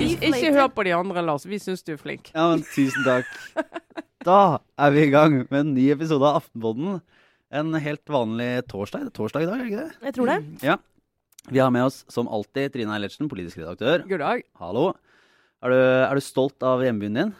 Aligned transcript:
Ik 0.00 0.20
ikke 0.28 0.50
hør 0.52 0.68
på 0.74 0.84
de 0.84 0.92
andre, 0.92 1.22
Lars. 1.24 1.46
Vi 1.48 1.56
syns 1.62 1.80
du 1.86 1.94
er 1.94 2.00
flink. 2.00 2.28
Ja, 2.34 2.50
men 2.52 2.64
tusen 2.68 3.06
takk. 3.06 3.30
Da 4.20 4.60
er 4.76 4.90
vi 4.92 5.06
i 5.06 5.12
gang 5.14 5.38
med 5.48 5.58
en 5.62 5.70
ny 5.72 5.86
episode 5.94 6.20
av 6.28 6.42
Aftenpodden. 6.42 6.98
En 7.56 7.72
helt 7.80 8.10
vanlig 8.12 8.50
torsdag. 8.68 9.06
Det 9.06 9.14
er 9.14 9.16
torsdag 9.16 9.46
i 9.46 9.48
dag, 9.48 9.54
er 9.56 9.64
det 9.64 9.70
ikke 9.70 9.84
det? 9.86 10.00
Jeg 10.04 10.16
tror 10.18 10.28
det. 10.28 10.36
Ja. 10.66 10.74
Vi 11.48 11.62
har 11.62 11.72
med 11.72 11.86
oss 11.86 12.02
som 12.12 12.28
alltid 12.28 12.74
Trine 12.74 12.92
Eilertsen, 12.92 13.30
politisk 13.32 13.62
redaktør. 13.62 14.04
God 14.10 14.20
dag. 14.20 14.44
Hallo. 14.60 14.90
Er 15.64 15.72
du, 15.72 15.78
er 15.80 16.20
du 16.20 16.24
stolt 16.26 16.68
av 16.68 16.84
hjembyen 16.84 17.16
din? 17.16 17.32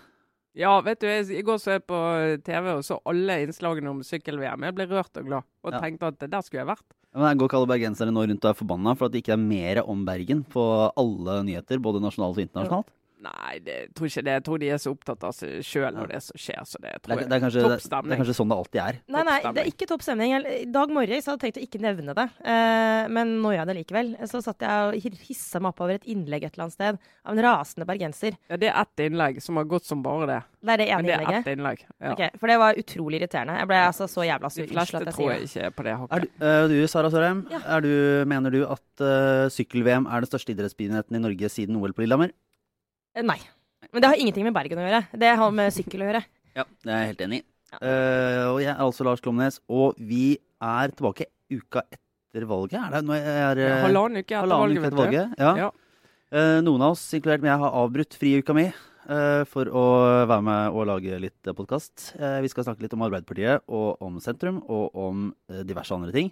Ja, 0.59 0.73
vet 0.83 0.99
du, 0.99 1.07
jeg, 1.07 1.29
i 1.31 1.43
går 1.47 1.61
så 1.63 1.77
jeg 1.77 1.85
på 1.87 1.99
TV 2.47 2.73
og 2.73 2.83
så 2.87 2.97
alle 3.07 3.37
innslagene 3.45 3.93
om 3.93 4.01
sykkel-VM. 4.03 4.65
Jeg 4.67 4.75
ble 4.75 4.87
rørt 4.91 5.21
og 5.21 5.29
glad, 5.29 5.47
og 5.63 5.73
Ja. 5.73 5.81
tenkte 5.81 6.09
at 6.11 6.19
der 6.19 6.43
skulle 6.43 6.65
jeg 6.65 6.71
vært. 6.73 6.87
Ja, 7.15 7.21
Men 7.21 7.39
Går 7.39 7.49
ikke 7.49 7.59
alle 7.59 7.71
bergensere 7.71 8.11
nå 8.11 8.27
rundt 8.27 8.45
og 8.45 8.51
er 8.51 8.59
forbanna 8.59 8.97
for 8.97 9.07
at 9.07 9.13
det 9.13 9.23
ikke 9.23 9.35
er 9.35 9.43
mer 9.43 9.83
om 9.87 10.05
Bergen 10.05 10.45
på 10.45 10.93
alle 10.97 11.43
nyheter, 11.45 11.79
både 11.79 12.01
nasjonalt 12.03 12.37
og 12.39 12.43
internasjonalt? 12.43 12.87
Nei, 13.21 13.59
det 13.65 13.75
jeg 13.77 13.89
tror 13.97 14.09
ikke 14.09 14.23
det. 14.25 14.35
Jeg 14.39 14.45
tror 14.47 14.61
de 14.63 14.69
er 14.73 14.81
så 14.81 14.93
opptatt 14.95 15.25
av 15.29 15.35
seg 15.37 15.65
sjøl 15.67 15.93
når 15.97 16.13
det 16.15 16.21
som 16.25 16.41
skjer. 16.41 16.61
Så 16.69 16.81
det 16.81 16.95
Det 16.95 17.13
er, 17.13 17.23
det, 17.27 17.37
er 17.37 17.43
kanskje, 17.43 17.65
Topp 17.67 18.07
det 18.07 18.15
er 18.15 18.21
kanskje 18.23 18.37
sånn 18.39 18.53
det 18.53 18.57
alltid 18.57 18.81
er. 18.83 19.01
Nei, 19.13 19.25
nei, 19.29 19.39
det 19.57 19.65
er 19.65 19.71
ikke 19.71 19.89
topp 19.91 20.05
stemning. 20.07 20.35
I 20.41 20.65
dag 20.73 20.95
morges 20.95 21.29
hadde 21.29 21.37
jeg 21.37 21.57
tenkt 21.57 21.61
å 21.61 21.65
ikke 21.67 21.83
nevne 21.85 22.15
det, 22.17 22.27
eh, 22.55 23.11
men 23.13 23.35
nå 23.43 23.53
gjør 23.53 23.63
jeg 23.63 23.71
det 23.71 23.77
likevel. 23.81 24.13
Så 24.31 24.43
satt 24.45 24.65
jeg 24.65 24.87
og 24.89 25.21
hissa 25.29 25.61
meg 25.61 25.75
opp 25.75 25.85
over 25.85 25.99
et 25.99 26.09
innlegg 26.11 26.47
et 26.49 26.57
eller 26.57 26.69
annet 26.69 26.79
sted 26.79 27.01
av 27.01 27.35
en 27.35 27.43
rasende 27.45 27.89
bergenser. 27.89 28.39
Ja, 28.49 28.61
det 28.61 28.73
er 28.73 28.81
ett 28.81 29.05
innlegg 29.07 29.43
som 29.45 29.61
har 29.61 29.69
gått 29.69 29.89
som 29.89 30.05
bare 30.05 30.31
det. 30.31 30.41
Det 30.61 30.75
er 30.75 30.83
det 30.83 30.89
ene 30.89 31.01
innlegget? 31.05 31.29
det 31.29 31.37
er 31.37 31.45
ett 31.45 31.59
innlegg. 31.59 31.85
Ja. 32.01 32.13
Okay, 32.15 32.31
for 32.41 32.53
det 32.53 32.59
var 32.61 32.81
utrolig 32.81 33.21
irriterende. 33.21 33.59
Jeg 33.61 33.71
ble 33.71 33.81
altså 33.85 34.09
så 34.11 34.27
jævla 34.29 34.49
De 34.51 34.57
sur. 34.57 34.73
fleste 34.73 35.01
jeg 35.01 35.15
tror 35.17 35.33
jeg 35.33 35.49
ikke 35.49 35.67
er 35.69 35.77
på 35.77 35.87
det 35.87 35.93
Er 35.93 36.01
hakket. 36.03 36.27
du, 36.41 36.45
eh, 36.47 36.69
du 36.69 36.87
Sara 36.89 37.11
Sørheim, 37.13 37.45
Ja. 37.51 37.61
er 37.77 38.25
mener 38.31 38.51
du 38.51 38.65
at 38.67 39.03
uh, 39.03 39.49
sykkel-VM 39.53 40.07
er 40.07 40.23
den 40.23 40.31
største 40.31 40.53
idrettsbegivenheten 40.55 41.17
i 41.17 41.23
Norge 41.23 41.49
siden 41.53 41.77
OL 41.81 41.93
på 41.97 42.05
Lillehammer? 42.05 42.33
Eh, 43.17 43.25
Nei. 43.27 43.39
Men 43.91 44.03
det 44.03 44.11
har 44.11 44.21
ingenting 44.23 44.47
med 44.47 44.55
Bergen 44.55 44.79
å 44.79 44.85
gjøre. 44.87 45.01
Det 45.19 45.31
har 45.41 45.55
med 45.55 45.75
sykkel 45.75 46.05
å 46.05 46.11
gjøre. 46.11 46.21
Ja, 46.55 46.65
det 46.85 46.93
er 46.93 47.01
jeg 47.01 47.11
helt 47.13 47.25
enig 47.27 47.41
i. 47.41 47.45
Ja. 47.71 47.79
Uh, 47.79 48.45
og 48.51 48.61
jeg 48.65 48.71
er 48.73 48.83
altså 48.83 49.07
Lars 49.07 49.23
Klomnes, 49.23 49.61
og 49.71 49.99
vi 50.03 50.35
er 50.59 50.91
tilbake 50.91 51.29
uka 51.51 51.85
etter 51.87 52.47
valget. 52.51 52.81
Er 52.83 52.97
det? 52.97 53.03
Nå 53.07 53.15
er, 53.15 53.61
er, 53.63 53.85
Halvannen 53.85 54.21
uke 54.21 54.27
etter 54.27 54.43
halvannen 54.43 54.65
valget, 54.65 54.81
uke 54.81 54.89
etter 54.89 54.99
du. 54.99 55.03
valget. 55.05 55.35
Ja. 55.39 55.53
Ja. 55.65 55.71
Uh, 56.31 56.59
noen 56.67 56.87
av 56.87 56.95
oss, 56.97 57.05
inkludert 57.15 57.47
meg, 57.47 57.55
har 57.63 57.79
avbrutt 57.81 58.15
friuka 58.19 58.55
mi 58.55 58.69
eh, 58.69 59.43
for 59.51 59.67
å 59.67 59.85
være 60.31 60.43
med 60.47 60.77
og 60.77 60.87
lage 60.91 61.17
litt 61.23 61.51
podkast. 61.59 62.13
vi 62.15 62.51
skal 62.53 62.69
snakke 62.69 62.85
litt 62.85 62.95
om 62.95 63.03
Arbeiderpartiet 63.03 63.65
og 63.67 64.03
om 64.07 64.21
sentrum 64.23 64.61
og 64.71 64.95
om 64.95 65.25
eh, 65.51 65.65
diverse 65.67 65.97
andre 65.97 66.15
ting. 66.15 66.31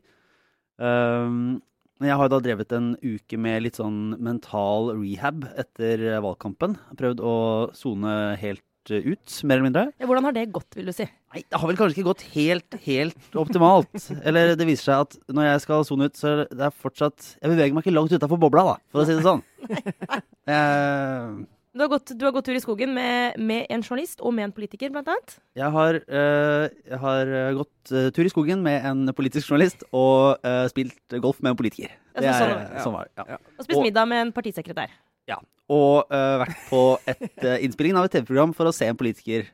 Jeg 1.98 2.14
har 2.14 2.28
da 2.30 2.38
drevet 2.38 2.72
en 2.76 2.92
uke 3.02 3.38
med 3.42 3.64
litt 3.64 3.78
sånn 3.80 4.12
mental 4.22 4.92
rehab 5.00 5.48
etter 5.58 6.04
eh, 6.12 6.20
valgkampen. 6.22 6.76
Prøvd 6.98 7.22
å 7.26 7.32
sone 7.74 8.12
helt 8.38 8.92
eh, 8.94 9.02
ut, 9.02 9.38
mer 9.42 9.58
eller 9.58 9.66
mindre. 9.66 9.84
Ja, 9.98 10.06
Hvordan 10.06 10.28
har 10.28 10.36
det 10.36 10.44
gått, 10.54 10.70
vil 10.78 10.86
du 10.92 10.94
si? 10.94 11.08
Nei, 11.34 11.42
det 11.42 11.58
har 11.58 11.68
vel 11.68 11.80
kanskje 11.80 11.98
ikke 11.98 12.06
gått 12.12 12.22
helt, 12.36 12.78
helt 12.86 13.36
optimalt. 13.42 13.90
Eller 14.22 14.54
det 14.56 14.68
viser 14.70 14.92
seg 14.92 15.04
at 15.08 15.18
når 15.34 15.50
jeg 15.50 15.64
skal 15.66 15.86
sone 15.90 16.06
ut, 16.08 16.16
så 16.16 16.30
er 16.30 16.44
det 16.54 16.70
fortsatt 16.78 17.34
Jeg 17.40 17.50
beveger 17.50 17.74
meg 17.76 17.84
ikke 17.84 17.96
langt 17.98 18.14
utafor 18.14 18.40
bobla, 18.46 18.64
da, 18.70 18.76
for 18.94 19.02
å 19.02 19.08
si 19.08 19.18
det 19.18 19.26
sånn. 19.26 19.42
Nei, 20.48 20.54
Jeg, 20.54 21.48
Du 21.78 21.84
har 21.84 21.90
gått, 21.92 22.10
du 22.10 22.24
har 22.26 22.32
gått 22.34 22.48
tur 22.48 22.56
i 22.58 22.62
skogen 22.62 22.90
med, 22.90 23.36
med 23.38 23.68
en 23.70 23.84
journalist 23.84 24.18
og 24.18 24.32
med 24.34 24.48
en 24.48 24.54
politiker, 24.56 24.90
blant 24.90 25.06
annet. 25.12 25.36
jeg 25.54 25.70
har, 25.76 25.98
uh, 26.10 26.64
jeg 26.90 26.98
har 27.04 27.30
eh, 27.38 27.50
gått 27.54 27.92
uh, 27.94 28.08
tur 28.16 28.26
i 28.26 28.32
skogen 28.32 28.64
med 28.66 28.82
en 28.88 29.12
politisk 29.14 29.46
journalist 29.52 29.84
og 29.94 30.42
uh, 30.42 30.64
spilt 30.72 31.18
golf 31.22 31.38
med 31.38 31.52
en 31.54 31.60
politiker. 31.60 31.92
Det 32.18 32.26
er, 32.26 32.34
sånn 32.34 32.50
var 32.50 32.64
det. 32.64 32.82
sånn 32.82 32.96
var 32.96 33.06
det. 33.06 33.14
Ja. 33.20 33.36
Ja. 33.36 33.38
Og 33.54 33.68
spist 33.68 33.78
Og- 33.78 33.86
middag 33.86 34.10
med 34.10 34.24
en 34.26 34.34
partisekretær. 34.34 34.90
Ja. 35.30 35.38
Og 35.68 36.08
eh, 36.08 36.34
vært 36.40 36.60
på 36.70 36.82
et, 37.04 37.24
eh, 37.44 37.58
innspilling 37.66 37.98
av 38.00 38.06
et 38.08 38.14
TV-program 38.16 38.54
for 38.56 38.70
å 38.70 38.72
se 38.72 38.88
en 38.88 38.96
politiker 38.96 39.44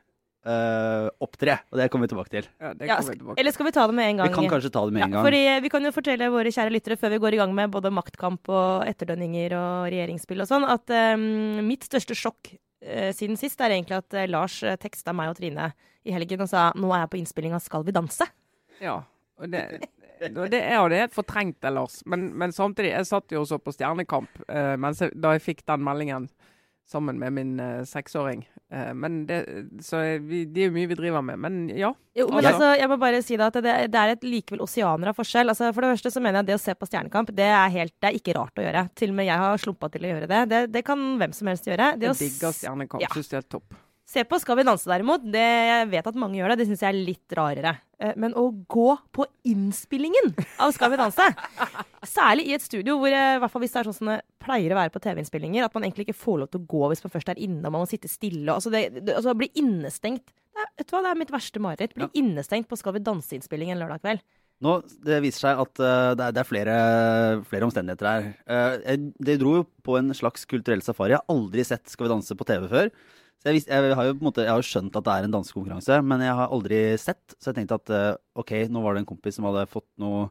eh, 0.45 1.07
opptre. 1.25 1.57
Og 1.73 1.81
det 1.81 1.89
kommer 1.93 2.07
vi 2.09 2.13
tilbake 2.15 2.33
til. 2.33 2.49
Ja, 2.61 2.73
det 2.75 2.89
Ja, 2.89 2.99
kommer 2.99 3.15
vi 3.15 3.19
tilbake. 3.23 3.39
Eller 3.41 3.57
skal 3.57 3.67
vi 3.67 3.73
ta 3.77 3.87
det 3.87 3.95
med 3.95 4.11
en 4.11 4.17
gang? 4.21 4.29
Vi 4.29 4.35
kan 4.35 4.51
kanskje 4.53 4.73
ta 4.73 4.85
det 4.85 4.93
med 4.93 5.01
Ja, 5.01 5.07
en 5.07 5.17
gang. 5.17 5.25
fordi 5.25 5.43
Vi 5.65 5.69
kan 5.73 5.83
jo 5.89 5.93
fortelle 5.95 6.31
våre 6.31 6.53
kjære 6.53 6.75
lyttere 6.75 6.99
før 7.01 7.11
vi 7.15 7.19
går 7.25 7.35
i 7.35 7.41
gang 7.41 7.55
med 7.55 7.71
både 7.71 7.93
maktkamp 7.95 8.49
og 8.49 8.85
etterdønninger 8.87 9.57
og 9.57 9.89
regjeringsspill 9.93 10.45
og 10.45 10.49
sånn, 10.51 10.69
at 10.69 10.95
um, 11.17 11.67
mitt 11.67 11.85
største 11.89 12.15
sjokk 12.15 12.53
uh, 12.55 13.11
siden 13.13 13.37
sist 13.41 13.61
er 13.61 13.71
egentlig 13.71 13.97
at 13.99 14.15
uh, 14.15 14.27
Lars 14.29 14.63
uh, 14.63 14.77
teksta 14.77 15.13
meg 15.17 15.33
og 15.33 15.37
Trine 15.41 15.73
i 16.05 16.13
helgen 16.13 16.45
og 16.45 16.49
sa 16.51 16.71
nå 16.77 16.93
er 16.93 17.05
jeg 17.07 17.13
på 17.15 17.21
innspillinga, 17.23 17.61
Skal 17.61 17.85
vi 17.85 17.93
danse. 17.97 18.27
Ja, 18.83 19.03
og 19.41 19.51
det, 19.51 19.89
det 20.21 20.61
er 20.61 20.77
jo 20.77 20.89
det 20.93 20.99
helt 21.01 21.15
fortrengt, 21.15 21.65
Lars. 21.65 22.03
Men, 22.07 22.33
men 22.37 22.53
samtidig, 22.53 22.93
jeg 22.93 23.07
satt 23.09 23.33
jo 23.33 23.41
også 23.43 23.59
på 23.59 23.73
Stjernekamp 23.73 24.29
eh, 24.49 24.75
mens 24.77 25.01
jeg, 25.01 25.15
da 25.17 25.33
jeg 25.35 25.43
fikk 25.43 25.65
den 25.67 25.83
meldingen 25.87 26.29
sammen 26.87 27.19
med 27.19 27.33
min 27.33 27.55
uh, 27.61 27.85
seksåring. 27.89 28.43
Uh, 28.73 28.91
men 28.97 29.23
det, 29.29 29.39
så 29.85 30.03
vi, 30.21 30.43
det 30.51 30.67
er 30.67 30.69
jo 30.69 30.75
mye 30.77 30.91
vi 30.91 30.99
driver 30.99 31.25
med. 31.25 31.41
Men 31.41 31.57
ja. 31.73 31.93
Jo, 32.15 32.27
men 32.29 32.39
Altså- 32.45 32.53
altså, 32.53 32.73
jeg 32.81 32.91
må 32.93 32.99
bare 33.01 33.23
si 33.25 33.39
da 33.41 33.49
at 33.49 33.57
det, 33.65 33.77
det 33.93 34.01
er 34.03 34.13
et 34.15 34.27
likevel 34.27 34.63
oseaner 34.67 35.11
av 35.13 35.17
forskjell. 35.19 35.49
Altså, 35.53 35.73
for 35.73 35.87
det 35.87 35.95
første 35.97 36.13
så 36.15 36.21
mener 36.23 36.41
jeg 36.41 36.45
at 36.45 36.51
det 36.53 36.59
å 36.59 36.65
se 36.65 36.75
på 36.79 36.91
Stjernekamp, 36.91 37.33
det 37.35 37.49
er, 37.49 37.73
helt, 37.75 37.95
det 38.01 38.11
er 38.11 38.21
ikke 38.21 38.37
rart 38.37 38.61
å 38.61 38.67
gjøre. 38.67 38.85
Til 38.95 39.15
og 39.15 39.19
med 39.21 39.31
jeg 39.31 39.43
har 39.47 39.65
slumpa 39.65 39.91
til 39.95 40.05
å 40.05 40.13
gjøre 40.13 40.29
det. 40.35 40.45
Det, 40.53 40.63
det 40.77 40.85
kan 40.87 41.09
hvem 41.23 41.33
som 41.35 41.51
helst 41.51 41.67
gjøre. 41.71 41.95
Det 41.99 42.13
Jeg 42.13 42.21
digger 42.27 42.55
Stjernekamp. 42.61 43.03
Ja. 43.03 43.11
Syns 43.17 43.33
det 43.33 43.41
er 43.41 43.51
topp. 43.57 43.81
Se 44.15 44.21
på 44.29 44.37
Skal 44.39 44.59
vi 44.61 44.67
danse 44.69 44.85
derimot, 44.85 45.23
det 45.33 45.41
jeg 45.43 45.87
vet 45.89 46.07
at 46.07 46.17
mange 46.21 46.37
gjør 46.37 46.53
det, 46.53 46.59
det 46.61 46.67
syns 46.69 46.83
jeg 46.85 46.93
er 46.93 47.07
litt 47.09 47.35
rarere. 47.35 47.71
Eh, 47.99 48.13
Men 48.21 48.35
å 48.37 48.51
gå 48.69 48.91
på 49.17 49.25
innspillingen 49.49 50.35
av 50.61 50.75
Skal 50.77 50.93
vi 50.93 50.99
danse, 51.01 51.25
særlig 52.05 52.45
i 52.51 52.55
et 52.55 52.63
studio 52.63 52.99
hvor 53.01 53.09
i 53.09 53.39
hvert 53.41 53.51
fall 53.51 53.65
hvis 53.65 53.73
det 53.73 53.81
er 53.81 53.91
sånn 53.97 54.13
pleier 54.45 54.75
å 54.75 54.79
være 54.79 54.93
på 54.95 55.03
TV-innspillinger, 55.05 55.67
at 55.67 55.75
man 55.77 55.87
egentlig 55.87 56.09
ikke 56.09 56.21
får 56.21 56.41
lov 56.43 56.53
til 56.53 56.63
å 56.63 56.69
gå 56.71 56.93
hvis 56.93 57.05
man 57.05 57.15
først 57.17 57.33
er 57.33 57.43
inne 57.43 57.65
og 57.65 57.75
man 57.75 57.85
må 57.85 57.91
sitte 57.91 58.11
stille. 58.13 58.47
Altså, 58.53 58.73
det, 58.73 58.87
det, 59.01 59.17
altså 59.17 59.35
bli 59.39 59.51
innestengt. 59.61 60.29
Det 60.55 60.63
er, 60.63 60.71
vet 60.79 60.89
du 60.89 60.95
hva, 60.95 61.03
det 61.03 61.11
er 61.11 61.21
mitt 61.25 61.35
verste 61.35 61.63
mareritt. 61.63 61.97
Bli 61.97 62.07
Ja. 62.07 62.13
innestengt 62.21 62.69
på 62.71 62.79
Skal 62.79 62.97
vi 62.97 63.05
danse-innspilling 63.07 63.73
en 63.75 63.81
lørdag 63.83 64.05
kveld. 64.05 64.25
Nå, 64.63 64.77
Det 65.05 65.19
viser 65.25 65.49
seg 65.49 65.61
at 65.65 65.81
uh, 65.83 66.15
det, 66.15 66.29
er, 66.29 66.37
det 66.37 66.41
er 66.41 66.49
flere, 66.49 66.77
flere 67.49 67.67
omstendigheter 67.67 68.09
her. 68.09 68.29
Uh, 68.47 68.77
jeg, 68.85 69.01
det 69.27 69.41
dro 69.43 69.57
jo 69.59 69.67
på 69.85 69.99
en 69.99 70.15
slags 70.15 70.47
kulturell 70.49 70.85
safari. 70.85 71.17
Jeg 71.17 71.21
har 71.25 71.35
aldri 71.35 71.65
sett 71.67 71.91
Skal 71.91 72.07
vi 72.07 72.15
danse 72.15 72.39
på 72.39 72.47
TV 72.49 72.69
før. 72.71 72.93
Så 73.43 73.51
jeg, 73.51 73.59
vis, 73.59 73.67
jeg, 73.69 73.97
har 73.99 74.07
jo 74.07 74.15
på 74.15 74.23
en 74.23 74.29
måte, 74.31 74.45
jeg 74.47 74.55
har 74.55 74.63
jo 74.63 74.69
skjønt 74.69 74.95
at 74.97 75.05
det 75.05 75.15
er 75.15 75.27
en 75.27 75.35
dansekonkurranse, 75.35 75.99
men 76.07 76.23
jeg 76.25 76.37
har 76.39 76.55
aldri 76.55 76.79
sett. 77.03 77.35
Så 77.37 77.51
jeg 77.51 77.59
tenkte 77.59 77.81
at 77.83 77.93
uh, 77.93 78.21
ok, 78.41 78.55
nå 78.73 78.85
var 78.85 78.95
det 78.95 79.03
en 79.03 79.11
kompis 79.11 79.37
som 79.37 79.49
hadde 79.51 79.67
fått 79.69 79.91
noen 80.01 80.31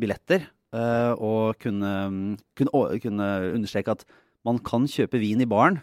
billetter, 0.00 0.48
og 0.72 1.56
kunne, 1.58 2.36
kunne, 2.56 2.84
kunne 3.02 3.28
understreke 3.54 3.96
at 3.96 4.04
man 4.46 4.60
kan 4.64 4.86
kjøpe 4.88 5.18
vin 5.20 5.42
i 5.42 5.48
baren. 5.48 5.80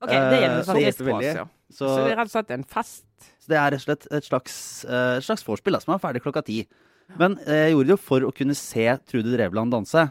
Ok, 0.00 0.12
det 0.12 0.38
gjelder 0.40 0.62
faktisk. 0.64 1.02
veldig. 1.04 1.32
Ja. 1.42 1.46
Så, 1.70 1.86
Så 1.86 1.96
det 2.04 2.12
er 2.12 2.16
rett 2.18 2.30
og 2.30 2.34
slett 2.34 2.52
en 2.54 2.64
fest. 2.66 3.04
så 3.38 3.50
det 3.52 3.58
er 3.60 3.74
rett 3.74 3.82
og 3.82 3.84
slett 3.84 4.06
et 4.16 4.26
slags, 4.26 4.54
eh, 4.88 5.16
et 5.18 5.26
slags 5.26 5.44
vorspiel 5.46 5.76
som 5.82 5.94
er 5.94 6.00
ferdig 6.02 6.22
klokka 6.24 6.42
ti. 6.46 6.62
Men 7.18 7.36
eh, 7.44 7.66
jeg 7.68 7.74
gjorde 7.74 7.90
det 7.90 7.94
jo 7.96 8.00
for 8.06 8.26
å 8.26 8.32
kunne 8.34 8.56
se 8.58 8.86
Trude 9.10 9.34
Drevland 9.34 9.74
danse. 9.74 10.06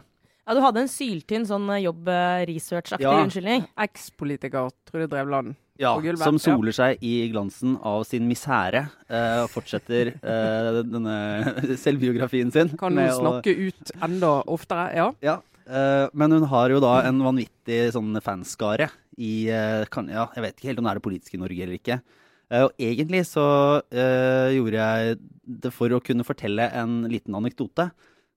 Ja, 0.50 0.54
du 0.58 0.64
hadde 0.64 0.80
en 0.82 0.88
syltynn 0.90 1.44
sånn 1.46 1.68
jobb-research-aktig 1.78 3.06
Ja. 3.06 3.12
unnskyldning. 3.22 3.68
Ekspolitiker 3.78 4.72
tror 4.84 5.04
jeg 5.04 5.10
drev 5.12 5.28
land. 5.30 5.54
Ja, 5.78 5.92
som 6.18 6.40
soler 6.42 6.74
seg 6.74 6.98
i 7.06 7.30
glansen 7.30 7.76
av 7.86 8.02
sin 8.04 8.26
misere 8.28 8.90
eh, 9.08 9.44
og 9.44 9.48
fortsetter 9.48 10.10
uh, 10.18 10.82
denne 10.94 11.76
selvbiografien 11.78 12.50
sin. 12.50 12.68
Kan 12.76 12.98
hun 12.98 13.08
snakke 13.14 13.54
å- 13.54 13.68
ut 13.70 13.92
enda 14.02 14.32
oftere? 14.50 14.90
Ja. 14.98 15.06
Ja, 15.22 15.36
uh, 15.70 16.10
men 16.12 16.32
hun 16.34 16.48
har 16.50 16.68
jo 16.74 16.80
da 16.82 16.96
en 17.06 17.22
vanvittig 17.22 17.92
sånn 17.94 18.10
fanskare 18.20 18.90
i 19.16 19.46
eh, 19.54 19.84
kan, 19.86 20.08
Ja, 20.10 20.26
jeg 20.34 20.42
vet 20.48 20.56
ikke 20.58 20.68
helt 20.72 20.82
om 20.82 20.84
det 20.84 20.90
er 20.90 20.98
det 20.98 21.06
politiske 21.06 21.38
Norge 21.38 21.62
eller 21.62 21.78
ikke. 21.78 22.00
Eh, 22.50 22.62
og 22.66 22.72
egentlig 22.82 23.22
så 23.30 23.46
eh, 23.94 24.50
gjorde 24.58 24.82
jeg 24.82 25.18
det 25.62 25.72
for 25.72 25.94
å 25.94 26.02
kunne 26.02 26.26
fortelle 26.26 26.66
en 26.74 27.04
liten 27.08 27.34
anekdote. 27.38 27.90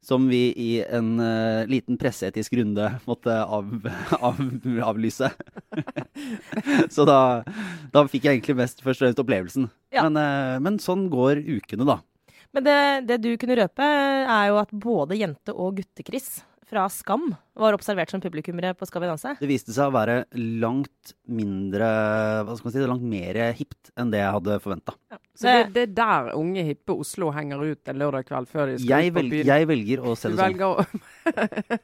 Som 0.04 0.28
vi 0.28 0.50
i 0.60 0.70
en 0.84 1.16
uh, 1.22 1.64
liten 1.70 1.96
presseetisk 2.00 2.58
runde 2.60 2.90
måtte 3.08 3.38
av, 3.44 3.70
av, 4.20 4.40
avlyse. 4.84 5.30
så 6.96 7.06
da, 7.08 7.20
da 7.94 8.04
fikk 8.12 8.28
jeg 8.28 8.40
egentlig 8.40 8.58
mest 8.60 8.84
først 8.84 9.00
og 9.00 9.08
fremst 9.08 9.22
opplevelsen. 9.24 9.70
Ja. 9.96 10.10
Men, 10.10 10.20
uh, 10.20 10.60
men 10.64 10.82
sånn 10.84 11.08
går 11.14 11.40
ukene, 11.46 11.88
da. 11.88 12.02
Men 12.54 12.68
det, 12.68 12.80
det 13.10 13.22
du 13.24 13.32
kunne 13.42 13.58
røpe, 13.58 13.86
er 13.86 14.50
jo 14.52 14.60
at 14.62 14.74
både 14.76 15.18
jente- 15.18 15.56
og 15.56 15.80
gutte-Chris 15.80 16.44
fra 16.70 16.86
Skam 16.92 17.30
var 17.60 17.76
observert 17.76 18.10
som 18.12 18.22
publikummere 18.24 18.74
på 18.78 18.88
Skal 18.90 19.04
vi 19.04 19.10
danse. 19.10 19.34
Det 19.40 19.50
viste 19.50 19.74
seg 19.76 19.92
å 19.92 19.94
være 19.94 20.16
langt 20.64 21.14
mindre 21.30 21.90
Hva 22.48 22.56
skal 22.58 22.68
man 22.70 22.76
si, 22.76 22.86
langt 22.90 23.06
mer 23.14 23.40
hipt 23.58 23.92
enn 24.00 24.14
det 24.14 24.22
jeg 24.22 24.36
hadde 24.38 24.58
forventa. 24.64 24.96
Så 25.34 25.50
det, 25.50 25.74
det 25.74 25.84
er 25.88 25.94
der 25.98 26.32
unge, 26.38 26.64
hippe 26.68 26.94
Oslo 26.94 27.32
henger 27.34 27.62
ut 27.66 27.90
en 27.90 28.02
lørdag 28.02 28.28
kveld 28.30 28.50
før 28.52 28.72
de 28.72 28.78
skal 28.80 29.06
Jeg, 29.06 29.12
ut 29.14 29.18
på 29.18 29.26
byen. 29.34 29.50
jeg 29.50 29.70
velger 29.72 30.04
å 30.06 30.16
se 30.18 30.32
det 30.34 30.40
sånn. 30.42 30.66
å 30.68 30.74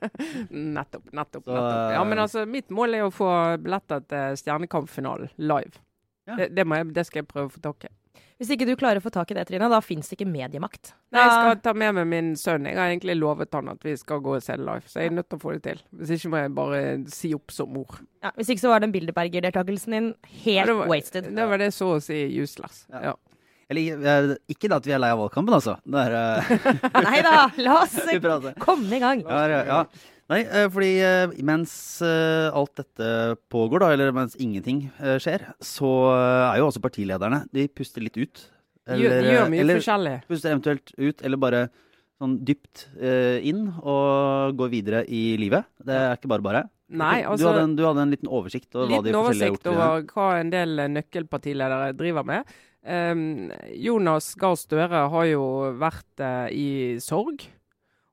Nettopp, 0.49 1.11
nettopp. 1.11 1.45
Så, 1.45 1.53
nettopp. 1.53 1.93
Ja, 1.95 2.03
men 2.03 2.17
eh, 2.17 2.23
altså, 2.25 2.45
mitt 2.49 2.69
mål 2.73 2.97
er 2.99 3.05
å 3.07 3.13
få 3.13 3.29
billetter 3.63 4.03
til 4.09 4.39
Stjernekamp-finalen 4.43 5.31
live. 5.41 5.81
Ja. 6.29 6.37
Det, 6.37 6.51
det, 6.57 6.65
må 6.67 6.77
jeg, 6.77 6.91
det 6.93 7.07
skal 7.09 7.23
jeg 7.23 7.29
prøve 7.31 7.49
å 7.49 7.53
få 7.55 7.63
tak 7.63 7.89
i. 7.89 7.93
Hvis 8.39 8.53
ikke 8.55 8.65
du 8.69 8.71
klarer 8.79 9.01
å 9.01 9.03
få 9.03 9.11
tak 9.11 9.31
i 9.33 9.35
det, 9.35 9.43
Trine, 9.49 9.67
da 9.67 9.81
fins 9.83 10.07
det 10.07 10.15
ikke 10.15 10.29
mediemakt. 10.31 10.93
Nei, 11.11 11.19
jeg 11.25 11.31
skal 11.35 11.57
ta 11.65 11.73
med 11.75 11.97
meg 11.97 12.05
min 12.07 12.29
sønn. 12.39 12.69
Jeg 12.69 12.77
har 12.79 12.87
egentlig 12.93 13.17
lovet 13.19 13.51
han 13.57 13.67
at 13.73 13.83
vi 13.83 13.97
skal 13.99 14.21
gå 14.23 14.37
og 14.37 14.43
se 14.45 14.55
live, 14.55 14.85
så 14.87 15.01
jeg 15.03 15.11
er 15.11 15.15
nødt 15.17 15.27
til 15.27 15.39
å 15.41 15.43
få 15.43 15.55
det 15.57 15.63
til. 15.65 15.81
Hvis 15.99 16.13
ikke 16.15 16.31
må 16.31 16.39
jeg 16.45 16.53
bare 16.55 16.79
si 17.11 17.33
opp 17.35 17.51
som 17.51 17.73
mor. 17.75 17.99
ja, 18.23 18.31
hvis 18.39 18.53
ikke 18.55 18.63
så 18.63 18.71
var 18.71 18.79
den 18.85 18.93
Bilderberger-deltakelsen 18.95 19.97
din 19.97 20.07
Ja, 20.13 20.29
helt 20.45 20.71
det 20.71 20.77
var- 20.79 20.87
wasted. 20.93 21.27
Det 21.35 21.49
var 21.51 21.57
det 21.57 21.73
så 21.75 21.89
å 21.97 21.99
si 22.01 22.21
useless. 22.39 22.85
Ja. 22.93 23.01
Ja. 23.09 23.15
Eller 23.69 24.07
eh, 24.31 24.35
ikke 24.49 24.69
det 24.71 24.77
at 24.79 24.87
vi 24.87 24.93
er 24.95 25.03
lei 25.03 25.11
av 25.13 25.19
valgkampen, 25.19 25.53
altså. 25.53 25.75
Det 25.85 26.05
er 26.07 26.15
eh, 26.17 26.79
Nei 27.09 27.19
da, 27.21 27.35
la 27.59 27.75
oss 27.83 27.99
komme 28.65 28.95
i 28.95 28.99
gang. 29.03 29.21
Ja, 29.27 29.43
ja, 29.51 29.59
ja. 29.67 29.83
Nei, 30.29 30.43
eh, 30.45 30.67
fordi 30.69 30.91
eh, 31.01 31.35
mens 31.45 31.73
eh, 32.05 32.53
alt 32.53 32.77
dette 32.77 33.09
pågår, 33.49 33.81
da, 33.81 33.91
eller 33.95 34.13
mens 34.13 34.37
ingenting 34.37 34.85
skjer, 35.21 35.47
så 35.57 35.89
er 36.13 36.59
jo 36.61 36.69
også 36.69 36.83
partilederne 36.83 37.43
De 37.55 37.65
puster 37.73 38.05
litt 38.05 38.19
ut. 38.19 38.43
De 38.89 38.97
gjør 39.01 39.49
mye 39.49 39.63
eller 39.63 39.79
forskjellig. 39.81 40.15
puster 40.29 40.53
eventuelt 40.53 40.93
ut, 40.97 41.23
eller 41.25 41.41
bare 41.41 41.63
sånn 42.19 42.39
dypt 42.43 42.87
inn 43.47 43.69
og 43.79 44.57
går 44.59 44.71
videre 44.73 45.03
i 45.07 45.37
livet. 45.39 45.69
Det 45.85 45.95
er 45.95 46.17
ikke 46.17 46.31
bare 46.33 46.45
bare. 46.45 46.63
Nei, 46.89 47.19
du, 47.21 47.29
altså 47.31 47.51
hadde 47.51 47.67
en, 47.67 47.75
du 47.77 47.83
hadde 47.85 48.01
en 48.01 48.15
liten 48.15 48.31
oversikt 48.33 48.73
over 48.73 48.89
hva 48.89 49.03
de 49.05 49.13
forskjellige 49.13 49.45
har 49.45 49.53
gjort. 49.53 49.61
Liten 49.61 49.69
oversikt 49.69 49.69
over 49.71 50.09
hva 50.17 50.29
en 50.39 50.51
del 50.53 50.83
nøkkelpartiledere 50.97 51.93
driver 51.97 52.27
med. 52.27 52.57
Um, 52.89 53.23
Jonas 53.77 54.33
Gahr 54.39 54.57
Støre 54.57 55.05
har 55.13 55.29
jo 55.29 55.45
vært 55.79 56.23
uh, 56.25 56.49
i 56.49 56.97
sorg. 57.03 57.45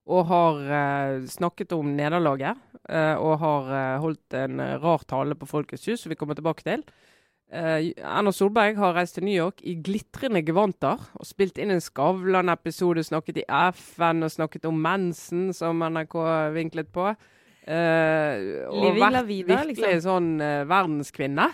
Og 0.07 0.29
har 0.31 0.61
eh, 0.71 1.25
snakket 1.27 1.75
om 1.75 1.97
nederlaget. 1.97 2.57
eh, 2.89 3.17
og 3.19 3.39
har 3.43 3.73
eh, 3.75 3.99
holdt 4.01 4.35
en 4.39 4.63
rar 4.83 5.03
tale 5.09 5.35
på 5.35 5.49
Folkets 5.51 5.87
hus, 5.87 6.01
som 6.03 6.11
vi 6.11 6.19
kommer 6.19 6.35
tilbake 6.35 6.63
til. 6.63 6.87
Erna 7.47 8.33
Solberg 8.35 8.75
har 8.75 8.97
reist 8.97 9.15
til 9.15 9.23
New 9.23 9.35
York 9.35 9.61
i 9.63 9.77
glitrende 9.79 10.41
gevanter 10.43 10.99
og 11.15 11.27
spilt 11.29 11.61
inn 11.63 11.71
en 11.71 11.81
Skavlan-episode, 11.81 13.05
snakket 13.07 13.39
i 13.39 13.45
FN 13.71 14.27
og 14.27 14.33
snakket 14.35 14.67
om 14.67 14.81
mensen, 14.83 15.53
som 15.55 15.79
NRK 15.79 16.17
vinklet 16.57 16.91
på. 16.91 17.13
Uh, 17.67 18.67
og 18.71 18.95
vært 18.95 19.25
vida, 19.27 19.57
virkelig 19.59 19.79
liksom. 19.79 20.03
sånn 20.05 20.29
uh, 20.39 20.67
verdenskvinne. 20.71 21.49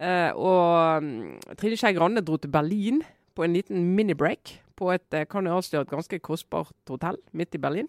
Uh, 0.00 0.32
og 0.36 1.04
um, 1.04 1.12
Trine 1.56 1.78
Skei 1.80 1.94
Grande 1.96 2.24
dro 2.24 2.36
til 2.40 2.52
Berlin 2.52 3.00
på 3.36 3.44
en 3.46 3.56
liten 3.56 3.86
minibreak 3.96 4.58
på 4.80 4.88
et 4.94 5.16
kan 5.28 5.44
jeg 5.46 5.52
avsløre, 5.54 5.84
et 5.86 5.92
ganske 5.92 6.18
kostbart 6.24 6.72
hotell 6.88 7.18
midt 7.36 7.54
i 7.54 7.60
Berlin. 7.62 7.88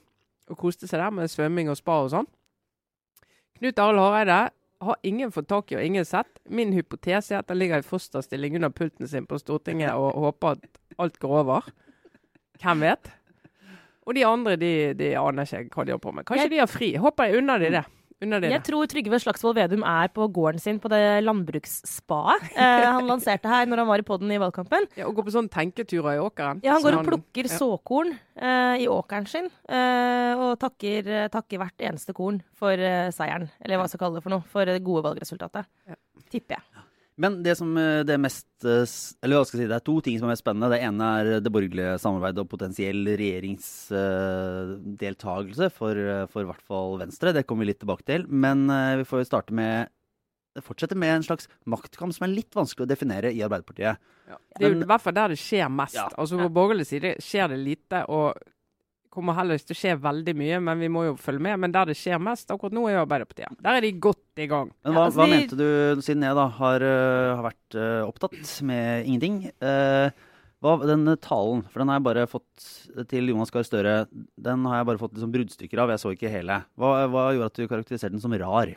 Og 0.52 0.58
koste 0.60 0.88
seg 0.90 1.00
der 1.00 1.14
med 1.16 1.32
svømming 1.32 1.70
og 1.72 1.78
spa 1.80 2.02
og 2.04 2.10
sånn. 2.12 2.28
Knut 3.62 3.80
Arild 3.80 4.02
Hareide 4.02 4.40
har 4.82 4.98
ingen 5.06 5.32
fått 5.32 5.48
tak 5.52 5.72
i 5.72 5.78
og 5.78 5.86
ingen 5.86 6.06
sett. 6.08 6.28
Min 6.50 6.74
hypotese 6.74 7.36
er 7.36 7.44
at 7.44 7.52
han 7.54 7.60
ligger 7.62 7.84
i 7.84 7.86
fosterstilling 7.86 8.58
under 8.58 8.74
pulten 8.74 9.08
sin 9.08 9.28
på 9.30 9.38
Stortinget 9.40 9.94
og 9.94 10.18
håper 10.26 10.56
at 10.58 10.80
alt 11.00 11.20
går 11.22 11.36
over. 11.44 11.68
Hvem 12.62 12.82
vet? 12.88 13.12
Og 14.10 14.18
de 14.18 14.26
andre 14.26 14.56
de, 14.58 14.72
de 14.98 15.12
aner 15.22 15.46
ikke 15.46 15.70
hva 15.78 15.86
de 15.86 15.94
holder 15.94 16.02
på 16.08 16.12
med. 16.18 16.26
Kanskje 16.26 16.48
Jeg- 16.48 16.52
de 16.56 16.62
har 16.64 16.68
fri. 16.72 16.90
Håper 16.98 17.30
jeg 17.30 17.38
unner 17.44 17.60
de 17.62 17.70
det. 17.78 17.84
Jeg 18.22 18.62
tror 18.68 18.90
Trygve 18.92 19.18
Slagsvold 19.24 19.58
Vedum 19.58 19.86
er 19.88 20.12
på 20.14 20.28
gården 20.30 20.62
sin 20.62 20.80
på 20.82 20.92
det 20.94 21.02
landbruksspaet 21.26 22.52
eh, 22.54 22.86
han 22.86 23.08
lanserte 23.10 23.50
her 23.50 23.66
når 23.70 23.82
han 23.82 23.90
var 23.90 24.04
i 24.04 24.06
podden 24.06 24.34
i 24.34 24.38
valgkampen. 24.42 24.86
Ja, 25.00 25.08
og 25.10 25.18
går 25.18 25.26
på 25.28 25.34
sånne 25.34 25.50
tenketurer 25.54 26.20
i 26.20 26.22
åkeren. 26.22 26.62
Ja, 26.66 26.76
Han 26.78 26.86
går 26.86 27.00
og 27.00 27.10
plukker 27.10 27.50
ja. 27.50 27.56
såkorn 27.58 28.14
eh, 28.38 28.84
i 28.84 28.88
åkeren 28.92 29.26
sin 29.30 29.50
eh, 29.50 30.38
og 30.38 30.54
takker, 30.62 31.10
eh, 31.10 31.28
takker 31.34 31.64
hvert 31.64 31.88
eneste 31.90 32.14
korn 32.18 32.42
for 32.58 32.78
eh, 32.78 33.10
seieren. 33.16 33.50
Eller 33.62 33.80
hva 33.80 33.88
jeg 33.90 33.96
skal 33.96 34.06
kalle 34.06 34.22
det 34.22 34.26
for 34.28 34.36
noe. 34.36 34.46
For 34.54 34.70
det 34.70 34.82
gode 34.86 35.06
valgresultatet. 35.10 35.70
Ja. 35.90 35.98
Tipper 36.32 36.60
jeg. 36.60 36.71
Men 37.22 37.36
det 37.46 37.54
som 37.60 37.70
eh, 37.78 38.02
det 38.08 38.14
er 38.16 38.22
mest 38.22 38.66
eh, 38.66 38.86
Eller 39.22 39.36
hva 39.38 39.46
skal 39.46 39.60
jeg 39.60 39.66
si, 39.66 39.72
det 39.72 39.78
er 39.78 39.88
to 39.88 39.96
ting 40.06 40.16
som 40.18 40.26
er 40.28 40.34
mest 40.34 40.46
spennende. 40.46 40.74
Det 40.74 40.86
ene 40.88 41.06
er 41.20 41.26
det 41.44 41.54
borgerlige 41.54 42.02
samarbeidet 42.02 42.42
og 42.44 42.52
potensiell 42.52 43.02
regjeringsdeltagelse 43.22 45.66
for, 45.76 45.94
eh, 45.96 46.30
for 46.32 46.40
i 46.44 46.50
hvert 46.50 46.68
fall 46.68 46.92
Venstre. 47.04 47.36
Det 47.38 47.46
kommer 47.48 47.62
vi 47.66 47.72
litt 47.72 47.82
tilbake 47.84 48.06
til. 48.08 48.22
Men 48.28 48.58
eh, 48.70 48.98
vi 49.02 49.08
får 49.08 49.18
jo 49.22 49.32
starte 49.34 49.54
med 49.58 49.76
Fortsette 50.60 51.00
med 51.00 51.12
en 51.16 51.24
slags 51.24 51.48
maktkamp 51.72 52.12
som 52.12 52.26
er 52.26 52.34
litt 52.34 52.52
vanskelig 52.52 52.84
å 52.84 52.90
definere 52.90 53.30
i 53.32 53.40
Arbeiderpartiet. 53.46 53.96
Ja. 54.28 54.36
Det 54.58 54.66
er 54.68 54.74
jo 54.74 54.84
i 54.84 54.90
hvert 54.90 55.04
fall 55.06 55.16
der 55.16 55.32
det 55.32 55.40
skjer 55.40 55.70
mest. 55.72 55.96
Ja. 55.96 56.10
Altså 56.20 56.36
På 56.42 56.50
borgerlig 56.52 56.90
side 56.90 57.14
skjer 57.24 57.48
det 57.54 57.60
lite, 57.62 58.02
og 58.12 58.36
kommer 59.12 59.36
heller 59.36 59.60
ikke 59.60 59.72
til 59.72 59.78
å 59.78 59.82
skje 59.82 59.96
veldig 60.04 60.36
mye, 60.40 60.60
men 60.64 60.84
vi 60.84 60.90
må 60.92 61.06
jo 61.10 61.18
følge 61.20 61.44
med. 61.48 61.60
Men 61.64 61.76
der 61.76 61.92
det 61.92 61.98
skjer 62.00 62.22
mest 62.24 62.52
akkurat 62.52 62.76
nå, 62.76 62.86
er 62.88 63.02
Arbeiderpartiet. 63.02 63.60
Der 63.64 63.78
er 63.78 63.86
de 63.86 63.92
godt 64.08 64.24
i 64.44 64.50
gang. 64.52 64.72
Men 64.84 64.94
Ja, 64.94 64.98
hva, 64.98 65.06
altså, 65.08 65.20
hva 65.22 65.28
vi- 65.28 65.38
mente 65.38 65.58
du, 65.60 66.02
siden 66.02 66.26
jeg 66.26 66.36
da 66.38 66.48
har, 66.58 66.82
eh, 66.82 67.36
har 67.36 67.46
vært 67.46 67.78
uh, 67.78 68.08
opptatt 68.08 68.52
med 68.68 69.06
ingenting? 69.06 69.52
uh, 69.62 70.10
hva, 70.62 70.76
den 70.86 71.06
talen, 71.18 71.64
for 71.72 71.82
den 71.82 71.90
har 71.90 71.98
jeg 72.00 72.06
bare 72.06 72.28
fått 72.30 73.08
til 73.10 73.32
Jonas 73.32 73.50
Gahr 73.50 73.66
Støre, 73.66 73.96
den 74.38 74.66
har 74.66 74.82
jeg 74.82 74.90
bare 74.92 75.02
fått 75.02 75.16
liksom 75.16 75.32
bruddstykker 75.34 75.82
av. 75.82 75.90
Jeg 75.90 76.04
så 76.04 76.12
ikke 76.14 76.30
hele. 76.30 76.60
Hva, 76.78 77.08
hva 77.10 77.32
gjorde 77.34 77.50
at 77.50 77.58
du 77.58 77.68
karakteriserte 77.68 78.14
den 78.14 78.22
som 78.22 78.36
rar? 78.38 78.76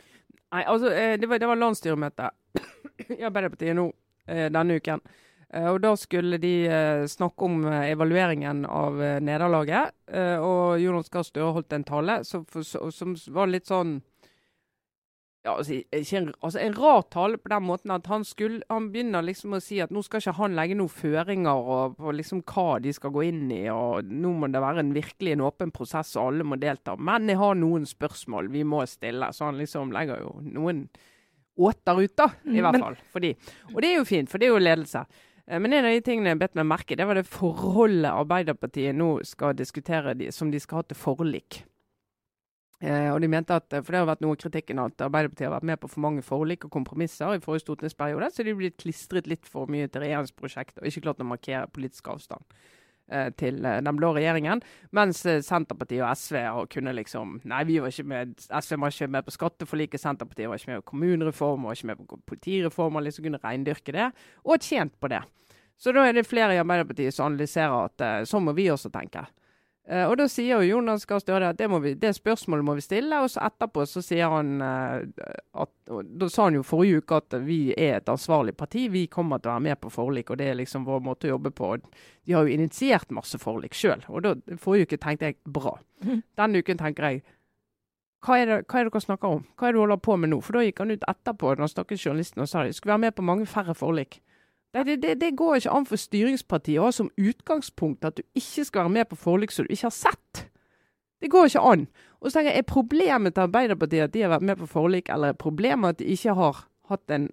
Nei, 0.55 0.63
altså, 0.63 0.89
det 0.89 1.29
var, 1.29 1.37
det 1.37 1.51
var 1.51 1.61
landsstyremøte 1.61 2.31
i 3.19 3.21
Arbeiderpartiet 3.21 3.77
nå 3.77 3.91
denne 4.25 4.79
uken. 4.81 5.03
Og 5.55 5.77
Da 5.81 5.93
skulle 5.95 6.39
de 6.41 6.53
eh, 6.67 7.05
snakke 7.07 7.45
om 7.47 7.65
eh, 7.69 7.91
evalueringen 7.93 8.65
av 8.65 8.97
eh, 9.03 9.19
nederlaget. 9.23 9.93
Og 10.41 10.81
Jonas 10.81 11.09
Gahr 11.09 11.25
Støre 11.25 11.53
holdt 11.55 11.73
en 11.73 11.85
tale 11.87 12.19
som, 12.27 12.43
for, 12.49 12.65
som 12.65 13.15
var 13.33 13.49
litt 13.49 13.69
sånn 13.69 13.99
ja, 15.45 15.53
altså, 15.59 15.75
ikke 15.93 16.17
en, 16.17 16.29
altså 16.41 16.59
en 16.63 16.73
rar 16.73 17.03
tale 17.13 17.37
på 17.37 17.51
den 17.51 17.65
måten 17.67 17.91
at 17.93 18.07
han 18.09 18.23
skulle 18.25 18.63
Han 18.71 18.87
begynner 18.93 19.21
liksom 19.25 19.53
å 19.53 19.59
si 19.61 19.77
at 19.83 19.91
nå 19.93 20.01
skal 20.05 20.23
ikke 20.23 20.33
han 20.39 20.55
legge 20.57 20.77
noen 20.79 20.89
føringer 20.89 21.69
og, 21.75 21.97
på 21.99 22.13
liksom 22.17 22.41
hva 22.49 22.79
de 22.81 22.93
skal 22.95 23.13
gå 23.13 23.27
inn 23.27 23.43
i, 23.53 23.61
og 23.69 24.09
nå 24.09 24.31
må 24.39 24.49
det 24.49 24.63
være 24.63 24.81
en 24.81 24.93
virkelig 24.95 25.35
en 25.35 25.45
åpen 25.45 25.73
prosess 25.75 26.15
og 26.17 26.31
alle 26.31 26.47
må 26.49 26.57
delta. 26.61 26.95
Men 26.97 27.29
jeg 27.29 27.37
har 27.41 27.59
noen 27.59 27.85
spørsmål 27.89 28.49
vi 28.55 28.63
må 28.65 28.81
stille. 28.89 29.29
Så 29.35 29.45
han 29.45 29.61
liksom 29.61 29.93
legger 29.93 30.23
jo 30.25 30.33
noen 30.41 30.87
åter 31.55 32.01
ut, 32.01 32.15
da, 32.17 32.27
i 32.49 32.65
hvert 32.65 32.81
fall. 32.81 32.97
Fordi. 33.13 33.31
Og 33.75 33.79
det 33.83 33.91
er 33.91 33.95
jo 33.99 34.09
fint, 34.09 34.31
for 34.31 34.41
det 34.41 34.49
er 34.49 34.55
jo 34.55 34.65
ledelse. 34.65 35.05
Eh, 35.45 35.59
Men 35.61 35.77
en 35.77 35.85
av 35.85 35.93
de 35.93 36.01
tingene 36.09 36.33
jeg 36.33 36.41
bet 36.41 36.57
meg 36.57 36.67
merke 36.73 36.97
det 36.97 37.05
var 37.07 37.21
det 37.21 37.27
forholdet 37.29 38.11
Arbeiderpartiet 38.11 38.97
nå 38.97 39.19
skal 39.27 39.55
diskutere, 39.55 40.17
som 40.33 40.51
de 40.51 40.59
skal 40.59 40.81
ha 40.81 40.89
til 40.89 40.99
forlik. 40.99 41.61
Eh, 42.83 43.09
og 43.13 43.21
de 43.23 43.29
mente 43.31 43.55
at, 43.55 43.69
For 43.71 43.93
det 43.93 44.01
har 44.01 44.09
vært 44.09 44.23
noe 44.25 44.37
kritikken 44.39 44.81
at 44.83 44.99
Arbeiderpartiet 45.05 45.47
har 45.47 45.55
vært 45.55 45.67
med 45.71 45.79
på 45.79 45.89
for 45.91 46.03
mange 46.03 46.23
forlik 46.25 46.67
og 46.67 46.73
kompromisser 46.75 47.37
i 47.37 47.43
forrige 47.43 47.63
stortingsperiode, 47.63 48.31
så 48.33 48.43
de 48.43 48.51
er 48.51 48.59
blitt 48.59 48.79
klistret 48.81 49.29
litt 49.31 49.47
for 49.47 49.71
mye 49.71 49.87
til 49.87 50.03
regjeringsprosjektet 50.03 50.81
og 50.81 50.89
ikke 50.89 51.05
klart 51.07 51.23
å 51.23 51.29
markere 51.29 51.69
politisk 51.71 52.09
avstand 52.11 52.43
eh, 53.07 53.29
til 53.39 53.61
eh, 53.63 53.79
den 53.85 53.99
blå 53.99 54.11
regjeringen. 54.17 54.63
Mens 54.95 55.23
eh, 55.23 55.39
Senterpartiet 55.45 56.03
og 56.03 56.11
SV 56.19 56.41
har 56.43 56.67
kunnet 56.73 56.99
liksom 56.99 57.39
Nei, 57.47 57.63
vi 57.69 57.79
var 57.79 57.95
ikke 57.95 58.09
med, 58.11 58.35
SV 58.49 58.75
var 58.83 58.91
ikke 58.97 59.11
med 59.15 59.29
på 59.29 59.37
skatteforliket, 59.37 60.03
Senterpartiet 60.03 60.51
var 60.51 60.59
ikke 60.59 60.73
med 60.73 60.83
på 60.83 60.91
kommunereform, 60.91 61.69
var 61.69 61.79
ikke 61.79 61.93
med 61.93 62.03
på 62.03 62.19
politireform, 62.33 62.99
liksom 63.07 63.29
kunne 63.29 63.43
reindyrke 63.45 63.95
det, 63.95 64.11
og 64.43 64.59
tjent 64.59 64.99
på 64.99 65.13
det. 65.15 65.23
Så 65.77 65.91
da 65.95 66.05
er 66.07 66.15
det 66.15 66.27
flere 66.27 66.55
i 66.55 66.59
Arbeiderpartiet 66.61 67.15
som 67.15 67.29
analyserer 67.31 67.89
at 67.89 68.03
eh, 68.03 68.21
sånn 68.27 68.45
må 68.47 68.55
vi 68.55 68.69
også 68.71 68.91
tenke. 68.93 69.25
Eh, 69.85 70.05
og 70.09 70.15
da 70.17 70.25
sier 70.31 70.57
jo 70.57 70.65
Jonas 70.65 71.03
Gahr 71.05 71.21
Støre 71.21 71.51
at 71.53 71.59
det, 71.59 71.67
vi, 71.83 71.93
det 72.01 72.15
spørsmålet 72.17 72.65
må 72.65 72.73
vi 72.77 72.81
stille, 72.81 73.19
og 73.21 73.29
så 73.29 73.43
etterpå 73.45 73.85
så 73.85 74.01
sier 74.01 74.31
han 74.33 74.57
uh, 74.63 75.03
at 75.61 75.71
Da 75.85 76.29
sa 76.31 76.47
han 76.47 76.57
jo 76.57 76.63
forrige 76.65 77.03
uke 77.03 77.19
at 77.21 77.35
vi 77.45 77.59
er 77.77 77.99
et 77.99 78.09
ansvarlig 78.09 78.55
parti, 78.57 78.87
vi 78.89 79.05
kommer 79.11 79.37
til 79.37 79.51
å 79.51 79.55
være 79.59 79.65
med 79.67 79.81
på 79.83 79.93
forlik, 79.93 80.31
og 80.33 80.41
det 80.41 80.49
er 80.49 80.57
liksom 80.57 80.87
vår 80.89 81.05
måte 81.05 81.29
å 81.29 81.35
jobbe 81.35 81.53
på. 81.53 81.75
De 82.25 82.33
har 82.33 82.47
jo 82.47 82.57
initiert 82.57 83.13
masse 83.13 83.37
forlik 83.37 83.77
sjøl, 83.77 84.01
og 84.09 84.25
da, 84.25 84.33
forrige 84.57 84.89
uke 84.89 85.01
tenkte 85.01 85.29
jeg 85.29 85.39
bra. 85.45 85.77
Mhm. 86.01 86.23
Denne 86.41 86.65
uken 86.65 86.81
tenker 86.81 87.11
jeg 87.11 87.25
hva 88.25 88.39
er, 88.41 88.49
det, 88.49 88.55
hva 88.65 88.79
er 88.79 88.87
det 88.87 88.93
dere 88.95 89.03
snakker 89.03 89.33
om? 89.37 89.43
Hva 89.53 89.67
er 89.67 89.75
det 89.75 89.77
du 89.77 89.83
holder 89.83 89.99
på 90.01 90.15
med 90.17 90.31
nå? 90.31 90.39
For 90.41 90.57
da 90.57 90.63
gikk 90.65 90.79
han 90.81 90.93
ut 90.95 91.03
etterpå 91.11 91.51
han 91.51 91.69
snakket 91.69 92.01
journalisten 92.07 92.41
og 92.41 92.49
sa 92.49 92.63
de 92.65 92.73
skulle 92.73 92.95
være 92.95 93.03
med 93.03 93.13
på 93.13 93.25
mange 93.27 93.45
færre 93.45 93.75
forlik. 93.77 94.17
Det, 94.75 94.97
det, 94.99 95.13
det 95.21 95.35
går 95.39 95.61
ikke 95.61 95.71
an 95.71 95.85
for 95.87 95.99
styringspartiet 95.99 96.81
å 96.81 96.89
ha 96.89 96.95
som 96.95 97.11
utgangspunkt 97.15 98.03
at 98.03 98.17
du 98.17 98.25
ikke 98.35 98.65
skal 98.67 98.85
være 98.85 98.95
med 98.97 99.07
på 99.07 99.19
forlik 99.19 99.53
som 99.55 99.63
du 99.63 99.71
ikke 99.71 99.87
har 99.87 99.95
sett. 99.95 100.41
Det 101.23 101.31
går 101.31 101.47
ikke 101.47 101.63
an. 101.63 101.85
Og 102.19 102.27
så 102.27 102.37
tenker 102.37 102.51
jeg, 102.51 102.59
Er 102.59 102.73
problemet 102.73 103.35
til 103.35 103.45
Arbeiderpartiet 103.45 104.09
at 104.09 104.13
de 104.13 104.25
har 104.25 104.33
vært 104.35 104.47
med 104.49 104.59
på 104.59 104.67
forlik, 104.67 105.09
eller 105.09 105.31
er 105.31 105.39
problemet 105.39 105.95
at 105.95 105.99
de 106.01 106.09
ikke 106.11 106.35
har 106.35 106.65
hatt 106.89 107.13
en, 107.15 107.29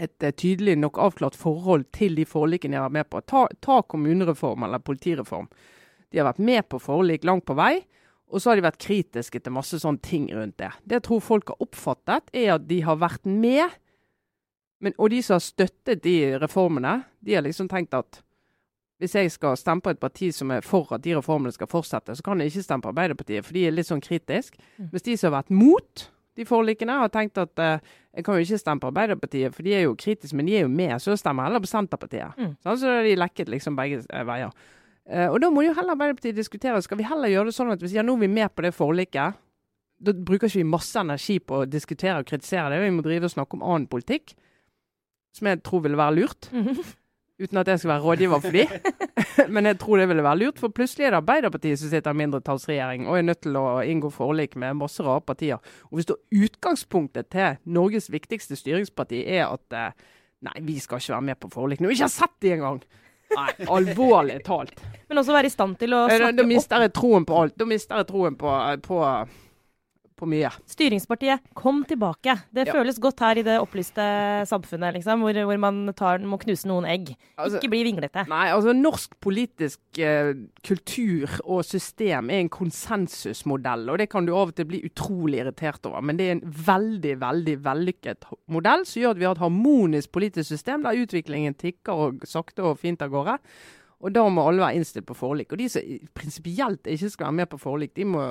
et 0.00 0.22
eh, 0.24 0.32
tydelig 0.32 0.78
nok 0.80 0.98
avklart 0.98 1.36
forhold 1.36 1.84
til 1.92 2.16
de 2.16 2.24
forlikene 2.24 2.76
de 2.76 2.80
har 2.80 2.88
vært 2.88 2.98
med 2.98 3.10
på? 3.12 3.22
Ta, 3.28 3.44
ta 3.60 3.82
kommunereform 3.82 4.64
eller 4.64 4.80
politireform. 4.80 5.50
De 6.10 6.20
har 6.22 6.30
vært 6.30 6.40
med 6.40 6.68
på 6.72 6.80
forlik 6.80 7.24
langt 7.28 7.44
på 7.44 7.56
vei. 7.58 7.84
Og 8.26 8.42
så 8.42 8.50
har 8.50 8.58
de 8.58 8.64
vært 8.66 8.82
kritiske 8.82 9.38
til 9.38 9.54
masse 9.54 9.78
sånne 9.78 10.02
ting 10.02 10.26
rundt 10.34 10.56
det. 10.58 10.72
Det 10.82 10.98
jeg 10.98 11.04
tror 11.06 11.20
folk 11.22 11.52
har 11.52 11.62
oppfattet, 11.62 12.32
er 12.34 12.56
at 12.56 12.64
de 12.66 12.80
har 12.82 12.98
vært 12.98 13.26
med, 13.28 13.70
men, 14.82 14.94
og 14.98 15.10
de 15.10 15.22
som 15.24 15.36
har 15.36 15.44
støttet 15.44 16.02
de 16.04 16.16
reformene, 16.42 16.98
de 17.24 17.36
har 17.36 17.44
liksom 17.46 17.68
tenkt 17.68 17.96
at 17.96 18.20
hvis 19.00 19.14
jeg 19.16 19.30
skal 19.32 19.56
stemme 19.60 19.84
på 19.84 19.92
et 19.92 20.00
parti 20.00 20.30
som 20.32 20.50
er 20.54 20.64
for 20.64 20.88
at 20.96 21.04
de 21.04 21.14
reformene 21.16 21.52
skal 21.52 21.68
fortsette, 21.68 22.14
så 22.16 22.24
kan 22.24 22.40
jeg 22.40 22.52
ikke 22.52 22.64
stemme 22.64 22.84
på 22.84 22.92
Arbeiderpartiet, 22.94 23.44
for 23.44 23.56
de 23.56 23.66
er 23.68 23.74
litt 23.74 23.88
sånn 23.88 24.04
kritisk. 24.04 24.56
Mm. 24.78 24.88
Mens 24.92 25.04
de 25.04 25.16
som 25.20 25.28
har 25.28 25.42
vært 25.42 25.52
mot, 25.52 26.06
de 26.36 26.46
forlikene. 26.48 26.98
Har 27.00 27.12
tenkt 27.12 27.38
at 27.40 27.62
uh, 27.62 27.76
jeg 28.16 28.24
kan 28.26 28.36
jo 28.36 28.46
ikke 28.46 28.60
stemme 28.60 28.82
på 28.82 28.90
Arbeiderpartiet, 28.92 29.54
for 29.56 29.66
de 29.66 29.74
er 29.76 29.86
jo 29.86 29.96
kritiske, 29.98 30.36
men 30.36 30.48
de 30.48 30.58
er 30.58 30.66
jo 30.66 30.72
med, 30.72 30.94
så 31.02 31.14
jeg 31.14 31.22
stemmer 31.22 31.48
heller 31.48 31.64
på 31.64 31.70
Senterpartiet. 31.70 32.36
Mm. 32.36 32.54
Sånn, 32.64 32.80
så 32.82 32.96
de 33.06 33.16
lekket 33.18 33.52
liksom 33.52 33.78
begge 33.78 34.02
uh, 34.04 34.22
veier. 34.28 34.54
Uh, 35.06 35.28
og 35.30 35.40
da 35.42 35.50
må 35.54 35.64
jo 35.64 35.74
heller 35.76 35.96
Arbeiderpartiet 35.96 36.36
diskutere. 36.36 36.82
Skal 36.84 37.00
vi 37.00 37.08
heller 37.08 37.32
gjøre 37.32 37.50
det 37.50 37.56
sånn 37.56 37.72
at 37.74 37.84
hvis 37.84 37.96
ja, 37.96 38.04
nå 38.06 38.16
er 38.18 38.26
vi 38.26 38.32
med 38.38 38.52
på 38.54 38.66
det 38.66 38.74
forliket? 38.76 39.42
Da 39.96 40.12
bruker 40.12 40.50
ikke 40.50 40.60
vi 40.60 40.68
masse 40.68 41.00
energi 41.00 41.38
på 41.40 41.62
å 41.62 41.68
diskutere 41.68 42.18
og 42.20 42.28
kritisere 42.28 42.74
det. 42.74 42.82
Vi 42.84 42.92
må 42.92 43.04
drive 43.06 43.30
og 43.30 43.32
snakke 43.32 43.56
om 43.56 43.64
annen 43.64 43.88
politikk, 43.88 44.34
som 45.36 45.50
jeg 45.50 45.62
tror 45.66 45.84
ville 45.86 46.00
være 46.00 46.16
lurt. 46.20 46.48
Mhm. 46.56 46.86
Uten 47.36 47.58
at 47.60 47.68
jeg 47.68 47.78
skal 47.82 47.90
være 47.90 48.00
rådgiver 48.00 48.40
for 48.40 48.54
de. 48.54 48.62
Men 49.54 49.66
jeg 49.68 49.76
tror 49.78 49.98
det 50.00 50.08
ville 50.08 50.22
være 50.24 50.38
lurt, 50.40 50.58
for 50.58 50.72
plutselig 50.72 51.04
er 51.04 51.10
det 51.12 51.18
Arbeiderpartiet 51.18 51.78
som 51.78 51.90
sitter 51.92 52.14
i 52.14 52.16
mindretallsregjering 52.16 53.04
og 53.04 53.18
er 53.18 53.26
nødt 53.28 53.42
til 53.44 53.58
å 53.60 53.64
inngå 53.84 54.08
forlik 54.08 54.56
med 54.56 54.78
masse 54.80 55.04
rare 55.04 55.20
partier. 55.20 55.60
Og 55.90 55.98
hvis 55.98 56.08
da 56.08 56.16
utgangspunktet 56.32 57.28
til 57.28 57.58
Norges 57.68 58.08
viktigste 58.08 58.56
styringsparti 58.56 59.20
er 59.36 59.50
at 59.50 59.76
eh, 59.76 60.06
nei, 60.48 60.54
vi 60.64 60.78
skal 60.80 61.02
ikke 61.02 61.12
være 61.18 61.26
med 61.28 61.40
på 61.42 61.52
forlik 61.52 61.84
vi 61.84 61.92
ikke 61.92 62.08
har 62.08 62.14
sett 62.14 62.38
de 62.40 62.54
engang. 62.56 62.80
Nei, 63.36 63.50
alvorlig 63.68 64.38
talt. 64.46 64.80
Men 65.08 65.20
også 65.20 65.34
være 65.36 65.50
i 65.50 65.52
stand 65.52 65.76
til 65.80 65.92
å 65.92 66.06
snakke 66.06 66.30
opp 66.30 66.40
da 66.40 66.46
mister 66.48 66.86
jeg 66.86 66.92
troen 66.96 67.26
på 67.28 67.40
alt. 67.42 67.56
Da 67.58 67.66
mister 67.68 68.00
jeg 68.00 68.08
troen 68.08 68.36
på, 68.40 68.52
på, 68.86 69.00
på 70.16 70.26
mye. 70.28 70.48
Styringspartiet, 70.66 71.40
kom 71.54 71.84
tilbake. 71.84 72.34
Det 72.52 72.66
Ja. 72.66 72.72
føles 72.72 72.98
godt 72.98 73.20
her 73.20 73.38
i 73.38 73.42
det 73.42 73.58
opplyste 73.60 74.46
samfunnet, 74.48 74.94
liksom, 74.94 75.20
hvor, 75.20 75.32
hvor 75.44 75.58
man 75.60 75.92
tar, 75.94 76.18
må 76.24 76.38
knuse 76.40 76.64
noen 76.66 76.86
egg. 76.88 77.14
Altså- 77.38 77.60
Ikke 77.60 77.70
bli 77.70 77.84
vinglete. 77.84 78.26
Nei, 78.28 78.48
altså 78.50 78.72
norsk 78.74 79.18
politisk 79.20 79.78
eh, 79.98 80.32
kultur 80.64 81.28
og 81.44 81.64
system 81.64 82.30
er 82.30 82.40
en 82.40 82.48
konsensusmodell, 82.48 83.88
og 83.90 83.98
det 83.98 84.08
kan 84.10 84.26
du 84.26 84.32
av 84.34 84.48
og 84.48 84.54
til 84.56 84.64
bli 84.68 84.82
utrolig 84.88 85.40
irritert 85.44 85.84
over. 85.86 86.00
Men 86.02 86.16
det 86.16 86.26
er 86.28 86.32
en 86.38 86.40
veldig, 86.66 87.16
veldig 87.20 87.56
vellykket 87.62 88.26
modell 88.48 88.84
som 88.88 89.02
gjør 89.02 89.10
at 89.10 89.18
vi 89.20 89.24
har 89.28 89.36
et 89.36 89.44
harmonisk 89.44 90.12
politisk 90.12 90.48
system 90.48 90.82
der 90.86 90.98
utviklingen 91.04 91.54
tikker 91.56 91.92
og 91.92 92.20
sakte 92.28 92.64
og 92.64 92.78
fint 92.78 93.02
av 93.02 93.10
gårde. 93.10 93.38
Og 94.04 94.12
da 94.12 94.26
må 94.28 94.44
alle 94.46 94.60
være 94.60 94.76
innstilt 94.76 95.06
på 95.08 95.16
forlik. 95.16 95.52
Og 95.52 95.58
de 95.58 95.68
som 95.72 95.82
prinsipielt 96.14 96.84
ikke 96.92 97.10
skal 97.10 97.30
være 97.30 97.38
med 97.40 97.48
på 97.52 97.58
forlik, 97.62 97.94
de 97.96 98.04
må 98.04 98.22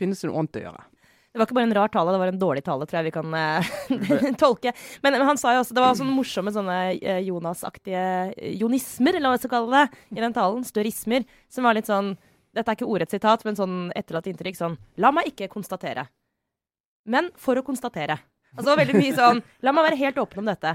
finne 0.00 0.16
seg 0.16 0.30
noe 0.30 0.40
annet 0.40 0.56
å 0.56 0.62
gjøre. 0.64 0.84
Det 1.30 1.38
var 1.38 1.46
ikke 1.46 1.54
bare 1.60 1.68
en 1.68 1.74
rar 1.76 1.90
tale, 1.94 2.10
det 2.10 2.18
var 2.18 2.30
en 2.32 2.40
dårlig 2.40 2.62
tale, 2.66 2.86
tror 2.90 2.98
jeg 2.98 3.06
vi 3.06 3.12
kan 3.14 3.34
uh, 3.34 3.68
tolke. 4.42 4.72
Men, 5.04 5.14
men 5.14 5.28
han 5.28 5.38
sa 5.38 5.52
jo 5.54 5.60
også, 5.62 5.76
det 5.76 5.84
var 5.84 5.94
sånne 5.98 6.14
morsomme 6.16 6.50
sånne 6.54 6.78
eh, 6.96 7.20
Jonas-aktige 7.28 8.00
eh, 8.32 8.56
jonismer, 8.58 9.14
eller 9.14 9.30
hva 9.30 9.38
jeg 9.38 9.44
skal 9.44 9.52
kalle 9.52 9.76
det, 9.76 10.00
i 10.10 10.24
den 10.24 10.34
talen. 10.34 10.64
Størismer. 10.66 11.28
Som 11.52 11.68
var 11.68 11.78
litt 11.78 11.90
sånn 11.90 12.16
Dette 12.50 12.66
er 12.72 12.80
ikke 12.80 12.88
ordrett 12.90 13.14
sitat, 13.14 13.44
men 13.46 13.54
sånn 13.54 13.76
etterlatt 13.94 14.26
inntrykk 14.26 14.58
sånn 14.58 14.74
La 14.98 15.12
meg 15.14 15.30
ikke 15.30 15.46
konstatere. 15.52 16.08
Men 17.06 17.30
for 17.38 17.60
å 17.60 17.62
konstatere. 17.62 18.18
Altså 18.56 18.66
det 18.66 18.72
var 18.72 18.80
veldig 18.82 18.98
mye 18.98 19.14
sånn 19.14 19.42
La 19.62 19.74
meg 19.76 19.86
være 19.86 20.00
helt 20.02 20.18
åpen 20.18 20.42
om 20.42 20.50
dette. 20.50 20.74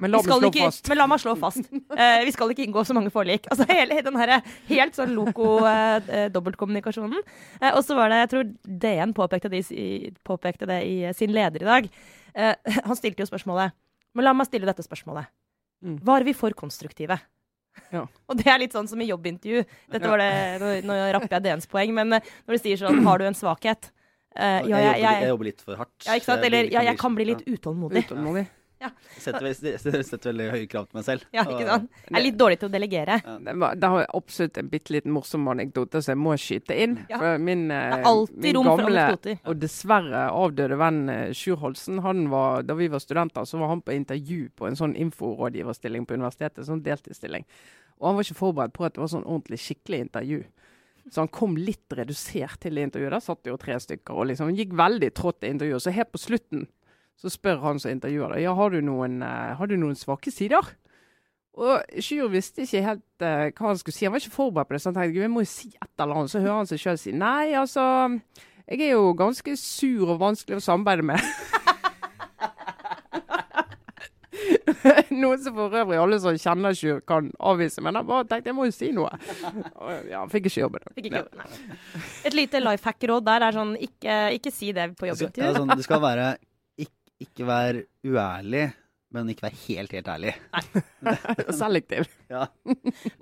Men 0.00 0.12
la 0.14 0.20
Vi 0.20 0.24
meg 0.24 0.30
skal 0.30 0.40
slå 0.40 0.50
ikke, 0.50 0.68
fast. 0.70 0.88
Men 0.88 0.98
la 1.00 1.06
meg 1.10 1.20
slå 1.20 1.34
fast. 1.40 1.66
Uh, 1.72 2.20
vi 2.26 2.32
skal 2.34 2.52
ikke 2.54 2.64
inngå 2.64 2.84
så 2.88 2.96
mange 2.96 3.12
forlik. 3.12 3.48
Altså 3.52 3.66
hele 3.68 3.98
den 4.06 4.16
her 4.20 4.32
helt 4.70 4.96
sånn 4.96 5.12
loco 5.16 5.58
eh, 5.68 5.98
eh, 6.08 6.28
dobbeltkommunikasjonen. 6.32 7.20
Eh, 7.60 7.74
og 7.74 7.82
så 7.84 7.96
var 7.98 8.12
det, 8.12 8.22
jeg 8.22 8.30
tror 8.32 8.54
DN 8.86 9.12
påpekte 9.16 9.50
det, 9.52 9.62
i, 9.74 10.12
påpekte 10.26 10.68
det 10.70 10.80
i 10.88 10.96
sin 11.16 11.34
leder 11.36 11.66
i 11.66 11.68
dag. 11.68 11.90
Eh, 12.32 12.54
han 12.88 12.98
stilte 12.98 13.24
jo 13.24 13.28
spørsmålet 13.28 13.74
Men 14.14 14.26
la 14.26 14.32
meg 14.36 14.48
stille 14.48 14.68
dette 14.68 14.86
spørsmålet. 14.86 15.28
Mm. 15.84 16.00
Var 16.06 16.26
vi 16.26 16.34
for 16.36 16.56
konstruktive? 16.56 17.20
Ja. 17.92 18.06
Og 18.28 18.40
det 18.40 18.48
er 18.50 18.60
litt 18.62 18.76
sånn 18.76 18.88
som 18.90 19.00
i 19.00 19.08
jobbintervju. 19.10 19.64
Dette 19.92 20.04
Ja. 20.04 20.10
var 20.10 20.22
det, 20.24 20.32
nå, 20.62 20.74
nå 20.88 21.00
rapper 21.16 21.36
jeg 21.36 21.48
DNs 21.48 21.68
poeng, 21.70 21.92
men 21.96 22.16
når 22.16 22.56
du 22.56 22.60
sier 22.62 22.80
sånn 22.80 23.02
Har 23.08 23.20
du 23.20 23.28
en 23.28 23.36
svakhet? 23.36 23.92
Uh, 24.30 24.62
ja, 24.62 24.78
jeg, 24.78 24.82
jeg, 24.86 24.98
jeg 25.02 25.22
jeg, 25.24 25.28
jobber 25.32 25.46
litt 25.48 25.62
for 25.64 25.74
hardt. 25.80 25.94
ja, 26.06 26.14
ikke 26.14 26.28
sant? 26.28 26.44
Jeg 26.44 26.52
Eller 26.52 26.68
ja, 26.70 26.84
jeg 26.86 26.98
kan 27.00 27.16
bli 27.18 27.24
litt 27.32 27.40
utålmodig. 27.50 28.04
Utålmodig. 28.06 28.44
Setter, 29.20 29.44
ve- 29.44 29.78
setter 29.78 30.30
veldig 30.30 30.46
høye 30.54 30.66
krav 30.72 30.86
til 30.88 30.96
meg 30.98 31.04
selv. 31.04 31.24
Ja, 31.36 31.42
ikke 31.44 31.66
sant? 31.68 31.90
Jeg 32.08 32.16
er 32.16 32.24
litt 32.24 32.38
dårlig 32.40 32.58
til 32.62 32.70
å 32.70 32.72
delegere. 32.72 33.18
Det, 33.44 33.54
var, 33.60 33.74
det 33.76 33.90
har 33.92 34.02
jeg 34.04 34.10
absolutt 34.20 34.60
en 34.62 34.70
bitte 34.72 34.94
liten 34.94 35.12
morsom 35.12 35.48
anekdote 35.52 36.00
som 36.02 36.14
jeg 36.14 36.20
må 36.22 36.36
skyte 36.40 36.78
inn. 36.84 36.94
Ja. 37.10 37.18
For 37.20 37.42
min, 37.44 37.66
eh, 37.70 37.96
Det 38.00 38.54
er 38.54 38.56
min 38.56 38.70
gamle 38.70 39.04
og 39.44 39.60
dessverre 39.60 40.22
avdøde 40.32 40.78
venn 40.80 41.02
eh, 41.12 41.34
Sjur 41.36 41.60
Holsen, 41.60 42.00
han 42.06 42.24
var, 42.32 42.62
da 42.64 42.74
vi 42.78 42.88
var 42.88 43.02
studenter, 43.04 43.44
så 43.44 43.60
var 43.60 43.68
han 43.74 43.82
på 43.84 43.92
intervju 43.96 44.48
på 44.56 44.70
en 44.70 44.78
sånn 44.80 44.96
inforådgiverstilling 44.96 46.06
på 46.08 46.16
universitetet. 46.16 46.64
Sånn 46.66 46.82
deltidsstilling. 46.86 47.44
Og 48.00 48.08
han 48.08 48.16
var 48.16 48.24
ikke 48.24 48.38
forberedt 48.40 48.72
på 48.76 48.86
at 48.88 48.96
det 48.96 49.02
var 49.04 49.12
sånn 49.12 49.26
ordentlig 49.28 49.60
skikkelig 49.60 50.06
intervju. 50.06 50.40
Så 51.10 51.22
han 51.24 51.30
kom 51.32 51.56
litt 51.58 51.90
redusert 51.96 52.60
til 52.62 52.78
intervjuet. 52.78 53.12
Der 53.12 53.24
satt 53.24 53.48
jo 53.48 53.56
tre 53.60 53.76
stykker 53.82 54.14
og 54.20 54.28
liksom 54.30 54.52
gikk 54.56 54.72
veldig 54.78 55.08
trått 55.16 55.44
i 55.44 55.50
intervjuet. 55.52 55.82
Så 55.82 55.92
helt 55.96 56.12
på 56.12 56.20
slutten 56.22 56.66
så 57.20 57.28
spør 57.32 57.60
han 57.64 57.80
som 57.82 57.92
intervjuer 57.92 58.32
deg, 58.32 58.46
ja, 58.46 58.54
har 58.56 58.72
du 58.72 58.80
noen, 58.84 59.20
eh, 59.22 59.56
har 59.58 59.68
du 59.68 59.76
noen 59.76 59.98
svake 59.98 60.32
sider? 60.32 60.64
Og 61.60 62.00
Sjur 62.00 62.30
visste 62.32 62.62
ikke 62.64 62.80
helt 62.84 63.24
uh, 63.26 63.50
hva 63.50 63.72
han 63.72 63.78
skulle 63.80 63.92
si. 63.96 64.06
Han 64.06 64.14
var 64.14 64.22
ikke 64.22 64.32
forberedt 64.36 64.68
på 64.70 64.76
det. 64.76 64.80
Så 64.80 64.88
han 64.88 64.96
tenkte 64.96 65.20
jeg 65.20 65.32
må 65.32 65.42
jo 65.42 65.50
si 65.50 65.68
et 65.74 65.90
eller 66.00 66.20
annet. 66.20 66.32
Så 66.32 66.40
hører 66.40 66.60
han 66.60 66.70
seg 66.70 66.80
sjøl 66.80 67.00
si 67.00 67.12
nei, 67.12 67.52
altså 67.58 67.82
Jeg 68.70 68.86
er 68.86 68.92
jo 68.94 69.10
ganske 69.18 69.56
sur 69.58 70.14
og 70.14 70.20
vanskelig 70.22 70.60
å 70.60 70.64
samarbeide 70.64 71.04
med. 71.10 71.20
Noe 75.20 75.36
som 75.42 75.52
for 75.58 75.74
øvrig 75.74 75.98
alle 76.00 76.20
som 76.22 76.38
kjenner 76.38 76.76
Sjur, 76.78 77.00
kan 77.04 77.28
avvise. 77.42 77.82
Men 77.84 77.98
han 77.98 78.06
bare 78.08 78.28
tenkte 78.30 78.52
jeg 78.52 78.56
må 78.56 78.64
jo 78.70 78.74
si 78.74 78.88
noe. 78.96 79.10
Og, 79.10 79.90
ja, 80.08 80.22
han 80.22 80.30
fikk 80.32 80.46
ikke 80.48 80.62
jobben. 80.62 80.86
Fikk 80.96 81.10
ikke 81.10 81.24
jobben 81.24 81.42
nei. 81.42 81.48
Et 82.30 82.36
lite 82.38 82.62
life 82.62 82.88
hack-råd 82.88 83.26
der 83.26 83.40
er 83.48 83.58
sånn 83.58 83.74
ikke, 83.76 84.14
ikke 84.38 84.54
si 84.54 84.70
det 84.76 84.86
på 84.94 85.10
Det 85.10 85.18
skal, 85.18 85.26
jobbintervju. 85.26 85.58
sånn, 85.58 85.74
det 85.76 85.86
skal 85.88 86.00
være 86.06 86.30
ikke, 87.20 87.46
vær 87.48 87.82
uærlig, 88.06 88.70
men 89.10 89.30
ikke 89.32 89.48
vær 89.48 89.54
helt, 89.64 89.94
helt 89.96 90.08
ærlig. 90.12 90.32
Nei. 90.54 91.14
Selektiv. 91.58 92.06
Ja. 92.30 92.44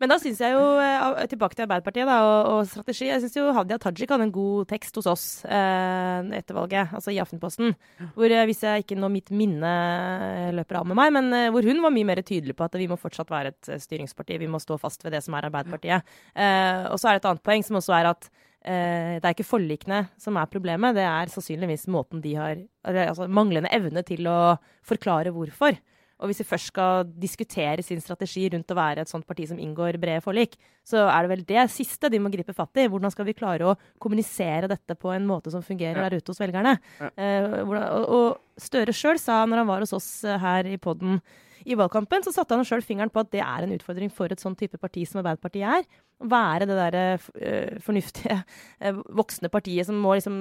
Men 0.00 0.12
da 0.12 0.18
syns 0.20 0.42
jeg 0.44 0.52
jo, 0.52 0.64
eh, 0.82 1.22
tilbake 1.30 1.56
til 1.56 1.64
Arbeiderpartiet 1.64 2.08
da, 2.10 2.18
og, 2.26 2.48
og 2.52 2.68
strategi, 2.68 3.06
jeg 3.08 3.22
syns 3.22 3.38
jo 3.38 3.46
Hadia 3.56 3.78
Tajik 3.80 4.12
hadde 4.12 4.26
en 4.28 4.34
god 4.34 4.68
tekst 4.68 5.00
hos 5.00 5.08
oss 5.08 5.24
eh, 5.48 6.28
etter 6.36 6.58
valget, 6.58 6.92
altså 6.92 7.14
i 7.14 7.20
Aftenposten. 7.22 7.72
Hvor, 8.18 8.28
eh, 8.28 8.44
hvis 8.50 8.60
jeg 8.66 8.84
ikke 8.84 8.98
nå 9.00 9.08
mitt 9.14 9.32
minne 9.32 9.70
eh, 9.70 10.50
løper 10.58 10.82
av 10.82 10.90
med 10.90 11.00
meg, 11.00 11.14
men 11.16 11.54
hvor 11.54 11.64
hun 11.64 11.80
var 11.86 11.94
mye 11.94 12.10
mer 12.10 12.20
tydelig 12.20 12.58
på 12.58 12.68
at 12.68 12.76
vi 12.76 12.90
må 12.90 13.00
fortsatt 13.00 13.32
være 13.32 13.54
et 13.54 13.72
styringsparti. 13.86 14.36
Vi 14.44 14.50
må 14.52 14.60
stå 14.60 14.76
fast 14.82 15.06
ved 15.06 15.16
det 15.16 15.24
som 15.24 15.38
er 15.38 15.48
Arbeiderpartiet. 15.48 16.18
Eh, 16.36 16.84
og 16.92 17.00
så 17.00 17.08
er 17.08 17.16
det 17.16 17.24
et 17.24 17.32
annet 17.32 17.46
poeng 17.48 17.64
som 17.64 17.80
også 17.80 17.96
er 17.96 18.12
at 18.12 18.28
det 18.68 19.24
er 19.24 19.34
ikke 19.34 19.46
forlikene 19.48 20.02
som 20.20 20.36
er 20.36 20.50
problemet, 20.50 20.96
det 20.98 21.04
er 21.08 21.30
sannsynligvis 21.32 21.86
måten 21.92 22.20
de 22.24 22.34
har 22.38 22.64
Altså 22.88 23.26
manglende 23.28 23.68
evne 23.74 24.00
til 24.06 24.24
å 24.30 24.56
forklare 24.86 25.32
hvorfor. 25.34 25.76
Og 26.18 26.30
hvis 26.30 26.40
vi 26.42 26.46
først 26.48 26.70
skal 26.72 27.04
diskutere 27.22 27.82
sin 27.86 28.00
strategi 28.02 28.48
rundt 28.50 28.72
å 28.72 28.76
være 28.78 29.04
et 29.04 29.10
sånt 29.10 29.26
parti 29.28 29.44
som 29.46 29.58
inngår 29.62 30.00
brede 30.02 30.22
forlik, 30.24 30.56
så 30.82 31.04
er 31.06 31.22
det 31.22 31.30
vel 31.30 31.44
det 31.46 31.66
siste 31.70 32.10
de 32.10 32.18
må 32.18 32.32
gripe 32.32 32.54
fatt 32.56 32.80
i. 32.80 32.88
Hvordan 32.90 33.12
skal 33.14 33.28
vi 33.28 33.36
klare 33.38 33.68
å 33.70 33.76
kommunisere 34.02 34.66
dette 34.72 34.96
på 34.98 35.12
en 35.14 35.28
måte 35.28 35.52
som 35.54 35.62
fungerer 35.62 36.00
Ja. 36.00 36.08
der 36.08 36.18
ute 36.18 36.32
hos 36.32 36.40
velgerne? 36.42 36.78
Ja. 36.98 37.10
Eh, 37.14 37.62
hvordan, 37.62 37.86
og, 38.00 38.08
og 38.08 38.40
Støre 38.58 38.90
sjøl 38.90 39.20
sa 39.22 39.44
når 39.46 39.62
han 39.62 39.68
var 39.68 39.84
hos 39.84 39.92
oss 39.94 40.24
eh, 40.26 40.40
her 40.42 40.66
i 40.66 40.76
podden 40.82 41.20
i 41.66 41.76
valgkampen, 41.78 42.24
så 42.24 42.34
satte 42.34 42.56
han 42.56 42.66
sjøl 42.66 42.84
fingeren 42.84 43.12
på 43.12 43.22
at 43.24 43.32
det 43.34 43.42
er 43.44 43.64
en 43.64 43.74
utfordring 43.74 44.12
for 44.14 44.30
et 44.32 44.42
sånn 44.42 44.56
type 44.58 44.78
parti 44.80 45.06
som 45.08 45.22
Arbeiderpartiet 45.22 45.78
er. 45.80 45.88
Å 46.18 46.28
være 46.30 46.66
det 46.66 46.76
derre 46.78 47.04
eh, 47.38 47.76
fornuftige, 47.82 48.40
eh, 48.82 49.02
voksne 49.18 49.50
partiet 49.52 49.86
som 49.88 49.98
må 50.02 50.16
liksom 50.18 50.38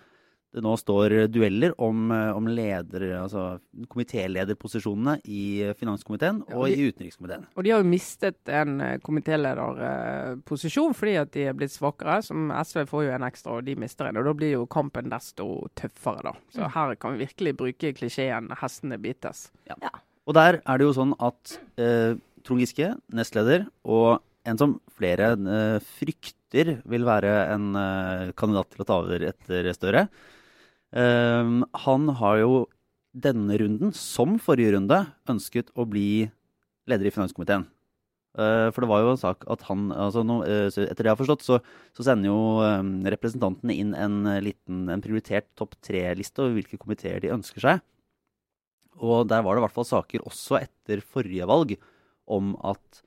det 0.54 0.62
nå 0.62 0.76
står 0.78 1.28
dueller 1.34 1.74
om, 1.82 2.12
eh, 2.14 2.30
om 2.38 2.46
leder, 2.46 3.08
altså 3.24 3.60
komitélederposisjonene 3.90 5.16
i 5.26 5.74
finanskomiteen 5.80 6.44
Ja, 6.48 6.56
og 6.56 6.68
de- 6.70 6.76
i 6.78 6.92
utenrikskomiteen. 6.92 7.48
Og 7.58 7.64
de 7.66 7.72
har 7.72 7.82
jo 7.82 7.90
mistet 7.90 8.38
en 8.54 8.80
eh, 8.80 8.98
komitélederposisjon 9.00 10.94
fordi 10.96 11.16
at 11.20 11.32
de 11.34 11.48
er 11.50 11.54
blitt 11.58 11.74
svakere. 11.74 12.20
Som 12.24 12.52
SV 12.52 12.86
får 12.90 13.06
jo 13.08 13.16
en 13.16 13.26
ekstra, 13.28 13.58
og 13.58 13.66
de 13.66 13.76
mister 13.76 14.06
en. 14.10 14.18
Og 14.22 14.26
da 14.30 14.34
blir 14.38 14.52
jo 14.54 14.66
kampen 14.68 15.10
desto 15.10 15.48
tøffere, 15.76 16.22
da. 16.30 16.34
Så 16.54 16.70
her 16.72 16.96
kan 17.02 17.18
vi 17.18 17.26
virkelig 17.26 17.56
bruke 17.58 17.94
klisjeen 17.98 18.50
'hestene 18.50 18.98
bites'. 19.02 19.50
Og 20.24 20.38
der 20.38 20.60
er 20.62 20.80
det 20.80 20.88
jo 20.88 20.96
sånn 20.96 21.16
at 21.24 21.58
eh, 21.82 22.16
Trond 22.44 22.64
Giske, 22.64 22.94
nestleder, 23.16 23.66
og 23.84 24.22
en 24.48 24.60
som 24.60 24.78
flere 24.98 25.34
eh, 25.36 25.90
frykter 26.00 26.78
vil 26.90 27.08
være 27.08 27.34
en 27.54 27.68
eh, 27.80 28.32
kandidat 28.40 28.72
til 28.72 28.84
å 28.84 28.88
ta 28.88 29.00
over 29.04 29.26
etter 29.32 29.70
Støre, 29.76 30.08
eh, 30.96 31.54
han 31.86 32.10
har 32.22 32.40
jo 32.42 32.64
denne 33.14 33.60
runden, 33.62 33.94
som 33.96 34.40
forrige 34.42 34.74
runde, 34.78 35.04
ønsket 35.30 35.70
å 35.78 35.86
bli 35.88 36.26
leder 36.90 37.08
i 37.08 37.14
finanskomiteen. 37.14 37.68
Eh, 38.34 38.68
for 38.74 38.84
det 38.84 38.90
var 38.90 39.04
jo 39.04 39.14
en 39.14 39.22
sak 39.22 39.44
at 39.54 39.68
han 39.68 39.92
altså 39.94 40.24
nå, 40.26 40.40
eh, 40.50 40.66
Etter 40.66 41.04
det 41.04 41.12
jeg 41.12 41.14
har 41.14 41.20
forstått, 41.20 41.44
så, 41.46 41.60
så 41.94 42.08
sender 42.08 42.32
jo 42.32 42.40
representantene 43.12 43.76
inn 43.76 43.92
en 43.94 44.24
liten, 44.42 44.88
en 44.90 45.04
prioritert 45.04 45.52
topp 45.60 45.76
tre-liste 45.86 46.42
over 46.42 46.58
hvilke 46.58 46.80
komiteer 46.82 47.22
de 47.24 47.36
ønsker 47.36 47.68
seg. 47.68 47.84
Og 49.02 49.28
der 49.28 49.42
var 49.44 49.56
det 49.56 49.62
i 49.62 49.66
hvert 49.66 49.76
fall 49.76 49.88
saker 49.90 50.26
også 50.28 50.60
etter 50.62 51.02
forrige 51.02 51.48
valg 51.50 51.76
om 52.32 52.54
at 52.64 53.02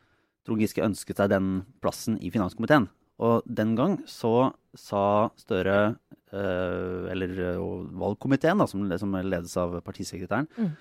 Trond 0.46 0.60
Giske 0.62 0.84
ønsket 0.84 1.18
seg 1.18 1.30
den 1.32 1.64
plassen 1.82 2.18
i 2.22 2.30
finanskomiteen. 2.30 2.88
Og 3.22 3.46
den 3.48 3.74
gang 3.78 3.96
så 4.06 4.52
sa 4.76 5.30
Støre, 5.40 5.96
eh, 6.32 7.06
eller 7.10 7.32
eh, 7.54 7.62
valgkomiteen, 7.96 8.60
da, 8.60 8.66
som, 8.68 8.84
som 9.00 9.16
ledes 9.24 9.56
av 9.56 9.78
partisekretæren, 9.86 10.48
Mm. 10.58 10.74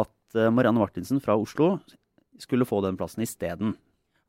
at 0.00 0.38
eh, 0.40 0.50
Marianne 0.50 0.80
Martinsen 0.80 1.20
fra 1.20 1.36
Oslo 1.36 1.78
skulle 2.40 2.64
få 2.66 2.80
den 2.82 2.96
plassen 2.96 3.22
isteden. 3.22 3.76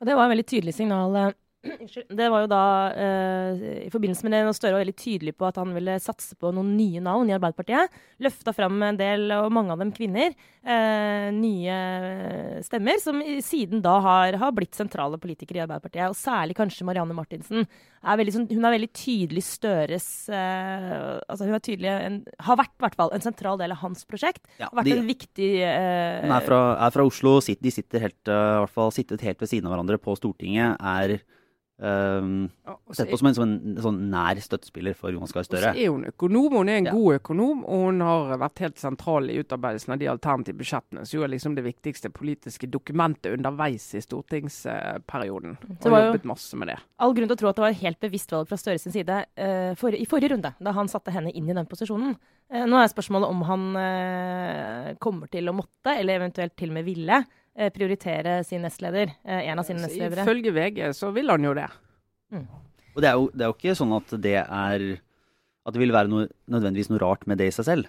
Og 0.00 0.06
det 0.06 0.14
var 0.14 0.26
en 0.28 0.34
veldig 0.36 0.46
tydelig 0.46 0.74
signal. 0.76 1.34
Det 2.20 2.26
var 2.30 2.44
jo 2.44 2.48
da 2.50 2.62
eh, 2.92 3.62
I 3.86 3.90
forbindelse 3.92 4.26
med 4.26 4.34
det 4.36 4.42
når 4.46 4.56
Støre 4.58 4.76
var 4.76 4.82
veldig 4.84 4.96
tydelig 5.00 5.34
på 5.38 5.46
at 5.48 5.56
han 5.60 5.72
ville 5.76 5.96
satse 6.02 6.36
på 6.40 6.52
noen 6.54 6.74
nye 6.76 7.00
navn 7.04 7.30
i 7.30 7.34
Arbeiderpartiet. 7.36 7.94
Løfta 8.24 8.52
fram 8.56 8.82
en 8.84 8.98
del, 9.00 9.26
og 9.38 9.50
mange 9.54 9.72
av 9.74 9.80
dem 9.80 9.92
kvinner, 9.96 10.34
eh, 10.64 11.28
nye 11.34 11.78
stemmer, 12.64 13.00
som 13.02 13.20
siden 13.44 13.82
da 13.84 13.96
har, 14.04 14.36
har 14.40 14.52
blitt 14.56 14.76
sentrale 14.76 15.18
politikere 15.22 15.62
i 15.62 15.64
Arbeiderpartiet. 15.64 16.12
Og 16.12 16.18
særlig 16.18 16.56
kanskje 16.58 16.86
Marianne 16.88 17.16
Martinsen. 17.16 17.66
Er 18.04 18.18
veldig, 18.20 18.34
sånn, 18.34 18.46
hun 18.52 18.66
er 18.68 18.74
veldig 18.76 18.90
tydelig 18.92 19.40
Støres 19.46 20.06
eh, 20.28 21.20
altså 21.24 21.46
Hun 21.48 21.54
er 21.56 21.62
tydelig 21.64 21.88
en, 21.88 22.18
har 22.44 22.58
vært 22.60 22.74
i 22.76 22.82
hvert 22.84 22.98
fall 22.98 23.14
en 23.16 23.24
sentral 23.24 23.56
del 23.60 23.72
av 23.72 23.80
hans 23.80 24.04
prosjekt. 24.08 24.42
Ja, 24.60 24.68
Har 24.68 24.82
vært 24.82 24.90
de- 24.90 24.98
en 24.98 25.08
viktig 25.08 25.48
eh, 25.64 26.18
Hun 26.26 26.34
er 26.36 26.44
fra, 26.44 26.58
er 26.84 26.92
fra 26.98 27.06
Oslo, 27.08 27.38
sitt- 27.44 27.62
de 27.64 27.72
sitter 27.72 28.04
helt, 28.04 28.20
eh, 28.28 28.34
i 28.58 28.60
hvert 28.66 28.74
fall 28.76 28.92
sittet 28.92 29.24
helt 29.24 29.40
ved 29.40 29.48
siden 29.48 29.70
av 29.70 29.72
hverandre 29.72 29.96
på 30.04 30.16
Stortinget. 30.20 30.76
Er 30.84 31.16
eh, 31.80 32.48
Ja, 32.66 32.76
sett 32.92 33.10
på 33.10 33.18
som 33.18 33.26
en 33.28 33.34
sånn, 33.34 33.54
sånn 33.82 33.98
nær 34.10 34.36
støttespiller 34.40 34.94
for 34.94 35.10
Jonas 35.10 35.32
Gahr 35.32 35.40
Og 35.40 35.46
så 35.48 35.58
Støre. 35.58 35.74
er 35.76 35.90
hun 35.90 36.04
økonom, 36.04 36.52
hun 36.52 36.68
er 36.68 36.76
en 36.78 36.84
Ja. 36.86 36.92
god 36.92 37.20
økonom, 37.20 37.64
og 37.64 37.84
hun 37.86 38.00
har 38.00 38.36
vært 38.38 38.58
helt 38.58 38.76
sentral 38.78 39.28
i 39.30 39.38
utarbeidelsen 39.42 39.92
av 39.92 39.98
de 39.98 40.06
alternative 40.08 40.56
budsjettene, 40.58 41.06
som 41.06 41.18
jo 41.20 41.24
er 41.24 41.28
liksom 41.34 41.54
det 41.56 41.64
viktigste 41.64 42.10
politiske 42.12 42.70
dokumentet 42.70 43.32
underveis 43.36 43.94
i 43.94 44.00
stortingsperioden. 44.00 45.56
det 45.60 45.82
har 45.84 45.90
var 45.90 46.00
jo- 46.00 46.12
jobbet 46.12 46.24
masse 46.24 46.54
med 46.56 46.68
det. 46.68 46.78
all 46.98 47.12
grunn 47.14 47.28
til 47.28 47.36
å 47.36 47.38
tro 47.38 47.48
at 47.48 47.56
det 47.56 47.62
var 47.62 47.70
et 47.70 47.82
helt 47.82 48.00
bevisst 48.00 48.30
valg 48.30 48.48
fra 48.48 48.56
Støre 48.56 48.78
sin 48.80 48.92
side 48.92 49.26
uh, 49.38 49.74
for, 49.74 49.90
i 49.90 50.06
forrige 50.06 50.30
runde, 50.32 50.54
da 50.62 50.72
han 50.72 50.86
satte 50.88 51.10
henne 51.12 51.32
inn 51.34 51.48
i 51.50 51.52
den 51.54 51.66
posisjonen. 51.66 52.16
Uh, 52.52 52.64
nå 52.66 52.76
er 52.82 52.88
spørsmålet 52.92 53.28
om 53.28 53.42
han 53.42 53.76
uh, 53.76 54.94
kommer 55.00 55.28
til 55.30 55.48
å 55.48 55.54
måtte, 55.56 55.98
eller 55.98 56.20
eventuelt 56.20 56.54
til 56.56 56.68
og 56.70 56.74
med 56.74 56.84
ville, 56.84 57.24
prioritere 57.74 58.38
sin 58.44 58.64
nestleder. 58.66 59.14
Eh, 59.24 59.48
en 59.50 59.58
av 59.58 59.66
sine 59.66 59.82
Så 59.82 59.88
nestledere. 59.88 60.26
Ifølge 60.26 60.54
VG 60.54 60.92
så 60.96 61.10
vil 61.14 61.30
han 61.30 61.44
jo 61.44 61.54
det. 61.54 61.68
Og 62.94 63.02
det 63.02 63.10
er, 63.10 63.18
jo, 63.18 63.28
det 63.34 63.44
er 63.44 63.50
jo 63.50 63.56
ikke 63.58 63.76
sånn 63.78 63.92
at 63.94 64.14
det 64.22 64.38
er 64.42 64.86
At 65.64 65.72
det 65.72 65.80
vil 65.80 65.94
være 65.94 66.10
noe, 66.12 66.26
nødvendigvis 66.50 66.90
noe 66.92 67.00
rart 67.00 67.22
med 67.26 67.38
det 67.40 67.46
i 67.48 67.52
seg 67.56 67.64
selv. 67.64 67.86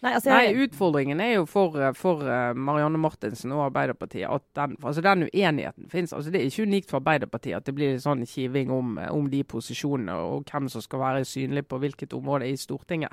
Nei, 0.00 0.14
altså, 0.16 0.30
Nei, 0.32 0.62
utfordringen 0.64 1.20
er 1.20 1.34
jo 1.34 1.42
for, 1.48 1.76
eh, 1.76 1.92
for 1.96 2.24
eh, 2.24 2.54
Marianne 2.56 2.98
Martinsen 3.00 3.52
og 3.52 3.66
Arbeiderpartiet 3.66 4.30
at 4.32 4.46
den, 4.56 4.78
altså 4.80 5.04
den 5.04 5.26
uenigheten 5.28 5.90
finnes. 5.92 6.14
Altså 6.16 6.32
det 6.32 6.40
er 6.40 6.48
ikke 6.48 6.64
unikt 6.70 6.88
for 6.88 7.02
Arbeiderpartiet 7.02 7.58
at 7.58 7.68
det 7.68 7.74
blir 7.76 8.00
sånn 8.00 8.24
kiving 8.28 8.72
om, 8.72 8.96
eh, 8.98 9.10
om 9.12 9.28
de 9.30 9.42
posisjonene 9.44 10.16
og 10.16 10.48
hvem 10.48 10.70
som 10.72 10.84
skal 10.84 11.04
være 11.04 11.28
synlig 11.28 11.66
på 11.68 11.78
hvilket 11.82 12.16
område 12.16 12.48
i 12.48 12.56
Stortinget. 12.56 13.12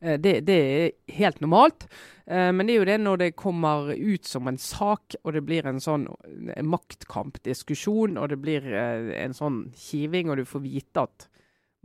Eh, 0.00 0.18
Det, 0.20 0.40
det 0.46 0.58
er 0.58 1.14
helt 1.18 1.40
normalt. 1.40 1.88
Eh, 2.26 2.52
Men 2.52 2.66
det 2.66 2.74
er 2.74 2.78
jo 2.78 2.84
det 2.88 2.98
når 3.00 3.18
det 3.18 3.36
kommer 3.36 3.90
ut 3.94 4.24
som 4.24 4.48
en 4.48 4.58
sak, 4.58 5.16
og 5.24 5.32
det 5.32 5.42
blir 5.46 5.66
en 5.66 5.80
sånn 5.80 6.06
eh, 6.54 6.62
maktkampdiskusjon, 6.62 8.18
og 8.18 8.28
det 8.28 8.38
blir 8.42 8.68
en 8.72 9.34
sånn 9.34 9.72
kiving, 9.76 10.30
og 10.30 10.36
du 10.38 10.44
får 10.48 10.62
vite 10.64 11.02
at 11.08 11.28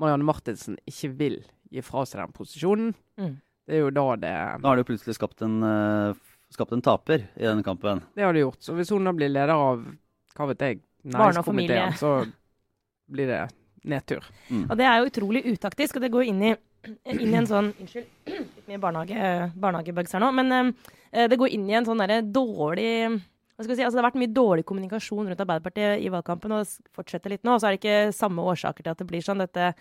Marianne 0.01 0.25
Martinsen 0.25 0.77
ikke 0.89 1.11
vil 1.17 1.39
gi 1.73 1.81
fra 1.85 2.05
seg 2.05 2.21
den 2.21 2.33
posisjonen. 2.35 2.93
Mm. 3.17 3.35
Det 3.65 3.75
er 3.77 3.83
jo 3.85 3.89
da 3.95 4.05
det 4.19 4.31
Da 4.61 4.67
har 4.69 4.77
jo 4.81 4.83
plutselig 4.87 5.15
skapt 5.15 5.41
en, 5.45 5.61
skapt 6.51 6.73
en 6.75 6.81
taper 6.83 7.27
i 7.39 7.45
denne 7.45 7.63
kampen. 7.63 8.01
Det 8.15 8.25
har 8.25 8.33
det 8.33 8.41
gjort. 8.43 8.59
Så 8.61 8.75
hvis 8.75 8.91
hun 8.91 9.05
da 9.07 9.13
blir 9.15 9.31
leder 9.31 9.53
av 9.55 9.85
hva 10.35 10.47
vet 10.49 10.65
jeg, 10.65 10.81
næringskomiteen, 11.05 11.93
så 11.95 12.25
blir 13.13 13.27
det 13.29 13.41
nedtur. 13.85 14.23
Mm. 14.49 14.65
og 14.69 14.77
det 14.79 14.85
er 14.87 14.99
jo 15.01 15.09
utrolig 15.11 15.41
utaktisk, 15.53 15.97
og 15.97 16.01
det 16.05 16.11
går 16.13 16.27
inn 16.31 16.41
i, 16.47 16.53
inn 16.85 17.29
i 17.29 17.39
en 17.39 17.49
sånn 17.53 17.71
Unnskyld, 17.73 18.09
litt 18.57 18.71
mye 18.71 18.81
barnehage, 18.81 19.51
barnehagebugs 19.55 20.15
her 20.15 20.23
nå. 20.23 20.31
Men 20.35 20.55
eh, 20.57 21.27
det 21.31 21.39
går 21.39 21.55
inn 21.55 21.69
i 21.69 21.77
en 21.79 21.87
sånn 21.87 22.03
derre 22.03 22.21
dårlig 22.25 22.89
hva 23.53 23.67
skal 23.67 23.77
si, 23.77 23.83
altså 23.85 23.99
Det 23.99 24.01
har 24.01 24.07
vært 24.07 24.17
mye 24.17 24.33
dårlig 24.33 24.63
kommunikasjon 24.65 25.27
rundt 25.29 25.41
Arbeiderpartiet 25.43 26.01
i 26.01 26.09
valgkampen, 26.09 26.55
og 26.55 26.63
det 26.65 26.95
fortsetter 26.97 27.35
litt 27.35 27.43
nå. 27.45 27.53
Og 27.53 27.61
så 27.61 27.69
er 27.69 27.75
det 27.75 27.83
ikke 27.83 28.15
samme 28.17 28.45
årsaker 28.49 28.81
til 28.81 28.95
at 28.95 29.03
det 29.03 29.05
blir 29.11 29.21
sånn. 29.21 29.43
Dette 29.43 29.75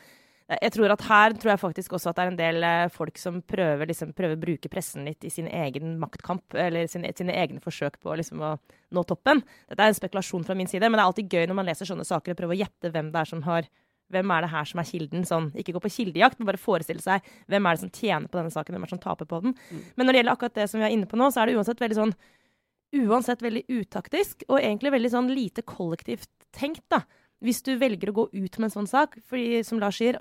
jeg 0.61 0.73
tror 0.75 0.93
at 0.93 1.05
Her 1.07 1.35
tror 1.39 1.53
jeg 1.53 1.61
faktisk 1.63 1.95
også 1.97 2.11
at 2.11 2.19
det 2.19 2.25
er 2.25 2.31
en 2.33 2.39
del 2.39 2.67
eh, 2.67 2.91
folk 2.93 3.19
som 3.21 3.39
prøver, 3.47 3.89
liksom, 3.89 4.13
prøver 4.17 4.37
å 4.37 4.43
bruke 4.43 4.71
pressen 4.73 5.07
litt 5.09 5.25
i 5.25 5.31
sin 5.33 5.49
egen 5.49 5.95
maktkamp, 6.03 6.57
eller 6.59 6.91
sine, 6.91 7.13
sine 7.17 7.37
egne 7.39 7.63
forsøk 7.63 7.99
på 8.03 8.17
liksom, 8.19 8.43
å 8.43 8.57
nå 8.93 9.05
toppen. 9.09 9.41
Dette 9.71 9.87
er 9.87 9.93
en 9.93 9.97
spekulasjon 9.97 10.45
fra 10.45 10.57
min 10.59 10.69
side, 10.69 10.85
men 10.89 10.99
det 10.99 11.05
er 11.05 11.09
alltid 11.09 11.33
gøy 11.33 11.49
når 11.49 11.59
man 11.61 11.71
leser 11.71 11.89
sånne 11.89 12.07
saker 12.09 12.35
og 12.35 12.43
prøver 12.43 12.59
å 12.59 12.63
gjette 12.65 12.93
hvem 12.93 13.13
det 13.15 13.23
er 13.23 13.33
som 13.33 13.45
har 13.47 13.71
hvem 14.13 14.35
er 14.35 14.45
det 14.45 14.53
her 14.53 14.69
som 14.69 14.83
er 14.83 14.89
kilden? 14.89 15.25
Sånn, 15.29 15.49
ikke 15.59 15.75
gå 15.77 15.83
på 15.85 15.93
kildejakt, 15.97 16.39
men 16.39 16.49
bare 16.51 16.61
forestille 16.61 17.03
seg 17.05 17.25
hvem 17.51 17.67
er 17.67 17.77
det 17.77 17.85
som 17.85 17.93
tjener 17.93 18.29
på 18.29 18.41
denne 18.41 18.53
saken, 18.55 18.77
hvem 18.77 18.85
er 18.85 18.91
det 18.91 18.97
som 18.97 19.03
taper 19.03 19.29
på 19.29 19.41
den. 19.45 19.57
Men 19.97 20.09
når 20.09 20.15
det 20.15 20.23
gjelder 20.23 20.37
akkurat 20.37 20.61
det 20.61 20.69
som 20.71 20.83
vi 20.83 20.87
er 20.89 20.95
inne 20.95 21.09
på 21.11 21.19
nå, 21.21 21.31
så 21.33 21.43
er 21.43 21.51
det 21.51 21.59
uansett 21.59 21.83
veldig 21.83 21.99
sånn 21.99 22.15
uansett 22.93 23.43
veldig 23.43 23.65
utaktisk, 23.73 24.45
og 24.51 24.61
egentlig 24.61 24.93
veldig 24.93 25.11
sånn 25.15 25.33
lite 25.33 25.65
kollektivt 25.65 26.29
tenkt, 26.53 26.85
da. 26.93 27.03
Hvis 27.43 27.63
du 27.67 27.73
velger 27.81 28.13
å 28.13 28.17
gå 28.21 28.25
ut 28.31 28.59
med 28.61 28.69
en 28.69 28.75
sånn 28.75 28.91
sak, 28.91 29.17
fordi, 29.27 29.63
som 29.67 29.81
Lars 29.83 29.99
sier, 29.99 30.19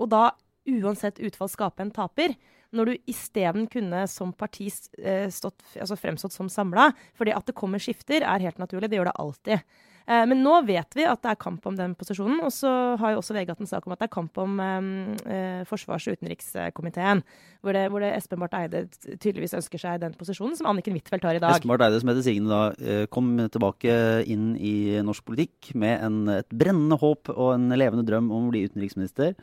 og 0.00 0.08
da 0.10 0.30
uansett 0.66 1.20
utfall 1.22 1.50
skape 1.52 1.84
en 1.84 1.92
taper, 1.94 2.34
når 2.74 2.90
du 2.90 3.10
isteden 3.12 3.68
kunne 3.70 4.02
som 4.10 4.32
parti 4.36 4.66
eh, 4.98 5.28
stått, 5.32 5.62
altså 5.78 5.98
fremstått 6.00 6.34
som 6.34 6.48
samla, 6.50 6.88
fordi 7.16 7.34
at 7.36 7.46
det 7.46 7.54
kommer 7.56 7.82
skifter, 7.82 8.24
er 8.26 8.42
helt 8.42 8.58
naturlig. 8.58 8.90
Det 8.90 8.98
gjør 8.98 9.10
det 9.12 9.20
alltid. 9.22 9.78
Eh, 10.08 10.22
men 10.30 10.38
nå 10.44 10.60
vet 10.66 10.94
vi 10.94 11.02
at 11.02 11.18
det 11.24 11.32
er 11.32 11.38
kamp 11.42 11.64
om 11.66 11.74
den 11.74 11.96
posisjonen, 11.98 12.38
og 12.46 12.52
så 12.54 12.70
har 13.00 13.10
jo 13.12 13.18
også 13.18 13.34
VG 13.34 13.48
hatt 13.50 13.60
en 13.64 13.66
sak 13.66 13.86
om 13.88 13.94
at 13.96 13.98
det 13.98 14.06
er 14.06 14.12
kamp 14.14 14.38
om 14.38 14.60
eh, 14.62 14.90
eh, 15.26 15.64
forsvars- 15.66 16.06
og 16.12 16.14
utenrikskomiteen, 16.20 17.24
hvor 17.60 17.74
det, 17.74 17.82
hvor 17.90 18.04
det 18.04 18.12
Espen 18.14 18.38
Barth 18.38 18.54
Eide 18.54 18.84
tydeligvis 19.18 19.56
ønsker 19.58 19.82
seg 19.82 19.98
den 20.04 20.14
posisjonen 20.14 20.54
som 20.54 20.68
Anniken 20.70 20.94
Huitfeldt 20.94 21.26
har 21.26 21.34
i 21.34 21.42
dag. 21.42 21.56
Espen 21.58 21.72
Barth 21.72 21.88
Eide, 21.88 21.98
som 22.04 22.12
heter 22.12 22.22
Signe, 22.22 22.46
da, 22.46 23.00
kom 23.10 23.34
tilbake 23.50 23.98
inn 24.30 24.52
i 24.62 24.74
norsk 25.02 25.26
politikk 25.26 25.72
med 25.74 25.98
en, 26.06 26.20
et 26.38 26.48
brennende 26.54 27.00
håp 27.02 27.32
og 27.34 27.54
en 27.56 27.66
levende 27.74 28.06
drøm 28.06 28.30
om 28.30 28.46
å 28.46 28.52
bli 28.54 28.62
utenriksminister. 28.70 29.34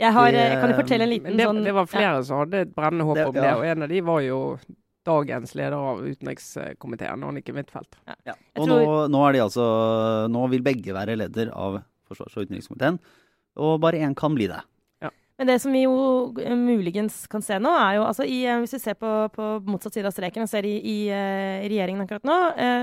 Jeg, 0.00 0.12
har, 0.16 0.32
Det- 0.32 0.60
kan 0.62 0.70
jo 0.72 0.76
fortelle 0.80 1.04
en 1.04 1.10
liten 1.12 1.36
det, 1.36 1.44
sånn 1.44 1.60
det 1.62 1.74
var 1.76 1.84
flere 1.84 2.24
som 2.24 2.38
hadde 2.40 2.62
et 2.64 2.70
brennende 2.74 3.04
håp 3.04 3.16
Det- 3.20 3.26
om 3.28 3.34
ja. 3.36 3.42
det, 3.42 3.52
og 3.58 3.64
en 3.68 3.82
av 3.84 3.88
de 3.92 4.00
var 4.00 4.20
jo 4.24 4.38
dagens 5.06 5.54
leder 5.56 5.76
av 5.78 6.02
utenrikskomiteen, 6.04 7.24
Annike 7.24 7.54
Huitfeldt. 7.56 7.96
Ja. 8.08 8.16
Ja. 8.32 8.36
Og 8.60 8.68
nå, 8.68 8.80
nå 9.12 9.22
er 9.26 9.36
de 9.36 9.44
altså 9.46 9.64
Nå 10.32 10.44
vil 10.52 10.64
begge 10.66 10.96
være 10.96 11.16
leder 11.18 11.52
av 11.56 11.80
forsvars- 12.10 12.36
og 12.36 12.48
utenrikskomiteen, 12.48 13.00
og 13.60 13.80
bare 13.82 14.02
én 14.04 14.16
kan 14.18 14.36
bli 14.36 14.50
det. 14.50 14.60
Men 15.40 15.48
det 15.48 15.54
som 15.62 15.72
vi 15.72 15.86
jo 15.86 15.94
eh, 16.36 16.52
muligens 16.52 17.22
kan 17.32 17.40
se 17.40 17.56
nå, 17.56 17.70
er 17.72 17.94
jo 17.96 18.02
altså 18.04 18.26
i, 18.28 18.42
eh, 18.44 18.58
Hvis 18.60 18.74
vi 18.76 18.80
ser 18.82 18.98
på, 19.00 19.08
på 19.32 19.46
motsatt 19.64 19.96
side 19.96 20.10
av 20.10 20.12
streken 20.12 20.44
og 20.44 20.50
ser 20.52 20.68
i, 20.68 20.74
i 20.84 20.96
uh, 21.08 21.64
regjeringen 21.64 22.04
akkurat 22.04 22.28
nå, 22.28 22.36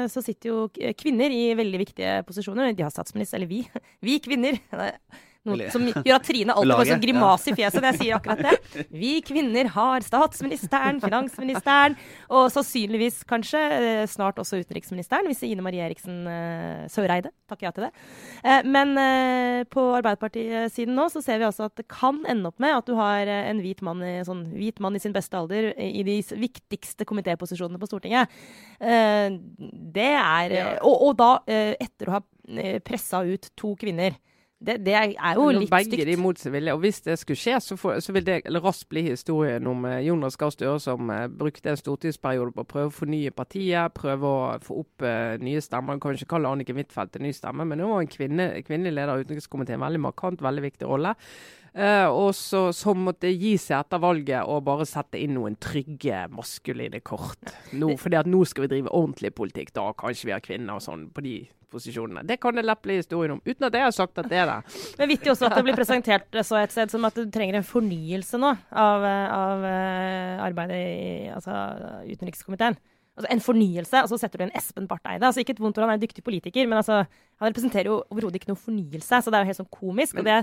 så 0.09 0.23
sitter 0.25 0.49
jo 0.49 0.93
kvinner 0.97 1.29
i 1.29 1.51
veldig 1.53 1.83
viktige 1.83 2.15
posisjoner. 2.25 2.73
De 2.73 2.81
har 2.81 2.89
statsminister, 2.89 3.37
eller 3.37 3.51
vi. 3.51 3.61
Vi 4.09 4.17
kvinner. 4.25 4.57
Noe 5.47 5.71
som 5.73 5.85
gjør 5.87 6.17
at 6.17 6.27
Trine 6.27 6.55
alltid 6.57 6.75
får 6.75 6.91
sånn 6.91 7.03
grimase 7.03 7.51
i 7.51 7.55
fjeset 7.57 7.79
når 7.79 7.89
jeg 7.91 7.99
sier 8.01 8.17
akkurat 8.17 8.43
det. 8.43 8.85
Vi 9.01 9.13
kvinner 9.25 9.71
har 9.73 10.05
statsministeren, 10.05 11.01
finansministeren 11.03 11.97
og 12.27 12.49
sannsynligvis 12.53 13.21
kanskje 13.27 13.61
eh, 13.77 14.03
snart 14.09 14.39
også 14.41 14.61
utenriksministeren, 14.61 15.29
hvis 15.29 15.43
Ine 15.47 15.63
Marie 15.65 15.83
Eriksen 15.85 16.25
uh, 16.27 16.85
Søreide 16.91 17.31
takker 17.49 17.69
ja 17.69 17.73
til 17.75 17.87
det. 17.87 17.91
Uh, 18.43 18.61
men 18.67 18.95
på 19.71 19.77
på 19.77 19.83
Arbeiderpartisiden 19.93 20.95
nå 20.97 21.05
så 21.13 21.21
ser 21.23 21.39
vi 21.39 21.45
altså 21.47 21.67
at 21.67 21.77
det 21.79 21.85
kan 21.91 22.19
ende 22.29 22.49
opp 22.49 22.61
med 22.63 22.73
at 22.75 22.87
du 22.89 22.95
har 22.97 23.29
en 23.29 23.61
hvit 23.61 23.83
mann, 23.85 24.01
i, 24.03 24.15
sånn, 24.25 24.47
hvit 24.57 24.81
mann 24.83 24.97
i 24.97 25.01
sin 25.01 25.13
beste 25.15 25.37
alder 25.37 25.69
i 25.77 26.01
de 26.07 26.17
viktigste 26.41 27.05
komitéposisjonene 27.07 27.79
på 27.79 27.89
Stortinget. 27.89 28.33
det 28.79 30.09
er 30.17 30.55
og, 30.81 30.95
og, 30.95 31.11
da 31.19 31.29
etter 31.47 32.09
å 32.09 32.17
ha 32.17 32.23
pressa 32.85 33.21
ut 33.27 33.51
to 33.59 33.75
kvinner. 33.79 34.17
Det, 34.59 34.79
det, 34.81 34.93
er 34.97 35.35
jo 35.37 35.51
litt 35.53 35.69
begge 35.69 35.91
stygt. 35.91 36.07
De 36.09 36.15
mot 36.17 36.39
sin 36.39 36.53
vilje. 36.55 36.73
Og 36.73 36.81
hvis 36.81 37.03
det 37.05 37.19
skulle 37.21 37.37
skje, 37.37 37.59
så, 37.61 37.75
for, 37.77 37.99
så 38.01 38.13
vil 38.15 38.25
det 38.25 38.39
raskt 38.57 38.87
bli 38.89 39.03
historien 39.05 39.67
om 39.69 39.85
eh, 39.85 39.99
Jonas 40.07 40.37
Gahr 40.39 40.49
Støre 40.53 40.79
som 40.81 41.11
eh, 41.13 41.27
brukte 41.29 41.69
en 41.69 41.77
stortingsperiode 41.77 42.55
på 42.55 42.65
å 42.65 42.69
prøve 42.71 42.89
å 42.89 42.95
fornye 42.95 43.35
partiet, 43.37 43.93
prøve 43.93 44.31
å 44.31 44.39
få 44.65 44.79
opp 44.81 45.05
eh, 45.05 45.37
nye 45.45 45.61
stemmer. 45.61 45.93
Man 45.93 46.01
kan 46.01 46.17
ikke 46.17 46.31
kalle 46.33 46.49
Anniken 46.49 46.81
Huitfeldt 46.81 47.19
en 47.19 47.27
ny 47.27 47.35
stemme, 47.37 47.69
men 47.69 47.85
hun 47.85 47.93
var 47.93 48.01
en 48.01 48.09
kvinne, 48.09 48.49
kvinnelig 48.65 48.95
leder 48.97 49.13
av 49.13 49.21
utenrikskomiteen. 49.21 49.83
Veldig 49.85 50.03
markant, 50.07 50.41
veldig 50.41 50.65
viktig 50.65 50.89
rolle. 50.89 51.13
Uh, 51.77 52.09
og 52.09 52.31
så, 52.33 52.71
så, 52.73 52.95
måtte 52.97 53.29
gi 53.29 53.53
seg 53.61 53.83
etter 53.83 54.01
valget 54.01 54.49
og 54.49 54.63
bare 54.65 54.87
sette 54.89 55.19
inn 55.21 55.35
noen 55.37 55.59
trygge, 55.61 56.23
maskuline 56.33 57.03
kort. 57.05 57.53
Nå, 57.77 57.91
fordi 58.01 58.17
at 58.17 58.29
nå 58.29 58.41
skal 58.49 58.65
vi 58.65 58.71
drive 58.71 58.93
ordentlig 58.97 59.33
politikk. 59.37 59.75
Da 59.77 59.91
kanskje 59.97 60.31
vi 60.31 60.33
har 60.33 60.41
kvinner 60.41 60.79
og 60.79 60.85
sånn 60.87 61.05
på 61.13 61.21
de 61.25 61.35
posisjonene. 61.69 62.23
Det 62.25 62.39
kan 62.41 62.55
det 62.55 62.65
lett 62.65 62.81
bli 62.81 62.97
historien 62.97 63.35
om, 63.35 63.41
uten 63.45 63.67
at 63.67 63.75
jeg 63.75 63.85
har 63.85 63.95
sagt 63.95 64.17
at 64.21 64.29
det 64.31 64.39
er 64.41 64.49
det. 64.49 64.57
Men 64.99 65.11
vittig 65.11 65.31
også 65.33 65.49
at 65.49 65.57
det 65.59 65.65
blir 65.67 65.77
presentert 65.77 66.41
så 66.47 66.59
et 66.61 66.73
sted 66.73 66.93
som 66.93 67.05
at 67.07 67.17
du 67.17 67.27
trenger 67.33 67.59
en 67.59 67.67
fornyelse 67.67 68.39
nå 68.41 68.53
av, 68.71 69.07
av 69.37 69.65
eh, 69.67 70.45
arbeidet 70.47 70.77
i 70.79 71.33
altså, 71.35 71.57
utenrikskomiteen. 72.07 72.79
Altså 73.17 73.31
en 73.33 73.41
fornyelse, 73.41 74.01
og 74.03 74.11
så 74.11 74.19
setter 74.21 74.39
du 74.39 74.45
en 74.45 74.55
Espen 74.57 74.85
Barth 74.89 75.09
Eide. 75.09 75.25
Altså 75.25 75.41
ikke 75.41 75.55
et 75.55 75.61
vondt 75.63 75.79
ord, 75.79 75.87
han 75.87 75.95
er 75.95 75.97
en 75.97 76.03
dyktig 76.03 76.21
politiker, 76.25 76.67
men 76.69 76.77
altså, 76.77 76.99
han 77.41 77.49
representerer 77.49 77.89
jo 77.89 77.95
overhodet 78.13 78.37
ikke 78.37 78.51
noe 78.51 78.61
fornyelse. 78.61 79.21
Så 79.23 79.33
det 79.33 79.39
er 79.39 79.45
jo 79.45 79.49
helt 79.49 79.61
sånn 79.63 79.71
komisk. 79.73 80.19
Og, 80.21 80.27
det, 80.27 80.35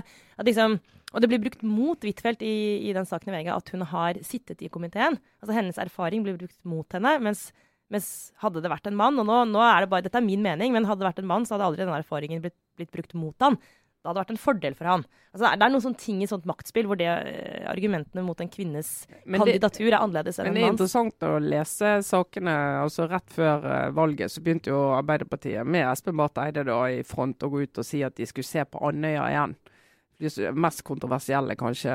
liksom, 0.49 0.75
og, 1.13 1.21
det, 1.23 1.29
blir 1.31 1.43
brukt 1.45 1.63
mot 1.63 2.03
Huitfeldt 2.03 2.43
i, 2.43 2.55
i, 2.89 2.91
den 2.97 3.07
saken 3.07 3.31
i 3.31 3.37
VG 3.37 3.53
at 3.55 3.71
hun 3.71 3.85
har 3.93 4.19
sittet 4.27 4.65
i 4.65 4.71
komiteen. 4.73 5.15
Altså 5.39 5.55
hennes 5.55 5.79
erfaring 5.85 6.25
blir 6.25 6.35
brukt 6.41 6.59
mot 6.67 6.99
henne. 6.99 7.15
mens 7.23 7.47
mens 7.93 8.07
hadde 8.41 8.63
det 8.63 8.69
vært 8.71 8.87
en 8.89 8.97
mann, 8.97 9.19
og 9.21 9.27
nå, 9.29 9.41
nå, 9.51 9.59
er 9.61 9.83
det 9.83 9.89
bare, 9.91 10.05
dette 10.07 10.17
er 10.17 10.25
min 10.25 10.41
mening, 10.41 10.71
men 10.73 10.87
hadde 10.89 11.03
det 11.03 11.09
vært 11.11 11.19
en 11.21 11.27
mann, 11.29 11.43
så 11.45 11.53
hadde 11.53 11.67
aldri 11.69 11.83
den 11.83 11.93
erfaringen 11.93 12.41
blitt, 12.41 12.55
blitt 12.79 12.89
brukt 12.95 13.13
mot 13.13 13.45
han. 13.45 13.59
Det 14.05 14.11
hadde 14.11 14.21
vært 14.21 14.33
en 14.35 14.41
fordel 14.41 14.77
for 14.77 14.91
han. 14.91 15.05
Altså, 15.33 15.49
det 15.49 15.65
er 15.65 15.73
noen 15.73 15.83
sånne 15.83 15.99
ting 15.99 16.21
i 16.23 16.29
sånt 16.29 16.45
maktspill 16.47 16.87
hvor 16.87 16.99
det, 16.99 17.09
uh, 17.09 17.65
argumentene 17.71 18.23
mot 18.23 18.39
en 18.39 18.51
kvinnes 18.51 18.91
men 19.25 19.41
kandidatur 19.41 19.89
er 19.89 19.97
annerledes 19.99 20.39
enn 20.39 20.47
en 20.47 20.53
manns. 20.53 20.55
Men 20.55 20.61
det 20.61 20.67
er 20.69 20.75
interessant 20.77 21.27
å 21.27 21.33
lese 21.43 21.93
sakene. 22.07 22.55
altså 22.85 23.09
Rett 23.11 23.33
før 23.35 23.65
uh, 23.65 23.93
valget 23.97 24.31
så 24.31 24.45
begynte 24.45 24.71
jo 24.71 24.81
Arbeiderpartiet 24.95 25.67
med 25.67 25.89
Espen 25.89 26.15
Barth 26.21 26.45
Eide 26.45 26.67
da 26.69 26.83
i 26.93 27.01
front 27.07 27.43
å 27.43 27.51
gå 27.51 27.65
ut 27.65 27.81
og 27.83 27.87
si 27.87 28.05
at 28.05 28.15
de 28.15 28.29
skulle 28.29 28.47
se 28.47 28.63
på 28.69 28.85
Andøya 28.85 29.31
igjen 29.33 29.57
det 30.17 30.51
mest 30.55 30.83
kontroversielle 30.87 31.55
kanskje 31.59 31.91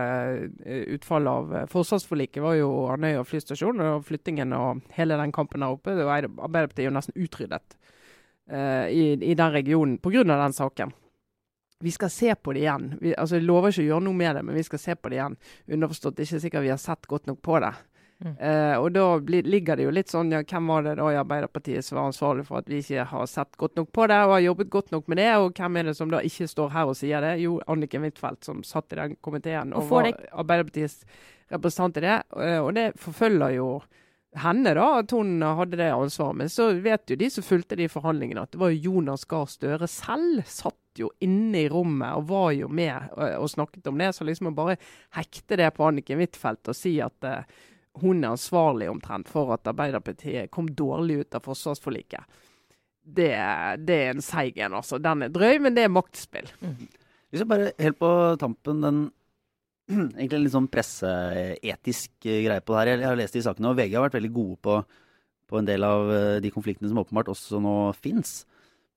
eh, 0.64 0.82
utfallet 0.94 1.30
av 1.30 1.54
eh, 1.56 1.66
forsvarsforliket 1.70 2.42
var 2.42 2.58
jo 2.58 2.70
Andøya 2.92 3.24
flystasjon 3.24 3.80
og 3.80 4.04
flyttingen 4.08 4.52
og 4.56 4.82
hele 4.96 5.16
den 5.20 5.32
kampen 5.32 5.64
der 5.64 5.76
oppe. 5.76 5.94
Arbeiderpartiet 5.96 6.84
var 6.84 6.90
jo 6.90 6.96
nesten 6.96 7.16
utryddet 7.16 7.76
uh, 8.52 8.86
i, 8.90 9.14
i, 9.14 9.34
den 9.34 9.52
regionen 9.52 9.98
pga. 9.98 10.24
den 10.24 10.52
saken. 10.52 10.92
Vi 11.80 11.92
skal 11.94 12.10
se 12.12 12.34
på 12.34 12.52
det 12.52 12.64
igjen. 12.64 12.90
Vi, 13.00 13.14
altså, 13.16 13.38
jeg 13.38 13.46
lover 13.48 13.72
ikke 13.72 13.86
å 13.86 13.90
gjøre 13.90 14.04
noe 14.04 14.18
med 14.18 14.36
det, 14.36 14.42
men 14.44 14.58
vi 14.58 14.64
skal 14.66 14.82
se 14.82 14.96
på 14.96 15.08
det 15.08 15.16
igjen. 15.16 15.38
Underforstått 15.72 16.18
det 16.18 16.26
er 16.26 16.28
ikke 16.28 16.44
sikkert 16.44 16.66
vi 16.66 16.74
har 16.74 16.82
sett 16.82 17.08
godt 17.08 17.30
nok 17.30 17.40
på 17.46 17.60
det. 17.64 17.72
Mm. 18.20 18.34
Uh, 18.36 18.74
og 18.82 18.90
da 18.92 19.04
blir, 19.24 19.46
ligger 19.48 19.78
det 19.80 19.86
jo 19.86 19.92
litt 19.96 20.10
sånn 20.12 20.28
ja, 20.28 20.42
Hvem 20.44 20.66
var 20.68 20.82
det 20.84 20.98
da 20.98 21.06
i 21.08 21.16
Arbeiderpartiet 21.16 21.86
som 21.86 21.96
var 21.96 22.10
ansvarlig 22.10 22.42
for 22.44 22.60
at 22.60 22.66
vi 22.68 22.82
ikke 22.82 23.06
har 23.08 23.30
sett 23.32 23.56
godt 23.56 23.80
nok 23.80 23.88
på 23.96 24.04
det 24.10 24.18
og 24.26 24.34
har 24.34 24.42
jobbet 24.44 24.72
godt 24.74 24.92
nok 24.92 25.08
med 25.08 25.22
det? 25.22 25.30
Og 25.40 25.56
hvem 25.56 25.78
er 25.80 25.88
det 25.88 25.94
som 25.96 26.12
da 26.12 26.20
ikke 26.28 26.50
står 26.50 26.74
her 26.74 26.90
og 26.92 26.98
sier 27.00 27.24
det? 27.24 27.38
Jo, 27.40 27.56
Anniken 27.72 28.04
Huitfeldt, 28.04 28.44
som 28.44 28.60
satt 28.66 28.92
i 28.92 29.00
den 29.00 29.16
komiteen 29.24 29.72
og, 29.72 29.86
og 29.86 29.94
var 29.94 30.10
Arbeiderpartiets 30.44 31.00
representant 31.48 32.02
i 32.02 32.04
det. 32.04 32.18
Uh, 32.36 32.58
og 32.58 32.74
det 32.76 32.86
forfølger 33.00 33.56
jo 33.56 33.70
henne, 34.44 34.74
da, 34.76 34.86
at 35.00 35.16
hun 35.16 35.40
hadde 35.42 35.80
det 35.80 35.88
ansvaret. 35.94 36.42
Men 36.42 36.52
så 36.52 36.70
vet 36.84 37.10
jo 37.10 37.18
de 37.18 37.30
som 37.32 37.46
fulgte 37.46 37.78
de 37.80 37.88
forhandlingene, 37.90 38.44
at 38.44 38.52
det 38.52 38.60
var 38.60 38.76
Jonas 38.76 39.24
Gahr 39.30 39.48
Støre 39.50 39.88
selv 39.90 40.44
satt 40.44 40.76
jo 40.98 41.10
inne 41.22 41.64
i 41.64 41.68
rommet 41.70 42.18
og 42.18 42.28
var 42.30 42.50
jo 42.56 42.68
med 42.72 43.12
og, 43.14 43.24
og 43.44 43.50
snakket 43.52 43.90
om 43.90 44.00
det. 44.00 44.12
Så 44.16 44.26
liksom 44.26 44.50
å 44.50 44.56
bare 44.56 44.78
hekte 45.16 45.58
det 45.60 45.70
på 45.76 45.86
Anniken 45.86 46.20
Huitfeldt 46.20 46.72
og 46.72 46.76
si 46.78 46.96
at 47.04 47.28
uh, 47.28 47.44
hun 48.02 48.24
er 48.24 48.34
ansvarlig 48.34 48.90
omtrent 48.90 49.30
for 49.30 49.52
at 49.54 49.68
Arbeiderpartiet 49.70 50.50
kom 50.54 50.70
dårlig 50.74 51.22
ut 51.24 51.38
av 51.38 51.46
forsvarsforliket. 51.46 52.40
Det, 53.00 53.32
det 53.82 53.96
er 53.96 54.12
en 54.12 54.22
seig 54.22 54.58
en, 54.60 54.76
altså. 54.78 55.00
Den 55.02 55.26
er 55.26 55.32
drøy, 55.34 55.58
men 55.62 55.74
det 55.74 55.86
er 55.86 55.94
maktspill. 55.94 56.50
Mm. 56.60 56.84
Hvis 57.30 57.42
jeg 57.42 57.50
bare 57.50 57.72
helt 57.78 57.98
på 57.98 58.10
tampen 58.42 58.84
den 58.84 59.00
egentlig 59.90 60.36
en 60.38 60.44
litt 60.44 60.54
sånn 60.54 60.70
presseetisk 60.70 62.12
greie 62.22 62.62
på 62.62 62.74
det 62.74 62.82
her. 62.82 62.92
Jeg 62.94 63.08
har 63.08 63.18
lest 63.18 63.38
i 63.38 63.44
sakene, 63.44 63.72
og 63.72 63.78
VG 63.78 63.96
har 63.96 64.06
vært 64.06 64.18
veldig 64.20 64.32
gode 64.34 64.58
på, 64.62 64.76
på 65.50 65.58
en 65.58 65.68
del 65.68 65.86
av 65.86 66.12
eh, 66.14 66.38
de 66.44 66.52
konfliktene 66.54 66.90
som 66.90 67.00
åpenbart 67.02 67.32
også 67.32 67.60
nå 67.62 67.74
fins. 67.98 68.44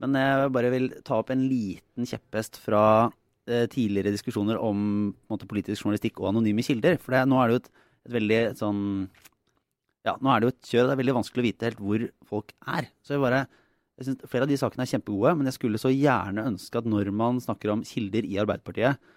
Men 0.01 0.17
jeg 0.17 0.49
bare 0.55 0.71
vil 0.73 0.89
ta 1.05 1.19
opp 1.21 1.29
en 1.33 1.45
liten 1.45 2.07
kjepphest 2.09 2.57
fra 2.63 2.83
eh, 3.47 3.67
tidligere 3.71 4.15
diskusjoner 4.15 4.57
om 4.59 5.13
måte, 5.31 5.47
politisk 5.49 5.83
journalistikk 5.85 6.19
og 6.23 6.31
anonyme 6.33 6.65
kilder. 6.65 6.97
For 7.01 7.15
det, 7.15 7.25
nå 7.29 7.39
er 7.39 7.51
det 7.51 7.55
jo 7.57 7.61
et 7.63 7.71
et 8.03 8.15
veldig 8.17 8.41
sånn 8.59 8.81
Ja, 10.03 10.17
nå 10.19 10.31
er 10.31 10.41
det 10.41 10.47
jo 10.47 10.53
et 10.53 10.69
kjør. 10.69 10.87
Det 10.87 10.93
er 10.95 11.01
veldig 11.01 11.17
vanskelig 11.19 11.43
å 11.43 11.47
vite 11.47 11.69
helt 11.69 11.83
hvor 11.83 12.05
folk 12.27 12.55
er. 12.75 12.89
Så 13.03 13.15
jeg 13.15 13.23
bare 13.23 13.45
jeg 13.93 14.07
synes 14.07 14.29
Flere 14.29 14.47
av 14.47 14.49
de 14.51 14.57
sakene 14.59 14.87
er 14.87 14.89
kjempegode, 14.89 15.35
men 15.37 15.47
jeg 15.47 15.57
skulle 15.59 15.81
så 15.81 15.91
gjerne 15.93 16.47
ønske 16.49 16.79
at 16.79 16.87
når 16.89 17.11
man 17.13 17.39
snakker 17.43 17.71
om 17.71 17.83
kilder 17.85 18.25
i 18.25 18.39
Arbeiderpartiet, 18.41 19.11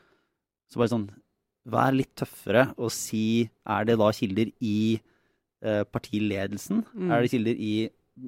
så 0.70 0.82
bare 0.82 0.92
sånn 0.92 1.08
Vær 1.66 1.96
litt 1.96 2.12
tøffere 2.14 2.68
og 2.78 2.92
si 2.94 3.48
Er 3.66 3.86
det 3.88 3.96
da 3.98 4.12
kilder 4.14 4.52
i 4.62 4.78
eh, 4.94 5.82
partiledelsen? 5.90 6.84
Mm. 6.94 7.10
Er 7.10 7.24
det 7.24 7.32
kilder 7.32 7.58
i 7.58 7.72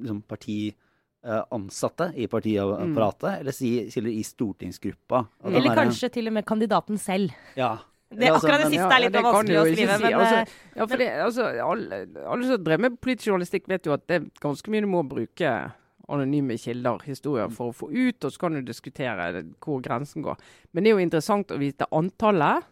liksom, 0.01 0.23
partiansatte 1.21 2.11
i 2.15 2.27
partiapparatet? 2.27 3.29
Mm. 3.29 3.39
Eller 3.39 3.51
si 3.51 3.91
kilder 3.91 4.11
i 4.11 4.23
stortingsgruppa? 4.23 5.25
Eller 5.45 5.75
kanskje 5.75 6.09
til 6.09 6.27
og 6.27 6.33
med 6.33 6.45
kandidaten 6.45 6.97
selv. 6.97 7.31
Ja. 7.55 7.77
Det, 8.09 8.31
akkurat 8.33 8.63
det 8.63 8.71
siste 8.71 8.89
er 8.89 9.03
litt 9.03 9.13
ja, 9.13 9.21
vanskelig 9.21 9.59
å 9.59 9.65
skrive. 9.67 9.97
Si. 9.97 10.03
Men, 10.03 10.15
altså, 10.17 10.37
eh, 10.39 10.53
ja, 10.79 10.85
for 10.87 10.97
det, 10.97 11.09
altså, 11.21 11.49
alle, 11.61 11.99
alle, 12.25 12.47
som 12.47 12.63
drev 12.65 12.81
med 12.81 12.95
politisk 12.97 13.29
journalistikk, 13.29 13.67
vet 13.69 13.85
jo 13.85 13.93
at 13.93 14.07
det 14.09 14.17
er 14.17 14.25
ganske 14.41 14.73
mye 14.73 14.81
du 14.81 14.89
må 14.89 15.03
bruke 15.05 15.51
anonyme 16.09 16.57
kilder, 16.57 17.03
historier, 17.05 17.51
for 17.53 17.69
å 17.69 17.75
få 17.75 17.91
ut. 17.91 18.17
Og 18.25 18.33
så 18.33 18.41
kan 18.41 18.57
du 18.57 18.63
diskutere 18.65 19.43
hvor 19.61 19.83
grensen 19.85 20.25
går. 20.25 20.41
Men 20.73 20.83
det 20.83 20.89
er 20.89 20.97
jo 20.97 21.05
interessant 21.05 21.53
å 21.53 21.59
vite 21.61 21.85
antallet. 21.93 22.65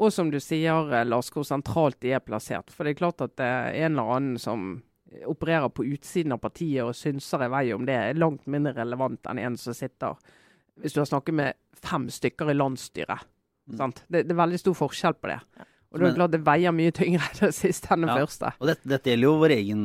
Og 0.00 0.08
som 0.08 0.30
du 0.32 0.38
sier, 0.40 0.88
eh, 0.88 1.04
Lars, 1.04 1.28
hvor 1.34 1.44
sentralt 1.44 2.00
de 2.00 2.14
er 2.16 2.24
plassert. 2.24 2.72
For 2.72 2.88
det 2.88 2.94
er 2.94 3.02
klart 3.02 3.20
at 3.20 3.36
det 3.36 3.44
er 3.44 3.76
en 3.84 3.92
eller 3.92 4.14
annen 4.16 4.40
som 4.40 4.80
opererer 5.28 5.68
på 5.72 5.84
utsiden 5.88 6.34
av 6.34 6.40
partiet 6.42 6.84
og 6.84 6.96
synser 6.96 7.46
i 7.46 7.50
vei 7.52 7.66
om 7.76 7.84
det, 7.88 7.98
er 7.98 8.18
langt 8.20 8.46
mindre 8.50 8.74
relevant 8.78 9.28
enn 9.30 9.40
en 9.42 9.58
som 9.60 9.76
sitter 9.76 10.16
Hvis 10.80 10.94
du 10.94 11.00
har 11.02 11.10
snakket 11.10 11.36
med 11.36 11.60
fem 11.82 12.08
stykker 12.10 12.50
i 12.50 12.56
landsstyret 12.56 13.28
Mm. 13.70 13.92
Det, 14.08 14.24
det, 14.26 14.32
er 14.32 14.40
veldig 14.40 14.58
stor 14.60 14.74
forskjell 14.78 15.14
på 15.20 15.30
det. 15.30 15.38
Ja. 15.58 15.68
Og 15.92 16.00
det 16.00 16.08
er 16.08 16.16
klart 16.16 16.32
det 16.32 16.40
veier 16.46 16.72
mye 16.74 16.92
tyngre 16.96 17.28
det 17.36 17.52
siste 17.56 17.92
enn 17.92 18.06
det 18.06 18.14
ja. 18.14 18.24
første. 18.24 18.50
Og 18.58 18.70
dette, 18.70 18.88
dette, 18.88 19.12
gjelder 19.12 19.28
jo 19.28 19.36
vår 19.42 19.54
egen, 19.58 19.84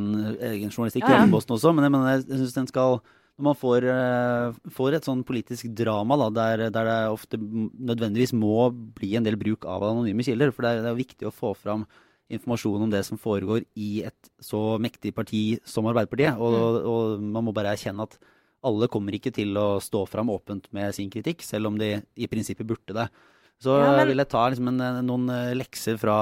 egen 0.50 0.72
journalistikk 0.72 1.04
i 1.04 1.12
ja, 1.12 1.20
Aftenposten 1.20 1.56
også, 1.58 1.72
men 1.76 1.84
jeg, 1.84 1.94
mener, 1.94 2.22
jeg 2.24 2.40
syns 2.40 2.56
den 2.56 2.70
skal 2.70 2.98
Når 3.38 3.46
man 3.50 3.58
får, 3.60 3.86
uh, 3.86 4.72
får, 4.74 4.96
et 4.96 5.08
sånn 5.08 5.20
politisk 5.28 5.68
drama 5.78 6.16
da, 6.24 6.30
der, 6.40 6.64
der, 6.74 6.88
det 6.88 6.96
ofte 7.12 7.38
nødvendigvis 7.38 8.32
må 8.34 8.70
bli 8.96 9.12
en 9.18 9.28
del 9.28 9.38
bruk 9.38 9.68
av 9.68 9.84
anonyme 9.92 10.26
kilder, 10.26 10.50
for 10.54 10.64
det 10.64 10.72
er, 10.72 10.86
det 10.86 10.90
er 10.94 11.02
viktig 11.04 11.28
å 11.28 11.34
få 11.34 11.52
fram 11.54 11.84
informasjon 12.28 12.84
om 12.84 12.90
det 12.92 13.04
som 13.06 13.20
foregår 13.20 13.64
i 13.80 14.02
et 14.08 14.32
så 14.44 14.76
mektig 14.82 15.14
parti 15.16 15.42
som 15.68 15.88
Arbeiderpartiet. 15.88 16.36
Og, 16.36 16.56
mm. 16.58 16.90
og, 16.92 17.24
man 17.36 17.46
må 17.46 17.54
bare 17.56 17.72
erkjenne 17.74 18.04
at 18.04 18.18
alle 18.68 18.88
kommer 18.90 19.14
ikke 19.14 19.32
til 19.34 19.56
å 19.58 19.78
stå 19.82 20.02
fram 20.10 20.30
åpent 20.34 20.66
med 20.74 20.94
sin 20.96 21.10
kritikk, 21.12 21.44
selv 21.46 21.70
om 21.70 21.78
de 21.80 21.94
i 22.18 22.28
prinsippet 22.30 22.68
burde 22.68 22.96
det. 22.96 23.08
Så 23.62 23.74
ja, 23.74 23.94
men... 23.96 24.06
vil 24.10 24.22
jeg 24.22 24.30
ta 24.30 24.44
liksom 24.50 24.70
en, 24.70 24.82
noen 25.06 25.32
eh, 25.34 25.56
lekser 25.58 25.98
fra, 25.98 26.18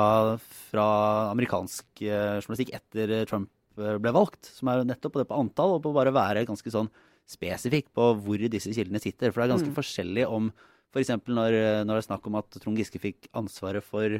fra 0.71 0.87
amerikansk 1.35 2.05
eh, 2.07 2.38
journalistikk 2.40 2.73
etter 2.79 3.12
eh, 3.12 3.27
Trump 3.29 3.51
ble 3.77 4.12
valgt, 4.16 4.49
som 4.57 4.71
er 4.73 4.87
nettopp 4.88 5.12
på 5.12 5.21
det 5.21 5.29
på 5.29 5.37
antall, 5.37 5.75
og 5.77 5.83
på 5.85 5.92
bare 5.92 6.14
være 6.16 6.47
ganske 6.49 6.71
sånn 6.73 6.88
spesifikk 7.29 7.90
på 7.92 8.07
hvor 8.25 8.40
disse 8.49 8.73
kildene 8.73 9.03
sitter. 9.03 9.35
For 9.35 9.42
det 9.42 9.51
er 9.51 9.53
ganske 9.53 9.69
mm. 9.69 9.77
forskjellig 9.77 10.25
om 10.33 10.49
F.eks. 10.95 11.11
Når, 11.27 11.57
når 11.85 11.90
det 11.90 11.99
er 11.99 12.07
snakk 12.07 12.31
om 12.31 12.38
at 12.40 12.57
Trond 12.57 12.81
Giske 12.81 13.03
fikk 13.03 13.29
ansvaret 13.37 13.85
for, 13.85 14.16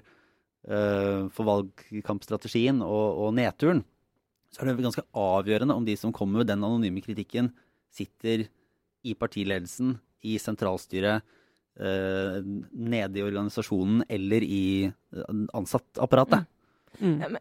for 0.67 1.47
valgkampstrategien 1.47 2.81
og, 2.83 3.21
og 3.23 3.35
nedturen, 3.37 3.85
så 4.51 4.65
er 4.65 4.73
det 4.73 4.87
ganske 4.87 5.05
avgjørende 5.15 5.77
om 5.77 5.85
de 5.87 5.95
som 6.01 6.15
kommer 6.15 6.41
med 6.41 6.49
den 6.51 6.65
anonyme 6.65 7.03
kritikken, 7.05 7.53
sitter 7.93 8.47
i 9.07 9.15
partiledelsen, 9.15 9.95
i 10.27 10.39
sentralstyret, 10.43 11.23
uh, 11.79 12.39
nede 12.73 13.21
i 13.21 13.25
organisasjonen 13.27 14.03
eller 14.09 14.43
i 14.43 14.65
ansattapparatet. 15.55 16.49
Mm. 17.01 17.37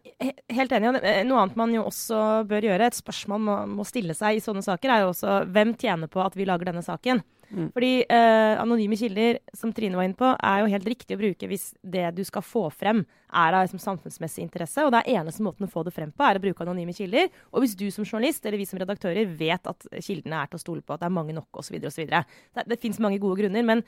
Helt 0.52 0.74
enig. 0.76 0.92
Noe 1.28 1.44
annet 1.44 1.60
man 1.60 1.74
jo 1.76 1.86
også 1.88 2.20
bør 2.50 2.68
gjøre, 2.70 2.90
et 2.90 2.98
spørsmål 2.98 3.46
man 3.46 3.78
må 3.78 3.86
stille 3.88 4.16
seg 4.18 4.38
i 4.38 4.44
sånne 4.44 4.66
saker, 4.66 4.92
er 4.92 5.06
jo 5.06 5.14
også 5.14 5.40
hvem 5.56 5.74
tjener 5.80 6.12
på 6.12 6.24
at 6.24 6.36
vi 6.38 6.48
lager 6.48 6.72
denne 6.72 6.84
saken? 6.86 7.24
Mm. 7.50 7.68
Fordi 7.76 7.92
eh, 8.10 8.54
anonyme 8.60 8.98
kilder, 8.98 9.38
som 9.56 9.72
Trine 9.74 9.98
var 10.00 10.08
inne 10.08 10.18
på, 10.18 10.32
er 10.34 10.64
jo 10.64 10.72
helt 10.72 10.88
riktig 10.90 11.16
å 11.16 11.22
bruke 11.22 11.50
hvis 11.50 11.70
det 11.86 12.08
du 12.18 12.24
skal 12.28 12.44
få 12.44 12.66
frem, 12.74 13.04
er 13.36 13.56
av 13.56 13.68
liksom, 13.68 13.82
samfunnsmessig 13.84 14.44
interesse. 14.44 14.84
Og 14.84 14.92
det 14.94 15.04
er 15.04 15.22
eneste 15.22 15.46
måten 15.46 15.68
å 15.68 15.72
få 15.72 15.86
det 15.86 15.94
frem 15.96 16.12
på, 16.12 16.26
er 16.26 16.40
å 16.40 16.44
bruke 16.44 16.66
anonyme 16.66 16.96
kilder. 16.96 17.30
Og 17.54 17.64
hvis 17.64 17.78
du 17.78 17.86
som 17.94 18.08
journalist 18.08 18.46
eller 18.46 18.60
vi 18.62 18.68
som 18.70 18.82
redaktører 18.82 19.30
vet 19.38 19.72
at 19.72 19.88
kildene 20.00 20.42
er 20.42 20.52
til 20.52 20.60
å 20.60 20.66
stole 20.66 20.84
på, 20.84 20.96
at 20.96 21.06
det 21.06 21.10
er 21.10 21.18
mange 21.20 21.38
nok 21.38 21.62
osv., 21.62 21.78
osv. 21.86 22.10
Det, 22.10 22.68
det 22.72 22.82
fins 22.82 23.00
mange 23.04 23.22
gode 23.24 23.44
grunner. 23.44 23.66
men 23.66 23.86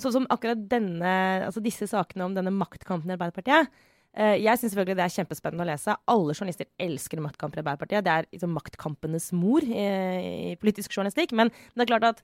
sånn 0.00 0.14
som 0.14 0.26
akkurat 0.32 0.60
denne, 0.70 1.14
altså 1.44 1.60
disse 1.60 1.84
sakene 1.90 2.24
om 2.24 2.36
denne 2.36 2.52
maktkampen 2.54 3.10
i 3.10 3.16
Arbeiderpartiet, 3.18 3.68
jeg 4.10 4.58
syns 4.58 4.72
selvfølgelig 4.72 4.98
det 4.98 5.04
er 5.04 5.12
kjempespennende 5.14 5.62
å 5.62 5.68
lese. 5.68 5.94
Alle 6.10 6.34
journalister 6.34 6.66
elsker 6.82 7.20
maktkamper 7.22 7.60
i 7.60 7.62
Arbeiderpartiet. 7.62 8.04
Det 8.04 8.12
er 8.12 8.26
liksom 8.34 8.56
maktkampenes 8.56 9.30
mor 9.38 9.62
i, 9.62 10.56
politisk 10.60 10.96
journalistikk. 10.96 11.34
Men, 11.38 11.52
det 11.76 11.84
er 11.84 11.90
klart 11.92 12.08
at 12.08 12.22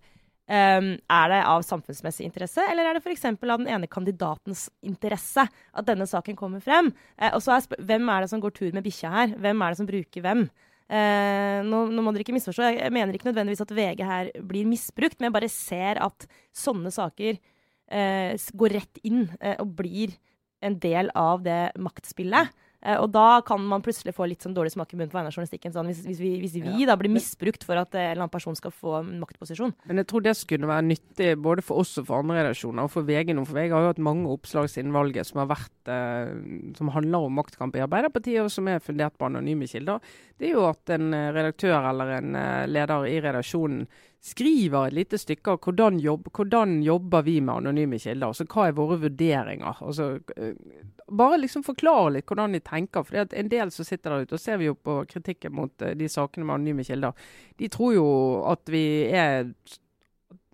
um, 0.50 0.92
er 0.98 1.32
det 1.32 1.40
av 1.46 1.64
samfunnsmessig 1.66 2.26
interesse, 2.26 2.64
eller 2.70 2.88
er 2.88 2.98
det 2.98 3.04
f.eks. 3.04 3.26
av 3.30 3.58
den 3.62 3.70
ene 3.70 3.90
kandidatens 3.90 4.66
interesse 4.86 5.46
at 5.46 5.88
denne 5.88 6.08
saken 6.10 6.38
kommer 6.38 6.62
frem? 6.64 6.92
Uh, 7.20 7.32
og 7.36 7.42
så 7.44 7.56
er 7.56 7.82
Hvem 7.88 8.12
er 8.12 8.24
det 8.24 8.32
som 8.32 8.42
går 8.42 8.56
tur 8.56 8.70
med 8.74 8.86
bikkja 8.86 9.12
her? 9.12 9.34
Hvem 9.38 9.62
er 9.62 9.74
det 9.74 9.80
som 9.80 9.90
bruker 9.90 10.26
hvem? 10.26 10.46
Uh, 10.86 11.62
nå, 11.66 11.86
nå, 11.90 12.02
må 12.02 12.14
dere 12.14 12.26
ikke 12.26 12.36
misforstå. 12.36 12.70
Jeg 12.76 12.94
mener 12.94 13.16
ikke 13.16 13.30
nødvendigvis 13.30 13.64
at 13.66 13.74
VG 13.74 14.06
her 14.06 14.30
blir 14.46 14.68
misbrukt, 14.70 15.18
men 15.18 15.30
jeg 15.30 15.38
bare 15.38 15.52
ser 15.52 16.02
at 16.02 16.30
sånne 16.54 16.94
saker 16.94 17.38
går 17.86 18.72
rett 18.74 18.98
inn 19.06 19.28
og 19.62 19.68
blir 19.78 20.16
en 20.64 20.78
del 20.82 21.10
av 21.14 21.42
det 21.44 21.72
maktspillet. 21.80 22.54
Uh, 22.86 23.00
og 23.00 23.08
da 23.14 23.40
kan 23.46 23.62
man 23.66 23.82
plutselig 23.82 24.12
få 24.14 24.28
litt 24.28 24.44
sånn 24.44 24.54
dårlig 24.54 24.74
smak 24.74 24.92
i 24.92 24.98
munnen 24.98 25.10
på 25.10 25.16
vegne 25.16 25.30
av 25.32 25.34
journalistikken. 25.34 25.72
Sånn, 25.74 25.88
hvis, 25.90 26.04
hvis, 26.06 26.20
vi, 26.22 26.32
hvis 26.42 26.54
vi 26.58 26.82
ja. 26.82 26.90
da 26.90 26.96
blir 27.00 27.10
misbrukt 27.12 27.64
for 27.66 27.80
at 27.80 27.94
en 27.96 28.10
eller 28.12 28.22
annen 28.22 28.32
person 28.32 28.56
skal 28.58 28.74
få 28.74 29.00
maktposisjon. 29.06 29.72
Men 29.88 30.02
jeg 30.02 30.08
tror 30.12 30.26
det 30.26 30.36
skulle 30.38 30.70
være 30.70 30.86
nyttig 30.86 31.30
både 31.42 31.64
for 31.66 31.82
oss 31.82 31.96
og 32.02 32.08
for 32.10 32.20
andre 32.20 32.42
redaksjoner, 32.42 32.86
og 32.86 32.92
for 32.92 33.08
VG 33.08 33.32
nå. 33.34 33.46
For 33.48 33.58
VG 33.58 33.74
har 33.74 33.86
jo 33.86 33.92
hatt 33.94 34.02
mange 34.06 34.30
oppslag 34.30 34.70
siden 34.70 34.94
valget 34.94 35.28
som 35.28 35.42
har 35.42 35.50
vært 35.54 35.90
uh, 35.90 36.34
som 36.78 36.92
handler 36.94 37.26
om 37.26 37.40
maktkamp 37.40 37.78
i 37.78 37.84
Arbeiderpartiet, 37.86 38.44
og 38.44 38.52
som 38.54 38.68
er 38.70 38.84
fundert 38.84 39.16
på 39.18 39.30
anonyme 39.30 39.68
kilder. 39.70 40.04
Det 40.36 40.50
er 40.50 40.58
jo 40.58 40.66
at 40.68 40.92
en 40.92 41.14
eh, 41.16 41.30
redaktør 41.32 41.80
eller 41.88 42.18
en 42.18 42.34
leder 42.68 43.06
i 43.08 43.16
redaksjonen 43.24 43.86
skriver 44.26 44.88
et 44.88 44.96
lite 44.96 45.18
stykke 45.22 45.52
av 45.54 45.62
hvordan, 45.62 46.00
jobb, 46.02 46.26
hvordan 46.34 46.80
jobber 46.82 47.22
vi 47.22 47.36
med 47.40 47.60
anonyme 47.60 47.98
kilder. 48.02 48.32
Altså, 48.32 48.46
hva 48.50 48.66
er 48.66 48.74
våre 48.74 48.98
vurderinger? 49.04 49.82
Altså, 49.86 50.08
eh, 50.34 50.82
bare 51.06 51.38
liksom 51.38 51.62
forklare 51.66 52.16
litt 52.16 52.26
hvordan 52.26 52.56
de 52.56 52.60
tenker. 52.66 53.06
for 53.06 53.16
En 53.22 53.48
del 53.52 53.70
som 53.70 53.86
sitter 53.86 54.10
der 54.10 54.26
ute, 54.26 54.34
og 54.34 54.42
ser 54.42 54.58
vi 54.58 54.66
jo 54.66 54.74
på 54.74 55.04
kritikken 55.06 55.54
mot 55.54 55.70
uh, 55.82 55.94
de 55.94 56.08
sakene 56.10 56.44
med 56.44 56.54
anonyme 56.54 56.84
kilder, 56.84 57.12
de 57.56 57.68
tror 57.68 57.94
jo 57.94 58.08
at 58.50 58.66
vi 58.66 58.84
er 59.14 59.52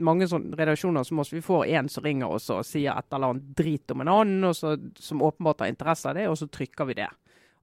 mange 0.02 0.28
sånne 0.28 0.56
redaksjoner 0.58 1.06
som 1.06 1.22
oss, 1.22 1.32
vi 1.32 1.40
får 1.40 1.64
en 1.72 1.88
som 1.88 2.04
ringer 2.04 2.28
oss 2.28 2.50
og 2.52 2.66
sier 2.66 2.92
et 2.92 3.14
eller 3.14 3.32
annet 3.32 3.56
drit 3.56 3.90
om 3.94 4.02
en 4.04 4.12
annen, 4.12 4.44
og 4.50 4.56
så, 4.58 4.76
som 5.00 5.22
åpenbart 5.22 5.64
har 5.64 5.72
interesse 5.72 6.10
av 6.10 6.18
det, 6.18 6.28
og 6.28 6.36
så 6.36 6.50
trykker 6.50 6.90
vi 6.90 6.98
det 7.00 7.08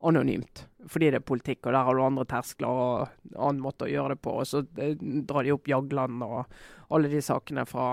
anonymt. 0.02 0.66
Fordi 0.90 1.12
det 1.12 1.20
er 1.20 1.28
politikk, 1.28 1.66
og 1.68 1.76
der 1.76 1.86
har 1.86 1.96
du 1.96 2.04
andre 2.06 2.26
terskler 2.30 2.82
og 2.82 3.36
annen 3.36 3.62
måte 3.64 3.86
å 3.86 3.92
gjøre 3.92 4.16
det 4.16 4.24
på. 4.24 4.38
Og 4.42 4.48
så 4.48 4.64
eh, 4.80 4.96
drar 5.00 5.46
de 5.46 5.54
opp 5.56 5.68
Jagland 5.70 6.24
og 6.26 6.44
alle 6.96 7.12
de 7.12 7.22
sakene 7.24 7.66
fra 7.70 7.90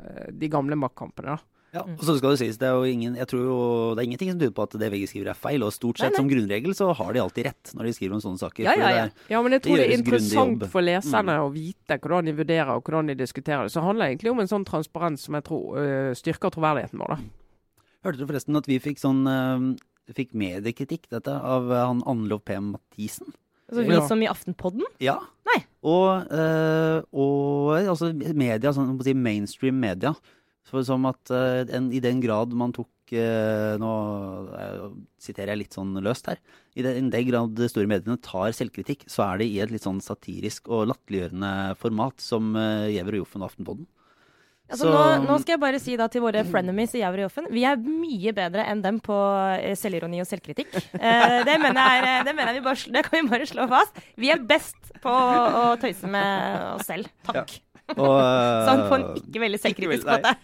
eh, 0.00 0.28
de 0.32 0.50
gamle 0.52 0.78
maktkampene. 0.80 1.36
da. 1.36 1.50
Ja, 1.70 1.84
og 1.86 2.00
så 2.02 2.16
skal 2.18 2.32
det 2.34 2.40
sies, 2.40 2.56
det 2.58 2.66
er 2.66 2.74
jo 2.74 2.86
ingen, 2.90 3.14
jeg 3.14 3.28
tror 3.30 3.42
jo, 3.44 3.56
det 3.94 4.02
er 4.02 4.08
ingenting 4.08 4.32
som 4.32 4.38
tyder 4.40 4.54
på 4.56 4.64
at 4.66 4.72
det 4.82 4.88
VG 4.90 5.04
skriver 5.12 5.30
er 5.30 5.38
feil. 5.38 5.62
Og 5.62 5.74
stort 5.74 6.00
sett 6.00 6.08
nei, 6.08 6.16
nei. 6.16 6.18
som 6.18 6.30
grunnregel 6.32 6.74
så 6.74 6.88
har 6.98 7.12
de 7.14 7.22
alltid 7.22 7.46
rett 7.46 7.74
når 7.78 7.86
de 7.86 7.92
skriver 7.94 8.16
om 8.16 8.22
sånne 8.24 8.42
saker. 8.42 8.66
Ja, 8.66 8.74
ja, 8.80 8.88
ja. 8.96 9.04
Ja 9.30 9.42
men 9.44 9.54
jeg 9.54 9.62
tror 9.66 9.78
det, 9.78 9.84
det 9.84 9.92
er 9.92 10.00
interessant 10.00 10.64
for 10.72 10.86
leserne 10.86 11.36
mm. 11.38 11.44
å 11.44 11.52
vite 11.54 12.00
hvordan 12.00 12.30
de 12.30 12.34
vurderer 12.40 12.72
og 12.74 12.82
hvordan 12.82 13.12
de 13.12 13.16
diskuterer 13.20 13.68
det. 13.68 13.74
Så 13.76 13.84
handler 13.84 14.08
det 14.08 14.16
egentlig 14.16 14.32
om 14.32 14.42
en 14.42 14.50
sånn 14.50 14.66
transparens 14.66 15.28
som 15.28 15.38
jeg 15.38 15.46
tror 15.46 15.78
uh, 15.78 16.10
styrker 16.18 16.56
troverdigheten 16.56 17.04
vår. 17.04 17.14
da. 17.14 17.86
Hørte 18.08 18.18
du 18.18 18.26
forresten 18.26 18.58
at 18.58 18.66
vi 18.66 18.80
fikk 18.82 18.98
sånn 18.98 19.22
uh, 19.28 19.70
fikk 20.16 20.34
mediekritikk, 20.38 21.08
dette, 21.12 21.34
av 21.34 21.70
eh, 21.70 21.84
han 21.84 22.02
Anlov 22.08 22.42
P. 22.46 22.58
Mathisen. 22.64 23.32
Altså 23.70 23.84
vi 23.86 23.94
ja. 23.94 24.06
som 24.08 24.22
i 24.22 24.28
Aftenpodden? 24.30 24.86
Ja. 25.02 25.20
Nei. 25.46 25.60
Og, 25.86 26.26
øh, 26.34 27.02
og 27.14 27.76
altså 27.78 28.10
media, 28.12 28.72
sånn 28.74 28.96
si 29.06 29.14
mainstream 29.14 29.78
media. 29.80 30.14
For 30.70 30.86
som 30.86 31.06
at 31.08 31.30
øh, 31.34 31.62
en, 31.70 31.90
i 31.94 32.02
den 32.02 32.20
grad 32.22 32.52
man 32.54 32.74
tok 32.74 33.14
øh, 33.14 33.74
Nå 33.80 33.92
siterer 35.22 35.54
jeg 35.54 35.62
litt 35.64 35.78
sånn 35.78 35.94
løst 36.02 36.28
her. 36.30 36.42
I 36.78 36.84
den, 36.86 37.12
den 37.14 37.30
grad 37.30 37.54
de 37.58 37.70
store 37.70 37.90
mediene 37.90 38.18
tar 38.22 38.54
selvkritikk, 38.54 39.06
så 39.10 39.24
er 39.28 39.40
det 39.40 39.48
i 39.50 39.62
et 39.62 39.72
litt 39.72 39.86
sånn 39.86 40.02
satirisk 40.02 40.70
og 40.70 40.88
latterliggjørende 40.90 41.78
format 41.80 42.22
som 42.22 42.52
Giæver 42.54 43.18
og 43.18 43.24
Joffen 43.24 43.42
og 43.42 43.50
Aftenpodden. 43.50 43.88
Altså, 44.70 44.86
nå, 44.86 45.02
nå, 45.26 45.36
skal 45.42 45.56
jeg 45.56 45.62
bare 45.64 45.80
si 45.82 45.96
da 45.98 46.06
til 46.10 46.22
våre 46.22 46.44
frenemies 46.46 46.92
i 46.94 47.02
Jauri 47.02 47.24
Joffen 47.24 47.48
vi 47.50 47.64
er 47.66 47.80
mye 47.80 48.32
bedre 48.36 48.66
enn 48.70 48.82
dem 48.84 49.00
på 49.02 49.16
eh, 49.56 49.74
selvironi 49.78 50.22
og 50.22 50.28
selvkritikk. 50.30 50.70
Eh, 50.94 51.38
det, 51.46 51.56
mener 51.62 51.80
jeg, 51.80 52.04
eh, 52.06 52.20
det, 52.28 52.34
mener 52.36 52.52
jeg 52.52 52.60
vi 52.60 52.66
bare, 52.68 52.92
det 52.94 53.02
kan 53.06 53.16
vi 53.18 53.32
bare 53.32 53.48
slå 53.50 53.66
fast. 53.70 53.98
Vi 54.20 54.30
er 54.30 54.42
best 54.46 54.78
på 55.02 55.10
å 55.10 55.64
tøyse 55.82 56.10
med 56.10 56.66
oss 56.76 56.86
selv. 56.90 57.10
Takk. 57.26 57.56
Ja. 57.56 57.96
Og, 57.96 58.14
sånn 58.68 58.84
på 58.86 58.98
en 59.00 59.08
ikke 59.18 59.42
veldig 59.42 59.60
selvkritisk 59.64 60.06
måte. 60.06 60.36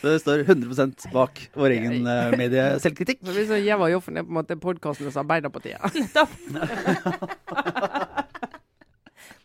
Det 0.00 0.14
står 0.22 0.46
100% 0.46 1.10
bak 1.12 1.42
vår 1.52 1.74
egen 1.76 2.08
uh, 2.08 2.32
medieselvkritikk. 2.40 3.20
Jeg 3.20 3.76
var 3.78 3.92
så 3.92 3.98
er 4.00 4.00
på 4.00 4.14
en 4.16 4.32
måte 4.40 4.56
podkastenes 4.58 5.18
Arbeiderpartiet. 5.20 6.00
Nettopp. 6.00 6.32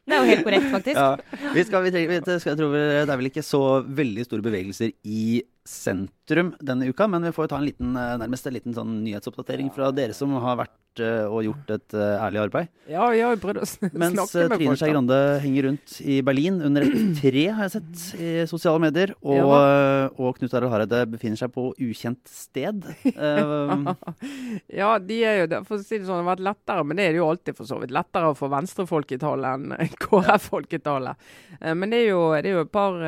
Det 0.05 0.13
er 0.13 0.21
jo 0.21 0.29
helt 0.29 0.45
korrekt, 0.45 0.67
faktisk. 0.69 0.99
Ja. 0.99 1.51
Vi 1.55 1.63
skal, 1.65 1.83
vi 1.85 1.91
trenger, 1.95 2.11
jeg 2.21 2.57
tror 2.59 2.75
det 2.77 3.09
er 3.09 3.17
vel 3.17 3.29
ikke 3.31 3.43
så 3.45 3.61
veldig 3.81 4.25
store 4.27 4.45
bevegelser 4.45 4.91
i 5.03 5.41
sentrum 5.65 6.53
denne 6.61 6.87
uka, 6.93 7.07
men 7.09 7.25
vi 7.25 7.33
får 7.33 7.49
ta 7.49 7.57
en 7.57 7.65
liten, 7.65 7.95
eh, 7.97 8.15
nærmest 8.21 8.45
en 8.47 8.53
liten 8.53 8.73
sånn 8.73 8.99
nyhetsoppdatering 9.01 9.71
fra 9.73 9.89
dere 9.91 10.13
som 10.13 10.33
har 10.37 10.59
vært 10.61 11.01
uh, 11.01 11.25
og 11.27 11.41
gjort 11.43 11.71
et 11.75 11.95
uh, 11.97 12.21
ærlig 12.23 12.39
arbeid. 12.45 12.69
Ja, 12.87 13.07
ja, 13.17 13.31
vi 13.33 13.41
prøvde 13.41 13.63
å 13.65 13.69
snakke 13.71 13.97
Mens 13.99 14.35
uh, 14.37 14.45
Trine 14.53 14.75
Skei 14.77 14.91
Grande 14.93 15.17
henger 15.43 15.67
rundt 15.69 15.95
i 16.05 16.19
Berlin 16.25 16.61
under 16.63 16.85
et 16.85 16.93
tre, 17.19 17.47
har 17.57 17.65
jeg 17.65 17.73
sett, 17.79 18.05
i 18.21 18.29
sosiale 18.49 18.83
medier. 18.83 19.15
Og, 19.25 19.41
ja. 19.41 20.05
og 20.13 20.37
Knut 20.37 20.53
Arild 20.55 20.71
Hareide 20.71 21.01
befinner 21.09 21.41
seg 21.41 21.51
på 21.55 21.71
ukjent 21.73 22.21
sted. 22.29 22.85
ja, 24.81 24.93
de 25.01 25.19
er 25.25 25.41
jo 25.41 25.51
det. 25.51 25.63
For 25.65 25.79
å 25.79 25.83
si 25.83 25.97
det 25.97 26.05
sånn, 26.05 26.21
det 26.21 26.23
har 26.23 26.31
vært 26.35 26.47
lettere, 26.51 26.85
men 26.85 27.01
det 27.01 27.09
er 27.09 27.15
det 27.15 27.23
jo 27.23 27.29
alltid 27.33 27.57
for 27.57 27.73
så 27.73 27.81
vidt. 27.81 27.95
Lettere 27.95 28.33
få 28.37 28.53
venstrefolk 28.53 29.17
i 29.17 29.21
tallet 29.25 29.57
enn 29.57 29.93
KrF-folk 30.05 30.77
i 30.77 30.83
tallet. 30.85 31.29
Men 31.65 31.89
det 31.89 32.05
er, 32.05 32.09
jo, 32.13 32.25
det 32.37 32.53
er 32.53 32.59
jo 32.59 32.65
et 32.67 32.75
par 32.75 33.01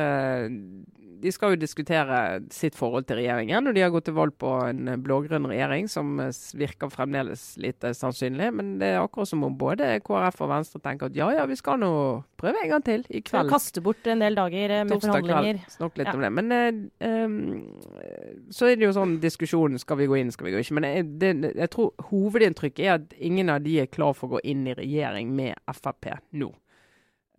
de 1.22 1.32
skal 1.34 1.54
jo 1.54 1.60
diskutere 1.60 2.18
sitt 2.54 2.76
forhold 2.78 3.08
til 3.08 3.20
regjeringen, 3.20 3.68
og 3.68 3.76
de 3.76 3.82
har 3.82 3.92
gått 3.92 4.06
til 4.08 4.16
valg 4.16 4.34
på 4.40 4.50
en 4.68 4.90
blå-grønn 5.02 5.48
regjering 5.50 5.88
som 5.90 6.18
eh, 6.22 6.30
virker 6.58 6.92
fremdeles 6.92 7.42
lite 7.60 7.92
sannsynlig. 7.96 8.50
Men 8.54 8.76
det 8.80 8.92
er 8.94 9.00
akkurat 9.02 9.30
som 9.30 9.44
om 9.46 9.56
både 9.58 9.90
KrF 10.04 10.42
og 10.44 10.52
Venstre 10.52 10.82
tenker 10.84 11.10
at 11.10 11.18
ja 11.18 11.30
ja, 11.34 11.46
vi 11.48 11.58
skal 11.58 11.80
nå 11.82 11.90
prøve 12.38 12.62
en 12.62 12.72
gang 12.74 12.84
til 12.86 13.04
i 13.10 13.22
kveld. 13.26 13.50
Kaste 13.52 13.82
bort 13.84 14.06
en 14.10 14.22
del 14.24 14.38
dager 14.38 14.76
eh, 14.76 14.84
med 14.84 14.94
Torsdag 14.94 15.14
forhandlinger. 15.16 15.60
Kveld. 15.62 15.76
Snakk 15.78 16.00
litt 16.00 16.10
ja. 16.10 16.14
om 16.14 16.26
det. 16.26 16.32
Men 16.38 16.54
um, 17.02 18.46
så 18.54 18.70
er 18.70 18.78
det 18.78 18.88
jo 18.88 18.94
sånn 18.96 19.18
diskusjonen 19.22 19.82
skal 19.82 20.00
vi 20.02 20.08
gå 20.10 20.20
inn, 20.20 20.32
skal 20.34 20.48
vi 20.48 20.54
gå 20.54 20.62
ikke. 20.62 20.78
Men 20.78 20.88
jeg, 20.90 21.10
det, 21.22 21.34
jeg 21.50 21.74
tror 21.74 22.08
hovedinntrykket 22.12 22.86
er 22.86 22.96
at 22.98 23.18
ingen 23.18 23.52
av 23.52 23.64
de 23.66 23.80
er 23.82 23.90
klar 23.90 24.14
for 24.16 24.28
å 24.28 24.36
gå 24.36 24.46
inn 24.54 24.66
i 24.70 24.76
regjering 24.78 25.34
med 25.36 25.58
Frp 25.74 26.12
nå. 26.38 26.52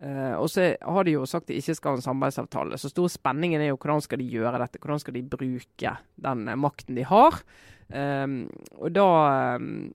Uh, 0.00 0.32
og 0.40 0.46
så 0.48 0.70
har 0.80 1.04
de 1.04 1.12
jo 1.12 1.26
sagt 1.28 1.50
de 1.50 1.58
ikke 1.60 1.76
skal 1.76 1.92
ha 1.92 2.00
en 2.00 2.04
samarbeidsavtale. 2.04 2.78
Så 2.80 2.88
stor 2.88 3.10
spenningen 3.12 3.60
er 3.60 3.72
jo 3.72 3.80
hvordan 3.80 4.00
skal 4.04 4.22
de 4.22 4.30
gjøre 4.32 4.60
dette? 4.62 4.80
Hvordan 4.80 5.02
skal 5.02 5.18
de 5.18 5.26
bruke 5.34 5.96
den 6.24 6.46
uh, 6.48 6.56
makten 6.56 6.96
de 6.96 7.04
har? 7.04 7.36
Um, 7.90 8.44
og 8.78 8.94
da 8.94 9.08
um, 9.58 9.90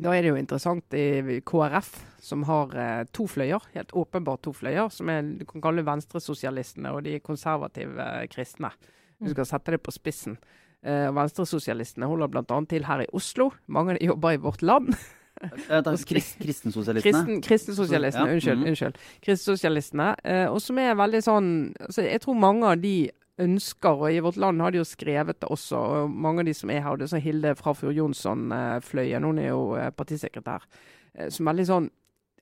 da 0.00 0.14
er 0.16 0.24
det 0.24 0.30
jo 0.30 0.38
interessant 0.40 0.94
i 0.96 1.40
KrF, 1.44 1.90
som 2.24 2.44
har 2.48 2.72
uh, 2.72 3.02
to 3.12 3.26
fløyer, 3.28 3.66
helt 3.74 3.92
åpenbart 3.96 4.42
to 4.46 4.54
fløyer, 4.56 4.88
som 4.92 5.10
er, 5.12 5.26
du 5.36 5.44
kan 5.48 5.64
kalle 5.64 5.84
venstresosialistene 5.84 6.92
og 6.94 7.04
de 7.04 7.18
konservative 7.24 8.06
kristne. 8.32 8.72
Du 9.20 9.28
mm. 9.28 9.32
skal 9.34 9.48
sette 9.48 9.76
det 9.76 9.82
på 9.84 9.92
spissen. 9.92 10.38
Uh, 10.80 11.10
venstresosialistene 11.12 12.08
holder 12.08 12.32
bl.a. 12.32 12.60
til 12.68 12.88
her 12.88 13.04
i 13.04 13.10
Oslo. 13.16 13.50
Mange 13.68 13.94
av 13.94 14.00
de 14.00 14.08
jobber 14.08 14.36
i 14.36 14.40
Vårt 14.40 14.64
Land. 14.64 14.94
Kristensosialistene? 15.40 17.02
Kristen, 17.02 17.40
kristensosialistene, 17.46 18.26
ja. 18.28 18.34
unnskyld. 18.34 18.58
Mm. 18.60 18.66
unnskyld. 18.72 18.98
Kristensosialistene, 19.24 20.08
eh, 20.24 20.46
og 20.50 20.60
som 20.60 20.78
er 20.78 20.94
veldig 20.98 21.22
sånn 21.24 21.48
altså 21.80 22.04
Jeg 22.04 22.20
tror 22.20 22.34
mange 22.36 22.66
av 22.74 22.80
de 22.82 22.94
ønsker, 23.40 24.02
og 24.04 24.12
i 24.12 24.20
Vårt 24.20 24.36
Land 24.36 24.60
har 24.60 24.70
de 24.74 24.82
jo 24.82 24.84
skrevet 24.84 25.38
det 25.40 25.48
også, 25.48 25.76
og 26.04 26.10
mange 26.12 26.40
av 26.42 26.50
de 26.50 26.52
som 26.54 26.70
er 26.70 26.82
her, 26.84 26.96
det 27.00 27.06
er 27.06 27.12
sånn 27.14 27.24
Hilde 27.24 27.54
Frafjord 27.56 27.96
Jonsson-fløyen, 27.96 29.24
hun 29.24 29.38
er 29.40 29.48
jo 29.48 29.62
eh, 29.80 29.88
partisekretær, 29.96 30.66
eh, 31.14 31.30
som 31.30 31.46
veldig 31.46 31.66
sånn 31.70 31.90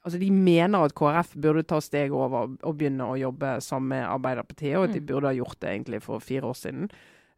Altså, 0.07 0.19
De 0.23 0.31
mener 0.31 0.79
at 0.87 0.95
KrF 0.95 1.33
burde 1.43 1.65
ta 1.67 1.81
steg 1.83 2.13
over 2.15 2.53
og 2.63 2.77
begynne 2.79 3.03
å 3.03 3.17
jobbe 3.19 3.57
sammen 3.61 3.89
med 3.89 4.07
Arbeiderpartiet, 4.07 4.77
og 4.79 4.85
at 4.87 4.93
de 4.95 5.01
Mm. 5.01 5.07
burde 5.07 5.27
ha 5.27 5.35
gjort 5.35 5.59
det 5.61 5.69
egentlig 5.69 6.03
for 6.03 6.21
fire 6.21 6.43
år 6.47 6.55
siden. 6.55 6.89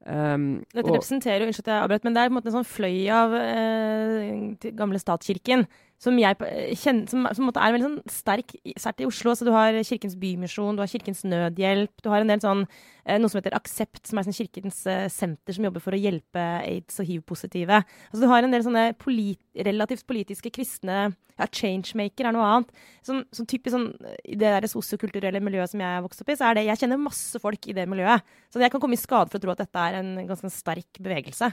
Um, 0.07 0.65
Dette 0.73 0.87
og- 0.89 0.95
representerer 0.97 1.41
jo, 1.43 1.47
unnskyld 1.51 1.67
at 1.69 1.75
jeg 1.75 1.83
avbrøt, 1.85 2.05
men 2.05 2.15
det 2.15 2.23
er 2.23 2.29
på 2.29 2.33
en 2.33 2.39
måte 2.39 2.49
en 2.49 2.57
sånn 2.57 2.71
fløy 2.73 3.09
av 3.13 3.35
eh, 3.37 4.71
gamle 4.73 4.99
statskirken 4.99 5.67
som 6.01 6.17
jeg 6.17 6.39
eh, 6.47 6.73
kjenner, 6.81 7.09
som, 7.13 7.27
som 7.37 7.49
på 7.49 7.53
en 7.53 7.61
er 7.61 7.75
veldig 7.75 7.87
sånn 7.87 8.13
sterk, 8.13 8.55
sert 8.81 9.03
i 9.03 9.09
Oslo. 9.09 9.35
Så 9.37 9.45
du 9.45 9.53
har 9.53 9.77
Kirkens 9.85 10.17
Bymisjon, 10.21 10.79
du 10.79 10.81
har 10.81 10.91
Kirkens 10.91 11.21
Nødhjelp, 11.29 11.93
du 12.01 12.09
har 12.13 12.25
en 12.25 12.31
del 12.33 12.41
sånn 12.41 12.63
eh, 12.65 13.19
noe 13.21 13.29
som 13.29 13.41
heter 13.41 13.57
Aksept, 13.59 14.07
som 14.09 14.21
er 14.21 14.27
sånn 14.27 14.39
kirkens 14.39 14.81
eh, 14.89 15.09
senter 15.13 15.57
som 15.57 15.67
jobber 15.69 15.85
for 15.85 15.97
å 15.97 16.01
hjelpe 16.01 16.45
aids- 16.65 17.03
og 17.03 17.11
hiv-positive. 17.11 17.83
Altså, 18.09 18.23
du 18.23 18.31
har 18.33 18.47
en 18.47 18.57
del 18.57 18.65
sånne 18.65 18.87
polit, 19.01 19.43
relativt 19.69 20.07
politiske 20.09 20.53
kristne 20.55 21.11
ja, 21.11 21.47
Changemaker 21.47 22.31
er 22.31 22.37
noe 22.37 22.49
annet. 22.49 22.75
Som, 23.05 23.23
som 23.37 23.49
typisk 23.49 23.77
sånn, 23.77 23.91
I 24.25 24.41
det 24.41 24.57
der 24.57 24.69
sosiokulturelle 24.73 25.45
miljøet 25.45 25.73
som 25.75 25.85
jeg 25.85 25.99
har 25.99 26.05
vokst 26.05 26.25
opp 26.25 26.33
i, 26.33 26.41
så 26.41 26.49
er 26.49 26.57
det 26.57 26.69
Jeg 26.71 26.81
kjenner 26.81 27.01
masse 27.01 27.41
folk 27.45 27.69
i 27.69 27.77
det 27.77 27.89
miljøet. 27.91 28.25
Så 28.49 28.61
jeg 28.63 28.73
kan 28.73 28.81
komme 28.81 28.97
i 28.97 29.01
skade 29.01 29.29
for 29.33 29.41
å 29.41 29.45
tro 29.45 29.53
at 29.53 29.65
dette 29.67 29.85
er 29.85 30.01
en 30.01 30.15
ganske 30.29 30.53
sterk 30.55 31.01
bevegelse. 31.01 31.53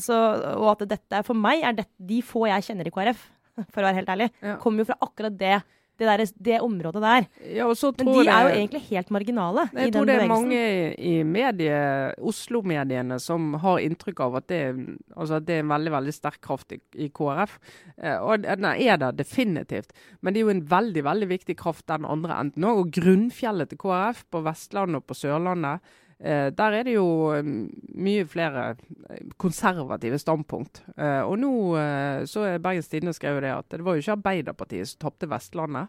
Så, 0.00 0.16
og 0.56 0.70
at 0.72 0.88
dette 0.88 1.18
for 1.26 1.36
meg 1.36 1.62
er 1.68 1.74
det, 1.76 1.90
de 1.98 2.22
få 2.24 2.46
jeg 2.48 2.70
kjenner 2.70 2.88
i 2.88 2.92
KrF, 2.94 3.26
for 3.72 3.82
å 3.82 3.90
være 3.90 4.00
helt 4.00 4.08
ærlig, 4.16 4.30
Ja. 4.42 4.56
kommer 4.62 4.82
jo 4.84 4.90
fra 4.92 4.98
akkurat 5.04 5.36
det, 5.38 5.58
det, 6.00 6.06
der, 6.08 6.22
det 6.40 6.58
området 6.64 7.00
der. 7.04 7.26
ja, 7.58 7.66
Men 7.68 8.08
de 8.08 8.22
er 8.24 8.46
jo 8.46 8.52
egentlig 8.56 8.80
helt 8.88 9.10
marginale 9.12 9.66
Jeg 9.74 9.92
tror 9.92 10.06
det 10.08 10.14
er 10.14 10.22
bevegelsen. 10.22 10.30
mange 10.30 10.94
i 10.96 11.14
medie, 11.28 11.80
Oslo-mediene 12.24 13.18
som 13.20 13.52
har 13.60 13.82
inntrykk 13.84 14.22
av 14.24 14.38
at 14.40 14.46
det, 14.48 14.60
altså 15.14 15.36
at 15.36 15.46
det 15.48 15.58
er 15.58 15.64
en 15.64 15.72
veldig 15.74 15.92
veldig 15.98 16.14
sterk 16.16 16.40
kraft 16.44 16.72
i, 16.72 16.80
i 16.96 17.10
KrF. 17.12 17.58
Eh, 18.00 18.16
og 18.16 18.46
den 18.46 18.64
er 18.70 18.96
det 19.02 19.12
definitivt. 19.20 19.92
Men 20.22 20.32
det 20.32 20.40
er 20.40 20.46
jo 20.48 20.54
en 20.56 20.64
veldig 20.72 21.04
veldig 21.04 21.28
viktig 21.36 21.58
kraft 21.60 21.86
den 21.92 22.08
andre 22.08 22.38
enden 22.40 22.64
òg. 22.64 22.80
Og 22.84 22.92
grunnfjellet 22.96 23.68
til 23.74 23.82
KrF 23.84 24.24
på 24.32 24.42
Vestlandet 24.46 25.02
og 25.02 25.06
på 25.10 25.18
Sørlandet, 25.20 25.84
der 26.20 26.74
er 26.76 26.84
det 26.84 26.94
jo 26.98 27.32
mm, 27.32 27.62
mye 28.04 28.26
flere 28.28 28.64
eh, 29.08 29.22
konservative 29.40 30.18
standpunkt. 30.20 30.82
Eh, 30.96 31.22
og 31.24 31.38
nå 31.40 31.52
eh, 31.80 32.26
så 32.28 32.44
er 32.44 32.60
Bergens 32.62 32.90
Tidende 32.92 33.16
skrevet 33.16 33.46
det 33.46 33.54
at 33.54 33.72
det 33.72 33.86
var 33.86 33.96
jo 33.96 34.04
ikke 34.04 34.18
Arbeiderpartiet 34.18 34.90
som 34.90 35.06
tapte 35.06 35.30
Vestlandet. 35.30 35.88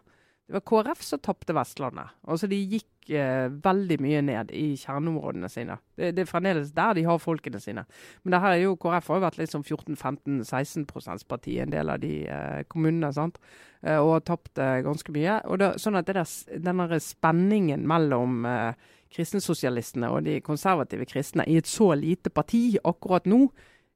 Det 0.51 0.57
var 0.57 0.63
KrF 0.67 1.03
som 1.03 1.19
tapte 1.23 1.55
Vestlandet. 1.55 2.15
Altså 2.27 2.47
De 2.51 2.57
gikk 2.59 3.11
eh, 3.15 3.47
veldig 3.63 3.97
mye 4.03 4.21
ned 4.27 4.49
i 4.55 4.73
kjerneområdene 4.79 5.47
sine. 5.51 5.77
Det, 5.95 6.09
det 6.17 6.25
er 6.25 6.31
fremdeles 6.31 6.73
der 6.75 6.97
de 6.97 7.05
har 7.07 7.21
folkene 7.23 7.61
sine. 7.63 7.85
Men 8.23 8.35
det 8.35 8.41
her 8.43 8.55
er 8.55 8.63
jo, 8.65 8.77
KrF 8.79 9.11
har 9.11 9.19
jo 9.19 9.25
vært 9.25 9.39
litt 9.39 9.53
sånn 9.53 9.63
14-15-16 9.63 10.87
parti 11.31 11.55
i 11.55 11.61
en 11.63 11.71
del 11.71 11.91
av 11.93 12.01
de 12.03 12.13
eh, 12.27 12.63
kommunene. 12.71 13.13
sant? 13.15 13.39
Eh, 13.81 13.95
og 13.95 14.17
har 14.17 14.25
tapt 14.27 14.59
eh, 14.59 14.81
ganske 14.85 15.15
mye. 15.15 15.37
Og 15.47 15.61
det, 15.61 15.71
sånn 15.81 15.99
at 16.01 16.09
det 16.09 16.19
der, 16.19 16.35
den 16.67 16.97
spenningen 16.99 17.87
mellom 17.87 18.43
eh, 18.43 18.91
kristensosialistene 19.11 20.11
og 20.11 20.23
de 20.27 20.39
konservative 20.45 21.07
kristne 21.09 21.45
i 21.47 21.57
et 21.59 21.69
så 21.69 21.91
lite 21.97 22.31
parti 22.33 22.77
akkurat 22.83 23.27
nå, 23.29 23.45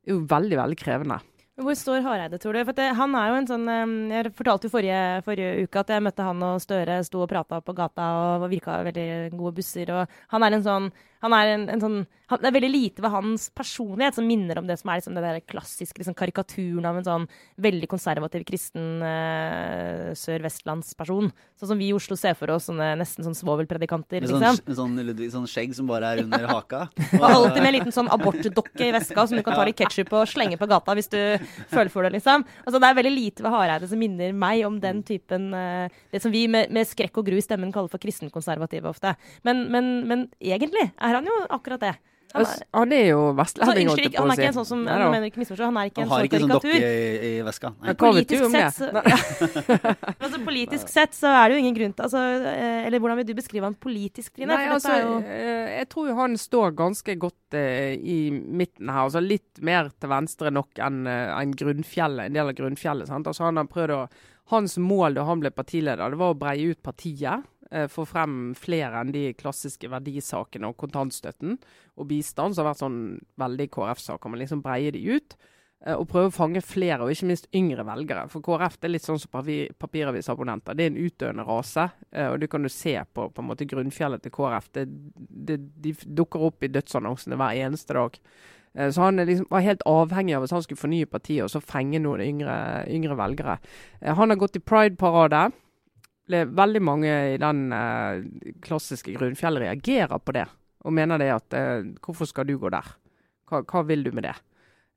er 0.05 0.13
jo 0.15 0.25
veldig, 0.29 0.59
veldig 0.59 0.77
krevende. 0.79 1.21
Hvor 1.55 1.75
står 1.79 2.01
Hareide, 2.03 2.35
tror 2.43 2.51
du? 2.51 2.59
For 2.67 2.75
det, 2.75 2.89
han 2.97 3.13
er 3.15 3.29
jo 3.29 3.35
en 3.39 3.45
sånn 3.47 3.69
Jeg 4.11 4.31
fortalte 4.35 4.67
jo 4.67 4.73
forrige, 4.73 5.21
forrige 5.23 5.63
uke 5.63 5.79
at 5.79 5.93
jeg 5.93 6.03
møtte 6.03 6.25
han 6.27 6.43
og 6.43 6.59
Støre 6.59 6.97
sto 7.07 7.21
og 7.23 7.29
prata 7.31 7.61
på 7.63 7.75
gata 7.77 8.07
og 8.41 8.49
virka 8.51 8.81
veldig 8.83 9.07
gode 9.37 9.53
busser. 9.61 9.93
Og 9.95 10.17
han 10.33 10.43
er 10.43 10.57
en 10.57 10.65
sånn 10.65 10.89
han 11.25 11.35
er 11.35 11.53
en, 11.55 11.65
en 11.73 11.81
sånn 11.81 11.97
han, 12.29 12.41
Det 12.41 12.49
er 12.49 12.55
veldig 12.55 12.71
lite 12.71 13.03
ved 13.05 13.13
hans 13.13 13.47
personlighet 13.53 14.17
som 14.17 14.25
minner 14.25 14.57
om 14.59 14.65
det 14.65 14.77
som 14.79 14.89
er 14.89 14.99
liksom 14.99 15.17
det 15.17 15.23
der 15.25 15.41
klassiske 15.45 16.01
liksom, 16.01 16.15
karikaturen 16.17 16.87
av 16.89 16.97
en 16.99 17.05
sånn 17.05 17.27
veldig 17.61 17.89
konservativ 17.91 18.45
kristen 18.47 19.03
eh, 19.05 20.13
sørvestlandsperson. 20.17 21.29
Sånn 21.59 21.71
som 21.71 21.81
vi 21.81 21.91
i 21.91 21.95
Oslo 21.95 22.17
ser 22.17 22.33
for 22.37 22.49
oss 22.55 22.67
sånne 22.71 22.95
nesten 22.97 23.27
sånn 23.27 23.37
svovelpredikanter, 23.37 24.25
Med 24.25 24.31
sånn, 24.31 24.41
liksom. 24.41 24.77
sånn, 24.79 24.97
Ludvig, 25.05 25.29
sånn 25.35 25.45
skjegg 25.49 25.75
som 25.77 25.89
bare 25.89 26.15
er 26.15 26.23
under 26.23 26.47
haka. 26.49 26.87
Og 27.19 27.27
alltid 27.29 27.61
med 27.61 27.69
en 27.69 27.77
liten 27.77 27.95
sånn 27.95 28.09
abortdokke 28.13 28.89
i 28.89 28.93
veska 28.95 29.27
som 29.29 29.37
du 29.37 29.45
kan 29.45 29.57
ta 29.59 29.67
litt 29.67 29.79
ketsjup 29.83 30.13
og 30.17 30.25
slenge 30.29 30.57
på 30.61 30.69
gata 30.71 30.97
hvis 30.97 31.11
du 31.13 31.19
føler 31.69 31.93
for 31.93 32.07
det, 32.07 32.15
liksom. 32.17 32.45
Altså, 32.65 32.81
det 32.81 32.89
er 32.89 32.99
veldig 33.01 33.13
lite 33.13 33.45
ved 33.45 33.53
Hareide 33.53 33.91
som 33.91 34.01
minner 34.01 34.33
meg 34.33 34.65
om 34.65 34.79
den 34.81 35.03
typen 35.05 35.51
eh, 35.53 35.93
Det 36.11 36.23
som 36.23 36.33
vi 36.33 36.45
med, 36.51 36.73
med 36.73 36.89
skrekk 36.89 37.21
og 37.21 37.29
gru 37.29 37.37
i 37.37 37.45
stemmen 37.45 37.73
kaller 37.75 37.91
for 37.91 38.01
kristenkonservative 38.01 38.89
ofte. 38.89 39.13
Men, 39.45 39.67
men, 39.73 39.93
men 40.09 40.27
egentlig 40.41 40.89
er 40.89 41.14
han 41.19 41.31
jo 41.31 41.39
akkurat 41.57 41.87
det. 41.87 41.95
Han 42.35 42.45
er, 42.45 42.63
Han 42.75 42.93
er 42.95 43.05
jo 43.07 43.19
vestlending, 43.37 43.89
holdt 43.91 44.03
jeg 44.03 44.11
på 44.13 44.23
han 44.23 44.33
er 44.33 44.39
ikke 44.39 44.49
en 44.49 44.57
sånn 44.57 44.67
som 44.67 44.81
Nei 44.85 44.95
mener 45.03 45.27
ikke 45.29 45.41
misforstå, 45.41 45.69
han 45.69 45.77
er 45.79 45.89
ikke 45.89 46.01
Han 46.01 46.07
en 46.07 46.11
har 46.11 46.21
sånn 46.21 46.27
ikke 46.29 46.41
sånn 46.43 46.53
dokke 46.53 46.73
i, 46.75 47.29
i 47.29 47.31
veska. 47.45 47.71
Politisk 48.01 48.47
sett, 48.51 48.75
så, 48.75 48.89
ja. 48.91 49.19
altså, 50.15 50.41
politisk 50.49 50.91
sett 50.91 51.15
så 51.15 51.31
er 51.31 51.47
det 51.47 51.57
jo 51.57 51.63
ingen 51.63 51.77
grunn 51.77 51.95
til 51.95 52.07
altså, 52.07 52.23
eh, 52.51 52.87
Eller 52.89 53.03
hvordan 53.03 53.21
vil 53.21 53.29
du 53.29 53.33
beskrive 53.37 53.69
han 53.69 53.77
politisk, 53.87 54.33
Trine? 54.35 54.51
Nei, 54.51 54.67
altså, 54.73 54.91
er 54.91 55.05
jo 55.05 55.17
eh, 55.23 55.73
jeg 55.79 55.89
tror 55.93 56.11
jo 56.11 56.19
han 56.19 56.37
står 56.39 56.75
ganske 56.77 57.17
godt 57.21 57.57
uh, 57.57 57.93
i 57.95 58.19
midten 58.33 58.91
her. 58.91 59.05
altså 59.05 59.23
Litt 59.23 59.63
mer 59.65 59.91
til 59.93 60.11
venstre 60.11 60.51
nok 60.53 60.83
enn 60.83 61.03
uh, 61.07 61.35
en 61.39 61.55
grunnfjellet, 61.55 62.29
en 62.29 62.39
del 62.39 62.51
av 62.51 62.57
grunnfjellet. 62.57 63.11
sant? 63.11 63.27
Altså 63.31 63.47
han 63.47 63.61
har 63.61 63.69
prøvd 63.71 63.95
å, 63.95 64.05
Hans 64.51 64.75
mål 64.77 65.15
da 65.17 65.23
han 65.25 65.39
ble 65.41 65.49
partileder, 65.49 66.11
det 66.13 66.19
var 66.21 66.35
å 66.35 66.37
breie 66.37 66.69
ut 66.69 66.77
partiet. 66.85 67.45
Eh, 67.71 67.87
Få 67.87 68.05
frem 68.05 68.53
flere 68.55 69.01
enn 69.01 69.11
de 69.11 69.33
klassiske 69.33 69.89
verdisakene 69.89 70.67
og 70.69 70.77
kontantstøtten 70.77 71.57
og 71.97 72.07
bistand, 72.07 72.55
som 72.55 72.65
har 72.65 72.73
vært 72.73 72.83
sånn 72.83 73.01
veldig 73.37 73.69
KrF-saker. 73.71 74.29
Man 74.29 74.39
liksom 74.39 74.61
breier 74.65 74.91
de 74.91 75.03
ut. 75.17 75.35
eh, 75.85 75.93
Og 75.95 76.07
prøve 76.07 76.27
å 76.31 76.33
fange 76.33 76.61
flere, 76.61 77.01
og 77.03 77.11
ikke 77.11 77.27
minst 77.27 77.47
yngre 77.53 77.83
velgere. 77.85 78.27
For 78.29 78.41
KrF 78.41 78.79
det 78.79 78.85
er 78.89 78.93
litt 78.95 79.03
sånn 79.05 79.19
som 79.19 79.29
papi- 79.31 79.69
papiravisabonnenter. 79.77 80.75
Det 80.75 80.83
er 80.85 80.91
en 80.93 81.05
utdøende 81.09 81.45
rase. 81.47 81.91
eh, 82.11 82.27
Og 82.31 82.39
du 82.39 82.47
kan 82.47 82.63
jo 82.63 82.69
se 82.69 82.95
på 83.13 83.29
på 83.33 83.39
en 83.41 83.47
måte 83.49 83.67
grunnfjellet 83.67 84.21
til 84.21 84.31
KrF. 84.31 84.71
Det, 84.73 84.85
det, 85.45 85.59
de 85.81 85.93
dukker 85.93 86.41
opp 86.41 86.63
i 86.63 86.67
dødsannonsene 86.67 87.35
hver 87.37 87.55
eneste 87.65 87.93
dag. 87.93 88.17
Så 88.75 88.99
han 88.99 89.15
liksom 89.15 89.47
var 89.49 89.61
helt 89.61 89.81
avhengig 89.87 90.35
av 90.35 90.41
hvis 90.43 90.51
han 90.51 90.61
skulle 90.61 90.81
fornye 90.81 91.05
partiet 91.07 91.43
og 91.45 91.49
så 91.49 91.61
fenge 91.63 91.95
noen 92.03 92.19
yngre, 92.19 92.83
yngre 92.91 93.15
velgere. 93.15 93.53
Han 94.03 94.29
har 94.29 94.35
gått 94.35 94.57
i 94.57 94.59
Pride-parade. 94.59 95.53
Veldig 96.27 96.81
mange 96.81 97.11
i 97.35 97.37
den 97.37 97.67
eh, 97.75 98.23
klassiske 98.65 99.13
grunnfjellet 99.13 99.67
reagerer 99.67 100.17
på 100.17 100.33
det. 100.33 100.47
Og 100.85 100.93
mener 100.93 101.21
det 101.21 101.31
at 101.33 101.57
eh, 101.57 101.85
hvorfor 102.01 102.29
skal 102.29 102.47
du 102.49 102.57
gå 102.61 102.71
der? 102.73 102.87
Hva, 103.45 103.61
hva 103.61 103.83
vil 103.85 104.07
du 104.07 104.11
med 104.15 104.25
det? 104.25 104.33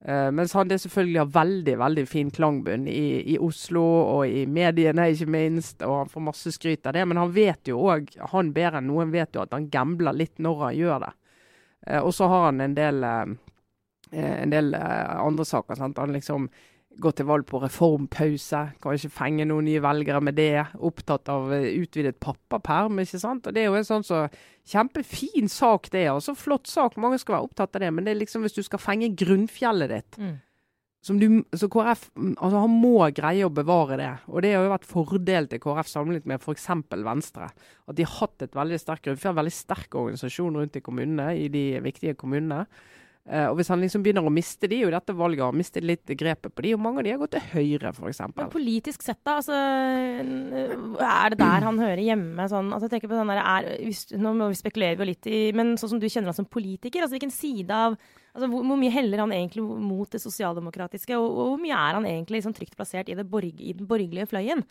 Eh, 0.05 0.31
mens 0.31 0.55
han 0.55 0.71
det 0.71 0.79
selvfølgelig 0.79 1.21
har 1.21 1.33
veldig 1.35 1.75
veldig 1.81 2.05
fin 2.09 2.31
klangbunn 2.31 2.87
i, 2.89 3.35
i 3.35 3.39
Oslo 3.43 3.83
og 3.85 4.31
i 4.31 4.47
mediene, 4.47 5.11
ikke 5.13 5.31
minst. 5.35 5.83
Og 5.83 6.05
han 6.05 6.13
får 6.13 6.27
masse 6.31 6.53
skryt 6.55 6.87
av 6.87 6.97
det. 6.97 7.05
Men 7.09 7.21
han 7.21 7.33
vet 7.35 7.69
jo 7.69 7.83
òg, 7.91 8.13
han 8.33 8.55
bedre 8.57 8.81
enn 8.81 8.89
noen 8.93 9.13
vet 9.13 9.37
jo 9.37 9.45
at 9.45 9.57
han 9.57 9.69
gambler 9.73 10.17
litt 10.17 10.39
når 10.41 10.65
han 10.65 10.79
gjør 10.79 11.05
det. 11.09 11.15
Eh, 11.87 12.01
og 12.01 12.15
så 12.15 12.29
har 12.31 12.49
han 12.49 12.61
en 12.61 12.75
del, 12.75 13.05
eh, 13.05 13.27
eh, 14.13 14.43
en 14.43 14.51
del 14.51 14.75
andre 14.75 15.45
saker. 15.45 15.75
Sant? 15.75 15.99
Han 15.99 16.13
liksom 16.13 16.49
går 16.99 17.15
til 17.15 17.29
valg 17.29 17.45
på 17.47 17.61
reformpause. 17.63 18.61
Kan 18.83 18.97
ikke 18.97 19.13
fenge 19.15 19.45
noen 19.47 19.69
nye 19.69 19.83
velgere 19.85 20.21
med 20.25 20.35
det. 20.39 20.65
Opptatt 20.83 21.29
av 21.31 21.53
eh, 21.55 21.69
utvidet 21.79 22.19
pappaperm, 22.23 22.99
ikke 23.03 23.21
sant. 23.23 23.47
Og 23.47 23.55
det 23.55 23.63
er 23.63 23.69
jo 23.71 23.79
en 23.79 23.87
sånn 23.87 24.07
så 24.07 24.25
Kjempefin 24.69 25.49
sak, 25.49 25.87
det. 25.95 26.09
altså 26.13 26.35
Flott 26.37 26.69
sak. 26.69 26.99
Mange 27.01 27.17
skal 27.23 27.39
være 27.39 27.47
opptatt 27.49 27.79
av 27.79 27.81
det. 27.85 27.93
Men 27.95 28.05
det 28.05 28.13
er 28.13 28.21
liksom 28.21 28.45
hvis 28.45 28.57
du 28.59 28.61
skal 28.67 28.83
fenge 28.83 29.15
grunnfjellet 29.17 29.95
ditt 29.95 30.19
Mm. 30.19 30.35
som 31.01 31.19
du, 31.21 31.45
så 31.55 31.69
KrF 31.71 32.11
mm, 32.17 32.35
altså 32.37 32.59
Han 32.59 32.75
må 32.83 33.07
greie 33.15 33.47
å 33.47 33.55
bevare 33.55 33.97
det. 33.97 34.11
Og 34.29 34.43
det 34.43 34.53
har 34.53 34.67
jo 34.67 34.75
vært 34.75 34.91
fordel 34.91 35.47
til 35.49 35.63
KrF 35.63 35.89
sammenlignet 35.89 36.27
med 36.27 36.43
f.eks. 36.43 36.67
Venstre. 36.91 37.49
At 37.89 37.97
de 37.97 38.05
har 38.05 38.17
hatt 38.19 38.43
et 38.43 38.55
veldig 38.59 38.81
sterkt 38.83 39.07
grunnfjell, 39.07 39.39
veldig 39.39 39.55
sterk 39.55 39.95
organisasjon 39.95 40.59
rundt 40.59 40.77
i 40.77 40.85
kommunene, 40.85 41.31
i 41.39 41.49
de 41.49 41.65
viktige 41.81 42.19
kommunene. 42.19 42.67
Eh, 43.29 43.45
og 43.51 43.59
Hvis 43.59 43.69
han 43.69 43.83
liksom 43.83 44.05
begynner 44.05 44.25
å 44.25 44.33
miste 44.33 44.69
de, 44.71 44.79
og 44.87 44.93
dette 44.95 45.15
valget 45.17 45.45
har 45.45 45.57
mistet 45.57 45.85
litt 45.85 46.09
grepet 46.17 46.55
på 46.55 46.65
de, 46.65 46.73
og 46.75 46.81
mange 46.81 47.03
av 47.03 47.05
de 47.05 47.13
har 47.13 47.21
gått 47.21 47.35
til 47.37 47.45
høyre, 47.53 47.93
f.eks. 47.93 48.23
Men 48.33 48.53
politisk 48.53 49.05
sett, 49.05 49.21
da? 49.21 49.37
Altså, 49.43 49.59
er 51.05 51.35
det 51.35 51.41
der 51.43 51.67
han 51.67 51.81
hører 51.83 52.01
hjemme? 52.07 52.49
Sånn, 52.49 52.73
altså, 52.73 52.89
jeg 52.89 52.97
tenker 52.97 53.13
på 53.13 53.19
sånn 53.19 53.35
der, 53.35 53.43
er, 53.43 53.69
hvis, 53.85 54.07
nå 54.17 54.33
må 54.33 54.49
vi 54.49 54.57
jo 54.57 55.09
litt 55.09 55.29
i 55.29 55.43
Men 55.57 55.77
sånn 55.81 55.93
som 55.95 56.01
du 56.01 56.09
kjenner 56.09 56.33
han 56.33 56.39
som 56.41 56.49
politiker, 56.49 57.05
altså 57.05 57.19
hvilken 57.19 57.35
side 57.35 57.75
av 57.75 57.99
altså, 57.99 58.49
hvor, 58.49 58.65
hvor 58.65 58.81
mye 58.81 58.95
heller 58.95 59.27
han 59.27 59.37
egentlig 59.37 59.65
mot 59.65 60.09
det 60.09 60.23
sosialdemokratiske, 60.25 61.19
og, 61.21 61.29
og 61.29 61.53
hvor 61.53 61.63
mye 61.67 61.77
er 61.77 62.01
han 62.01 62.09
egentlig 62.09 62.41
liksom, 62.41 62.57
trygt 62.57 62.79
plassert 62.81 63.13
i, 63.13 63.19
borg, 63.29 63.61
i 63.61 63.77
den 63.77 63.91
borgerlige 63.91 64.31
fløyen? 64.33 64.65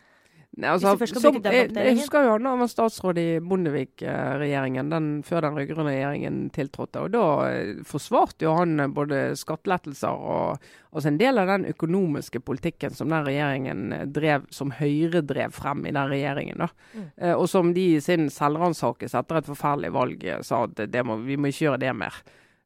Nei, 0.58 0.72
altså, 0.74 0.96
som, 1.20 1.36
jeg, 1.38 1.68
jeg 1.70 1.96
husker 2.00 2.24
jo 2.26 2.32
han 2.34 2.46
var 2.58 2.70
statsråd 2.70 3.18
i 3.22 3.26
Bondevik-regjeringen, 3.46 4.88
den, 4.90 5.06
før 5.26 5.44
den 5.46 5.54
rød-grønne 5.54 5.92
regjeringen 5.92 6.40
tiltrådte. 6.54 7.04
og 7.04 7.12
Da 7.14 7.26
eh, 7.46 7.84
forsvarte 7.86 8.48
jo 8.48 8.56
han 8.56 8.82
eh, 8.82 8.90
både 8.90 9.20
skattelettelser 9.38 10.18
og 10.18 10.64
altså 10.90 11.12
en 11.12 11.20
del 11.20 11.38
av 11.38 11.52
den 11.52 11.68
økonomiske 11.70 12.42
politikken 12.42 12.96
som 12.96 13.14
den 13.14 13.22
regjeringen 13.28 13.94
eh, 13.94 14.02
drev, 14.10 14.48
som 14.50 14.74
Høyre 14.74 15.22
drev 15.22 15.54
frem 15.54 15.86
i 15.86 15.94
den 15.94 16.10
regjeringen. 16.10 16.66
Mm. 16.66 17.06
Eh, 17.14 17.36
og 17.36 17.46
som 17.52 17.70
de 17.76 17.86
i 17.94 18.02
sin 18.02 18.26
selvransakelse 18.32 19.22
etter 19.22 19.38
et 19.38 19.52
forferdelig 19.52 19.94
valg 19.94 20.28
sa 20.42 20.64
at 20.66 20.82
det 20.90 21.06
må, 21.06 21.20
vi 21.22 21.38
må 21.38 21.52
ikke 21.52 21.68
gjøre 21.68 21.82
det 21.86 21.94
mer. 22.02 22.18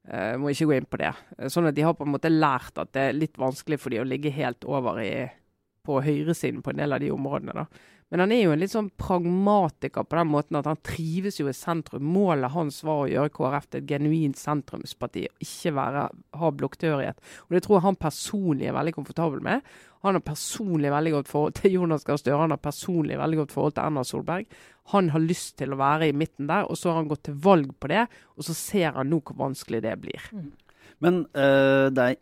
Eh, 0.09 0.33
må 0.41 0.49
ikke 0.51 0.71
gå 0.71 0.79
inn 0.79 0.89
på 0.89 0.99
det. 0.99 1.13
Sånn 1.53 1.69
at 1.69 1.77
de 1.77 1.85
har 1.85 1.93
på 1.95 2.07
en 2.07 2.15
måte 2.15 2.31
lært 2.33 2.81
at 2.81 2.91
det 2.95 3.07
er 3.07 3.21
litt 3.21 3.37
vanskelig 3.39 3.79
for 3.79 3.93
de 3.93 4.01
å 4.01 4.07
ligge 4.07 4.33
helt 4.33 4.65
over 4.65 4.99
i, 5.05 5.13
på 5.85 5.99
høyresiden 6.05 6.63
på 6.63 6.73
en 6.73 6.81
del 6.83 6.95
av 6.95 7.03
de 7.03 7.11
områdene. 7.13 7.53
da. 7.63 7.65
Men 8.13 8.21
han 8.21 8.31
er 8.35 8.43
jo 8.43 8.51
en 8.53 8.61
litt 8.61 8.69
sånn 8.69 8.91
pragmatiker 9.01 10.03
på 10.05 10.17
den 10.19 10.29
måten 10.29 10.57
at 10.59 10.67
han 10.69 10.77
trives 10.85 11.39
jo 11.39 11.47
i 11.49 11.55
sentrum. 11.57 12.03
Målet 12.13 12.53
hans 12.53 12.75
var 12.85 12.99
å 13.01 13.07
gjøre 13.09 13.31
KrF 13.33 13.65
til 13.65 13.79
et 13.81 13.87
genuint 13.89 14.37
sentrumsparti, 14.37 15.23
og 15.31 15.45
ikke 15.47 15.71
være, 15.73 16.03
ha 16.37 16.51
blokktilhørighet. 16.59 17.23
Og 17.47 17.55
det 17.55 17.63
tror 17.65 17.79
jeg 17.79 17.85
han 17.87 17.97
personlig 18.03 18.69
er 18.69 18.77
veldig 18.77 18.93
komfortabel 18.99 19.41
med. 19.47 19.65
Han 20.05 20.19
har 20.19 20.25
personlig 20.27 20.91
veldig 20.93 21.13
godt 21.15 21.31
forhold 21.31 21.57
til 21.57 21.73
Jonas 21.79 22.05
Gahr 22.05 22.21
Støre, 22.21 22.41
han 22.43 22.53
har 22.53 22.61
personlig 22.61 23.17
veldig 23.17 23.39
godt 23.41 23.55
forhold 23.55 23.73
til 23.79 23.85
Erna 23.87 24.03
Solberg. 24.05 24.59
Han 24.93 25.09
har 25.15 25.23
lyst 25.23 25.55
til 25.63 25.73
å 25.73 25.79
være 25.81 26.11
i 26.11 26.15
midten 26.21 26.51
der, 26.51 26.67
og 26.69 26.77
så 26.77 26.91
har 26.91 27.01
han 27.01 27.09
gått 27.09 27.23
til 27.31 27.39
valg 27.41 27.71
på 27.81 27.89
det. 27.89 28.05
Og 28.37 28.45
så 28.45 28.53
ser 28.57 28.93
han 28.99 29.09
nå 29.09 29.23
hvor 29.23 29.41
vanskelig 29.41 29.81
det 29.87 29.95
blir. 30.03 30.29
Men 31.01 31.23
eh, 31.33 31.89
det 31.89 32.05
er 32.11 32.21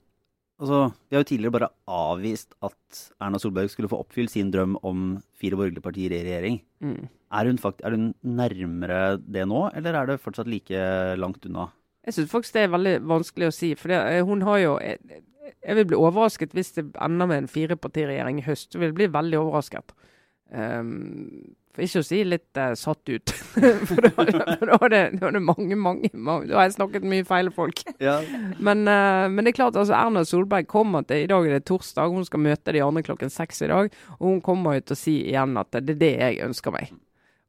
Altså, 0.62 0.92
vi 1.10 1.18
har 1.18 1.24
jo 1.24 1.30
tidligere 1.32 1.56
bare 1.56 1.72
avvist 1.90 2.54
at 2.62 3.00
Erna 3.18 3.40
Solberg 3.42 3.72
skulle 3.74 3.90
få 3.90 4.04
oppfylt 4.04 4.30
sin 4.30 4.52
drøm 4.54 4.76
om 4.86 5.16
fire 5.42 5.58
borgerlige 5.58 5.82
partier 5.82 6.14
i 6.14 6.22
regjering. 6.22 6.60
Mm. 6.86 7.08
Er 7.34 7.50
hun, 7.50 7.58
fakt 7.62 7.82
er 7.82 7.96
hun 7.96 8.12
nærmere 8.22 9.18
det 9.18 9.48
nå, 9.50 9.64
eller 9.74 9.98
er 9.98 10.12
det 10.12 10.20
fortsatt 10.22 10.50
like 10.52 10.84
langt 11.18 11.48
unna? 11.50 11.72
Jeg 12.06 12.14
syns 12.14 12.32
faktisk 12.32 12.58
det 12.58 12.66
er 12.66 12.76
veldig 12.76 12.94
vanskelig 13.10 13.50
å 13.50 13.56
si. 13.56 13.72
For 13.80 13.94
det, 13.94 14.00
eh, 14.12 14.22
hun 14.26 14.46
har 14.46 14.62
jo 14.62 14.76
jeg, 14.84 15.22
jeg 15.52 15.78
vil 15.80 15.88
bli 15.90 16.00
overrasket 16.00 16.54
hvis 16.58 16.74
det 16.78 16.86
ender 17.02 17.30
med 17.30 17.44
en 17.44 17.52
firepartiregjering 17.52 18.42
i 18.42 18.46
høst. 18.46 18.74
Jeg 18.76 18.84
vil 18.86 18.96
bli 18.98 19.10
veldig 19.14 19.42
overrasket. 19.42 19.94
Um, 20.52 21.56
for 21.72 21.86
ikke 21.86 22.02
å 22.04 22.06
si 22.06 22.22
litt 22.28 22.60
uh, 22.60 22.74
satt 22.80 23.12
ut. 23.12 23.34
for 23.90 24.06
da, 24.06 24.12
da, 24.20 24.78
er 24.78 24.94
det, 24.94 25.02
da 25.22 25.30
er 25.30 25.36
det 25.38 25.44
mange, 25.44 25.78
mange, 25.80 26.12
mange 26.14 26.50
Da 26.50 26.60
har 26.60 26.68
jeg 26.68 26.76
snakket 26.78 27.08
mye 27.08 27.26
feil 27.28 27.52
folk. 27.56 27.84
Ja. 28.04 28.20
Men, 28.60 28.84
uh, 28.88 29.28
men 29.32 29.46
det 29.46 29.54
er 29.54 29.60
klart, 29.62 29.80
altså 29.80 29.96
Erna 29.98 30.26
Solberg 30.28 30.70
kommer 30.72 31.06
til 31.08 31.26
I 31.26 31.30
dag 31.32 31.48
er 31.48 31.58
det 31.58 31.68
torsdag, 31.70 32.14
hun 32.14 32.28
skal 32.28 32.44
møte 32.44 32.76
de 32.76 32.84
andre 32.86 33.06
klokken 33.08 33.34
seks 33.34 33.64
i 33.66 33.72
dag. 33.72 33.92
Og 34.20 34.28
hun 34.28 34.42
kommer 34.46 34.78
jo 34.78 34.88
til 34.88 34.98
å 34.98 35.02
si 35.02 35.18
igjen 35.32 35.58
at 35.62 35.72
det 35.78 35.98
er 35.98 36.02
det 36.06 36.14
jeg 36.16 36.42
ønsker 36.48 36.76
meg. 36.76 36.96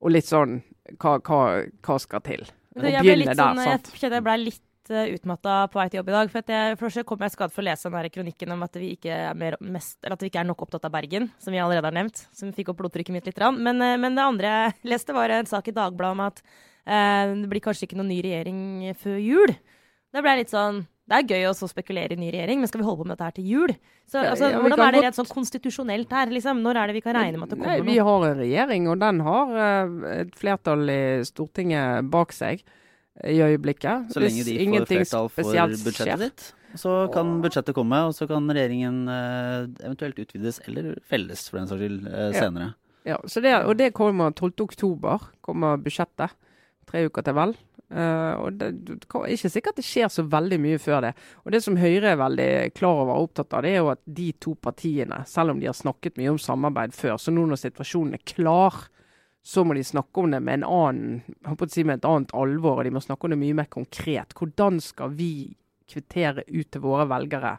Og 0.03 0.15
litt 0.15 0.29
sånn 0.29 0.61
hva, 0.99 1.19
hva, 1.23 1.41
hva 1.87 2.03
skal 2.03 2.23
til? 2.27 2.45
Og 2.77 2.85
begynne 2.85 3.33
der, 3.33 3.39
sant? 3.39 3.59
sånn, 3.59 3.69
jeg 3.69 4.01
kjenner 4.01 4.19
jeg 4.19 4.27
ble 4.27 4.37
litt 4.47 4.63
uh, 4.91 5.05
utmatta 5.15 5.57
på 5.71 5.79
vei 5.79 5.87
til 5.93 6.01
jobb 6.01 6.11
i 6.11 6.17
dag. 6.17 6.33
For, 6.33 6.43
at 6.43 6.53
jeg, 6.53 6.79
for 6.81 7.07
kom 7.07 7.23
jeg 7.23 7.35
skadet 7.35 7.55
for 7.55 7.63
å 7.63 7.67
lese 7.69 7.89
den 7.89 7.99
der 7.99 8.11
kronikken 8.15 8.55
om 8.57 8.65
at 8.67 8.79
vi 8.81 8.93
ikke 8.97 9.13
er, 9.15 9.39
mer, 9.39 9.59
mest, 9.63 9.99
eller 10.03 10.17
at 10.17 10.25
vi 10.25 10.33
ikke 10.33 10.43
er 10.43 10.49
nok 10.49 10.65
opptatt 10.67 10.89
av 10.89 10.95
Bergen, 10.95 11.29
som 11.43 11.55
vi 11.55 11.61
allerede 11.63 11.91
har 11.91 11.97
nevnt. 11.97 12.25
Som 12.35 12.55
fikk 12.57 12.73
opp 12.73 12.81
blodtrykket 12.83 13.15
mitt 13.15 13.29
litt. 13.31 13.43
Men, 13.59 13.83
eh, 13.85 13.99
men 14.01 14.19
det 14.19 14.27
andre 14.27 14.55
jeg 14.55 14.95
leste, 14.95 15.15
var 15.17 15.35
en 15.35 15.51
sak 15.51 15.71
i 15.71 15.77
Dagbladet 15.77 16.17
om 16.17 16.25
at 16.27 16.43
eh, 16.43 17.37
det 17.45 17.53
blir 17.53 17.65
kanskje 17.65 17.87
ikke 17.89 18.01
noen 18.01 18.11
ny 18.15 18.23
regjering 18.25 18.65
før 18.99 19.21
jul. 19.23 19.55
Da 20.13 20.25
ble 20.25 20.35
jeg 20.35 20.45
litt 20.45 20.57
sånn 20.57 20.83
det 21.13 21.19
er 21.19 21.33
gøy 21.35 21.49
å 21.51 21.55
så 21.57 21.67
spekulere 21.69 22.15
i 22.15 22.21
ny 22.21 22.29
regjering, 22.33 22.61
men 22.63 22.71
skal 22.71 22.81
vi 22.81 22.87
holde 22.87 23.03
på 23.03 23.07
med 23.09 23.17
dette 23.17 23.27
her 23.27 23.35
til 23.37 23.49
jul? 23.51 23.73
Så, 24.07 24.21
altså, 24.23 24.53
ja, 24.53 24.61
hvordan 24.63 24.83
er 24.85 24.95
det 24.95 25.01
rett 25.09 25.19
sånn 25.19 25.29
konstitusjonelt 25.29 26.13
her? 26.15 26.31
Liksom? 26.33 26.61
Når 26.63 26.79
er 26.79 26.91
det 26.91 26.95
vi 26.97 27.03
kan 27.05 27.17
regne 27.19 27.41
med 27.41 27.49
at 27.49 27.57
det 27.57 27.59
Nei, 27.61 27.75
noe? 27.81 27.87
vi 27.89 27.97
har 28.07 28.27
en 28.29 28.39
regjering, 28.39 28.87
og 28.93 29.01
den 29.03 29.19
har 29.27 29.57
eh, 29.65 29.97
et 30.23 30.39
flertall 30.39 30.93
i 30.93 31.03
Stortinget 31.27 32.09
bak 32.13 32.33
seg 32.37 32.63
i 33.21 33.39
øyeblikket. 33.45 34.13
Så 34.13 34.23
lenge 34.23 34.45
de 34.47 34.59
får 34.59 34.87
flertall 34.89 35.33
for 35.33 35.75
budsjettet 35.85 36.23
ditt, 36.25 36.45
så 36.81 36.95
kan 37.13 37.35
budsjettet 37.45 37.77
komme, 37.77 37.99
og 38.09 38.15
så 38.17 38.29
kan 38.31 38.49
regjeringen 38.49 39.03
eh, 39.13 39.67
eventuelt 39.85 40.23
utvides 40.23 40.63
eller 40.69 40.95
felles, 41.05 41.45
for 41.51 41.61
den 41.61 41.69
saks 41.69 41.85
skyld, 41.85 41.99
senere. 42.07 42.31
Ja. 42.33 42.47
senere. 42.47 42.71
Ja, 43.03 43.19
så 43.27 43.43
det, 43.43 43.53
og 43.67 43.77
det 43.79 43.93
kommer 43.99 44.31
12. 44.31 44.53
oktober, 44.63 45.29
kommer 45.43 45.81
budsjettet. 45.83 46.35
Tre 46.89 47.05
uker 47.07 47.25
til 47.27 47.37
vel. 47.37 47.55
Uh, 47.93 48.41
og 48.41 48.55
det 48.57 48.71
det 48.87 48.95
er 49.05 49.33
ikke 49.35 49.51
sikkert 49.53 49.77
det 49.77 49.85
skjer 49.85 50.09
så 50.09 50.25
veldig 50.25 50.59
mye 50.63 50.79
før 50.81 51.03
det. 51.05 51.13
Og 51.45 51.53
det 51.53 51.61
som 51.65 51.77
Høyre 51.77 52.15
er 52.15 52.21
veldig 52.21 52.49
klar 52.73 53.03
over 53.03 53.19
og 53.19 53.29
opptatt 53.29 53.53
av, 53.53 53.67
det 53.67 53.75
er 53.75 53.83
jo 53.83 53.91
at 53.93 54.01
de 54.07 54.31
to 54.41 54.55
partiene, 54.57 55.21
selv 55.29 55.53
om 55.53 55.61
de 55.61 55.69
har 55.69 55.77
snakket 55.77 56.17
mye 56.21 56.33
om 56.33 56.41
samarbeid 56.41 56.97
før, 56.97 57.19
så 57.21 57.35
nå 57.35 57.45
når 57.51 57.61
situasjonen 57.61 58.17
er 58.17 58.25
klar, 58.25 58.87
så 59.43 59.65
må 59.67 59.75
de 59.75 59.83
snakke 59.83 60.23
om 60.23 60.31
det 60.31 60.39
med 60.45 60.61
en 60.61 60.69
annen, 60.69 61.37
jeg 61.43 61.59
å 61.59 61.69
si 61.71 61.83
med 61.87 61.99
et 61.99 62.09
annet 62.09 62.33
alvor, 62.39 62.79
og 62.79 62.87
de 62.87 62.95
må 62.95 63.03
snakke 63.03 63.27
om 63.27 63.35
det 63.35 63.41
mye 63.41 63.59
mer 63.59 63.71
konkret. 63.73 64.37
Hvordan 64.39 64.79
skal 64.83 65.15
vi 65.19 65.33
kvittere 65.91 66.45
ut 66.49 66.71
til 66.73 66.83
våre 66.85 67.07
velgere, 67.11 67.57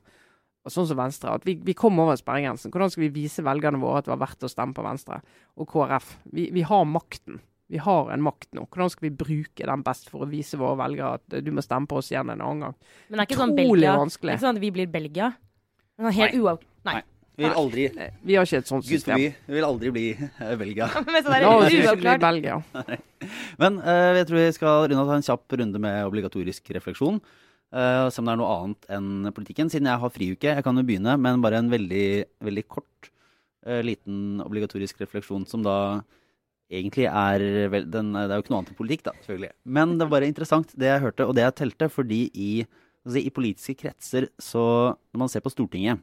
og 0.64 0.72
sånn 0.72 0.88
som 0.88 1.00
Venstre, 1.00 1.34
at 1.36 1.48
vi, 1.48 1.58
vi 1.60 1.76
kom 1.76 1.98
over 2.00 2.16
sperregrensen. 2.16 2.72
Hvordan 2.72 2.94
skal 2.94 3.04
vi 3.04 3.16
vise 3.18 3.44
velgerne 3.44 3.82
våre 3.82 4.00
at 4.00 4.08
det 4.08 4.14
var 4.14 4.22
verdt 4.22 4.46
å 4.48 4.52
stemme 4.52 4.76
på 4.78 4.86
Venstre 4.86 5.20
og 5.60 5.68
KrF? 5.68 6.14
Vi, 6.32 6.48
vi 6.56 6.64
har 6.70 6.86
makten. 6.88 7.42
Vi 7.72 7.82
har 7.84 8.12
en 8.14 8.24
makt 8.24 8.54
nå. 8.56 8.64
Hvordan 8.72 8.92
skal 8.94 9.08
vi 9.10 9.14
bruke 9.18 9.68
den 9.68 9.84
best 9.84 10.08
for 10.12 10.24
å 10.24 10.30
vise 10.30 10.60
våre 10.62 10.78
velgere 10.84 11.18
at 11.18 11.36
eh, 11.36 11.44
du 11.44 11.50
må 11.56 11.64
stemme 11.64 11.90
på 11.90 12.00
oss 12.00 12.12
igjen 12.14 12.32
en 12.32 12.44
annen 12.44 12.68
gang? 12.68 12.76
Men 13.10 13.18
det 13.18 13.24
er 13.24 13.30
ikke 13.30 13.40
sånn 13.40 13.56
Belgia. 13.58 13.96
vanskelig. 14.00 14.30
Det 14.30 14.34
er 14.36 14.40
ikke 14.40 14.46
sånn 14.46 14.60
at 14.60 14.64
vi 14.64 14.72
blir 14.76 14.92
Belgia. 14.94 15.32
Sånn 15.98 16.16
helt 16.20 16.40
uav... 16.40 16.64
Nei. 16.88 17.00
Vi 17.34 17.46
vil 17.48 17.56
aldri 17.58 17.86
Eh, 17.90 18.12
Vi 18.22 18.36
har 18.38 18.46
ikke 18.46 18.60
et 18.62 18.70
sånt 18.70 18.86
Gud 18.86 18.94
system. 18.94 19.18
forby, 19.18 19.30
vi 19.48 19.56
vil 19.58 19.66
aldri 19.66 19.92
bli 19.94 20.06
eh, 20.14 20.56
Belgia. 20.60 20.90
Men. 21.08 22.20
Belgia. 22.28 22.60
Men 23.62 23.80
uh, 23.82 24.14
jeg 24.20 24.28
tror 24.30 24.40
vi 24.40 24.52
skal 24.58 24.86
runde 24.92 25.08
ta 25.10 25.18
en 25.18 25.26
kjapp 25.26 25.58
runde 25.62 25.82
med 25.82 26.06
obligatorisk 26.06 26.74
refleksjon. 26.78 27.22
Uh, 27.74 28.06
se 28.14 28.22
om 28.22 28.30
det 28.30 28.36
er 28.36 28.42
noe 28.42 28.58
annet 28.60 28.90
enn 28.94 29.32
politikken. 29.34 29.72
Siden 29.74 29.90
jeg 29.90 30.04
har 30.04 30.14
friuke, 30.14 30.56
jeg 30.60 30.66
kan 30.66 30.78
jo 30.78 30.86
begynne, 30.86 31.18
men 31.18 31.42
bare 31.42 31.64
en 31.64 31.72
veldig, 31.74 32.06
veldig 32.46 32.66
kort, 32.70 33.10
uh, 33.66 33.82
liten 33.82 34.44
obligatorisk 34.46 35.02
refleksjon 35.02 35.48
som 35.50 35.66
da 35.66 35.78
egentlig 36.74 37.08
er 37.10 37.42
vel, 37.70 37.90
den, 37.90 38.14
Det 38.14 38.30
er 38.30 38.38
jo 38.38 38.44
ikke 38.46 38.54
noe 38.54 38.62
annet 38.62 38.74
enn 38.74 38.78
politikk, 38.80 39.04
da, 39.10 39.18
selvfølgelig. 39.26 39.54
Men 39.66 39.98
det 39.98 40.06
var 40.06 40.14
bare 40.16 40.30
interessant 40.30 40.72
det 40.80 40.90
jeg 40.90 41.04
hørte, 41.04 41.26
og 41.28 41.36
det 41.38 41.44
jeg 41.48 41.58
telte, 41.60 41.90
fordi 41.92 42.22
i, 42.34 42.52
altså, 43.06 43.20
i 43.22 43.34
politiske 43.34 43.76
kretser, 43.84 44.30
så 44.42 44.64
når 45.14 45.26
man 45.26 45.34
ser 45.34 45.44
på 45.46 45.54
Stortinget, 45.54 46.02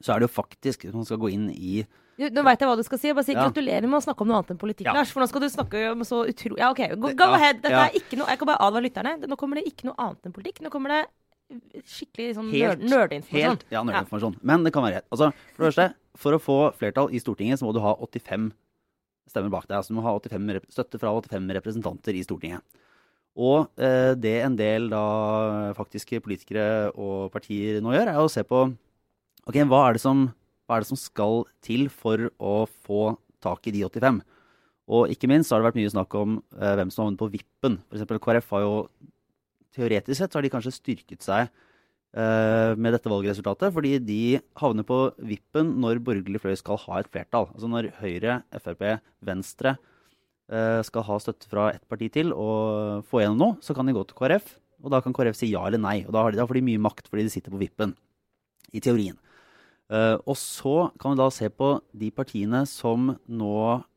så 0.00 0.14
er 0.14 0.20
det 0.22 0.28
jo 0.30 0.34
faktisk, 0.42 0.86
man 0.94 1.04
skal 1.04 1.18
gå 1.22 1.30
inn 1.32 1.50
i 1.54 1.84
Nå 2.20 2.42
veit 2.44 2.60
jeg 2.60 2.68
hva 2.68 2.76
du 2.76 2.82
skal 2.84 2.98
si. 3.00 3.12
Bare 3.16 3.24
si 3.24 3.32
Ja. 3.32 3.46
gratulerer 3.48 3.88
med 3.88 3.96
å 3.96 4.04
snakke 4.04 4.20
om 4.20 4.28
noe 4.28 4.36
annet 4.42 4.50
enn 4.52 4.58
politikk, 4.60 4.84
Ja. 4.90 4.92
Lars. 4.92 5.08
For 5.10 5.22
nå 5.22 5.28
skal 5.30 5.40
du 5.40 5.46
snakke 5.48 5.90
om 5.94 6.00
så 6.04 6.18
utro... 6.28 6.52
Ja, 6.58 6.68
OK. 6.70 6.82
Go, 7.00 7.14
go 7.16 7.28
ahead. 7.32 7.62
Dette 7.62 7.72
er 7.72 7.94
ikke 7.96 8.18
noe 8.20 8.28
Jeg 8.28 8.36
kan 8.42 8.46
bare 8.50 8.60
advare 8.60 8.84
lytterne. 8.84 9.14
Nå 9.24 9.38
kommer 9.40 9.56
det 9.56 9.64
ikke 9.72 9.86
noe 9.88 9.96
annet 9.96 10.26
enn 10.28 10.34
politikk. 10.36 10.60
Nå 10.60 10.68
kommer 10.68 10.92
det 10.92 11.00
skikkelig 11.88 12.34
sånn 12.36 12.50
nerdeinformasjon. 12.52 13.56
nerd- 13.56 13.64
ja, 13.72 13.82
nerdinformasjon. 13.82 14.36
Men 14.42 14.64
det 14.64 14.72
kan 14.74 14.84
være. 14.84 15.00
Altså, 15.10 15.30
for 15.56 15.64
det 15.64 15.72
første, 15.72 15.94
for 16.20 16.32
å 16.36 16.40
få 16.44 16.58
flertall 16.76 17.08
i 17.10 17.18
Stortinget, 17.24 17.58
så 17.58 17.64
må 17.64 17.72
du 17.72 17.80
ha 17.80 17.94
85 17.96 18.52
stemmer 19.30 19.50
bak 19.50 19.66
deg. 19.66 19.78
Altså, 19.80 19.88
du 19.88 19.96
må 19.96 20.02
ha 20.04 20.12
85 20.20 20.52
rep 20.58 20.68
støtte 20.70 21.00
fra 21.00 21.14
85 21.16 21.48
representanter 21.56 22.14
i 22.14 22.22
Stortinget. 22.22 22.60
Og 23.40 23.68
eh, 23.78 24.12
det 24.14 24.36
en 24.44 24.56
del 24.56 24.90
da 24.92 25.72
faktiske 25.72 26.20
politikere 26.20 26.92
og 26.98 27.30
partier 27.32 27.80
nå 27.80 27.96
gjør, 27.96 28.08
er 28.12 28.20
å 28.20 28.28
se 28.30 28.42
på 28.44 28.66
ok, 29.48 29.62
hva 29.70 29.84
er 29.88 30.00
som, 30.02 30.28
hva 30.66 30.76
er 30.78 30.84
det 30.84 30.90
som 30.90 31.00
skal 31.00 31.44
til 31.64 31.88
for 31.92 32.28
å 32.38 32.64
få 32.84 33.14
tak 33.44 33.66
i 33.68 33.74
de 33.74 33.84
85. 33.86 34.20
Og 34.90 35.12
ikke 35.12 35.30
minst 35.30 35.52
har 35.52 35.60
det 35.60 35.68
vært 35.68 35.78
mye 35.78 35.92
snakk 35.92 36.14
om 36.18 36.38
eh, 36.58 36.74
hvem 36.78 36.90
som 36.92 37.06
havnet 37.06 37.20
på 37.20 37.30
vippen. 37.30 37.78
For 37.92 38.22
KrF 38.26 38.54
har 38.56 38.64
jo 38.64 38.76
teoretisk 39.76 40.18
sett 40.18 40.32
så 40.32 40.40
har 40.40 40.46
de 40.46 40.52
kanskje 40.52 40.74
styrket 40.74 41.22
seg 41.22 41.44
eh, 41.46 42.72
med 42.74 42.96
dette 42.96 43.10
valgresultatet, 43.10 43.70
fordi 43.74 43.94
de 44.02 44.40
havner 44.58 44.86
på 44.86 44.98
vippen 45.30 45.76
når 45.82 46.02
borgerlig 46.06 46.42
fløy 46.42 46.56
skal 46.58 46.80
ha 46.88 46.98
et 47.00 47.10
flertall. 47.12 47.48
Altså 47.54 47.70
når 47.70 47.92
Høyre, 48.00 48.40
Frp, 48.58 48.84
Venstre 49.30 49.76
eh, 50.50 50.80
skal 50.86 51.06
ha 51.06 51.20
støtte 51.22 51.50
fra 51.50 51.70
ett 51.76 51.86
parti 51.90 52.10
til 52.18 52.34
og 52.34 53.06
få 53.10 53.22
gjennom 53.22 53.40
noe, 53.44 53.58
så 53.62 53.76
kan 53.78 53.86
de 53.86 53.94
gå 53.94 54.04
til 54.10 54.18
KrF, 54.18 54.56
og 54.82 54.94
da 54.94 55.02
kan 55.04 55.14
KrF 55.14 55.38
si 55.38 55.52
ja 55.52 55.62
eller 55.68 55.82
nei. 55.82 56.00
Og 56.08 56.14
da 56.16 56.26
de, 56.32 56.40
da 56.40 56.50
får 56.50 56.58
de 56.58 56.66
mye 56.72 56.82
makt 56.82 57.12
fordi 57.12 57.28
de 57.28 57.34
sitter 57.38 57.54
på 57.54 57.62
vippen, 57.62 57.94
i 58.74 58.82
teorien. 58.82 59.16
Eh, 59.90 60.16
og 60.22 60.36
så 60.38 60.90
kan 61.02 61.14
vi 61.16 61.20
da 61.20 61.28
se 61.34 61.48
på 61.50 61.74
de 61.98 62.10
partiene 62.14 62.62
som 62.70 63.10
nå 63.10 63.54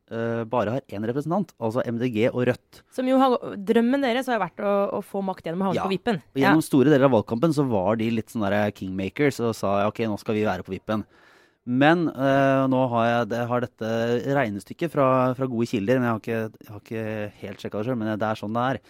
eh, 0.10 0.44
bare 0.50 0.78
har 0.78 0.88
én 0.90 1.06
representant, 1.06 1.54
altså 1.62 1.84
MDG 1.86 2.32
og 2.32 2.48
Rødt. 2.50 2.80
Som 2.96 3.10
jo 3.12 3.20
har, 3.22 3.36
drømmen 3.62 4.02
deres 4.02 4.30
har 4.30 4.40
jo 4.40 4.46
vært 4.46 4.64
å, 4.66 4.74
å 4.98 5.02
få 5.06 5.22
makt 5.26 5.46
gjennom 5.46 5.62
å 5.66 5.70
havne 5.70 5.82
Ja. 5.84 5.86
på 5.86 5.94
vippen. 5.94 6.24
Og 6.34 6.42
gjennom 6.42 6.66
store 6.66 6.90
deler 6.90 7.10
av 7.10 7.14
valgkampen 7.20 7.54
så 7.54 7.68
var 7.70 8.02
de 8.02 8.10
litt 8.10 8.34
sånn 8.34 8.48
kingmakers 8.74 9.38
og 9.46 9.54
sa 9.58 9.76
ok, 9.90 10.02
nå 10.10 10.18
skal 10.22 10.40
vi 10.40 10.48
være 10.50 10.66
på 10.66 10.74
vippen. 10.74 11.06
Men 11.64 12.10
eh, 12.10 12.64
nå 12.68 12.82
har 12.92 13.06
jeg, 13.08 13.30
det, 13.32 13.44
har 13.48 13.64
dette 13.64 13.92
regnestykket 14.36 14.92
fra, 14.92 15.08
fra 15.38 15.48
gode 15.48 15.70
kilder, 15.70 16.02
men 16.02 16.10
jeg 16.10 16.16
har 16.18 16.24
ikke, 16.24 16.64
jeg 16.66 16.74
har 16.74 16.82
ikke 16.82 17.06
helt 17.46 17.62
sjekka 17.64 17.78
det 17.80 17.88
sjøl, 17.88 18.00
men 18.02 18.12
det 18.20 18.28
er 18.28 18.42
sånn 18.42 18.58
det 18.58 18.66
er. 18.74 18.82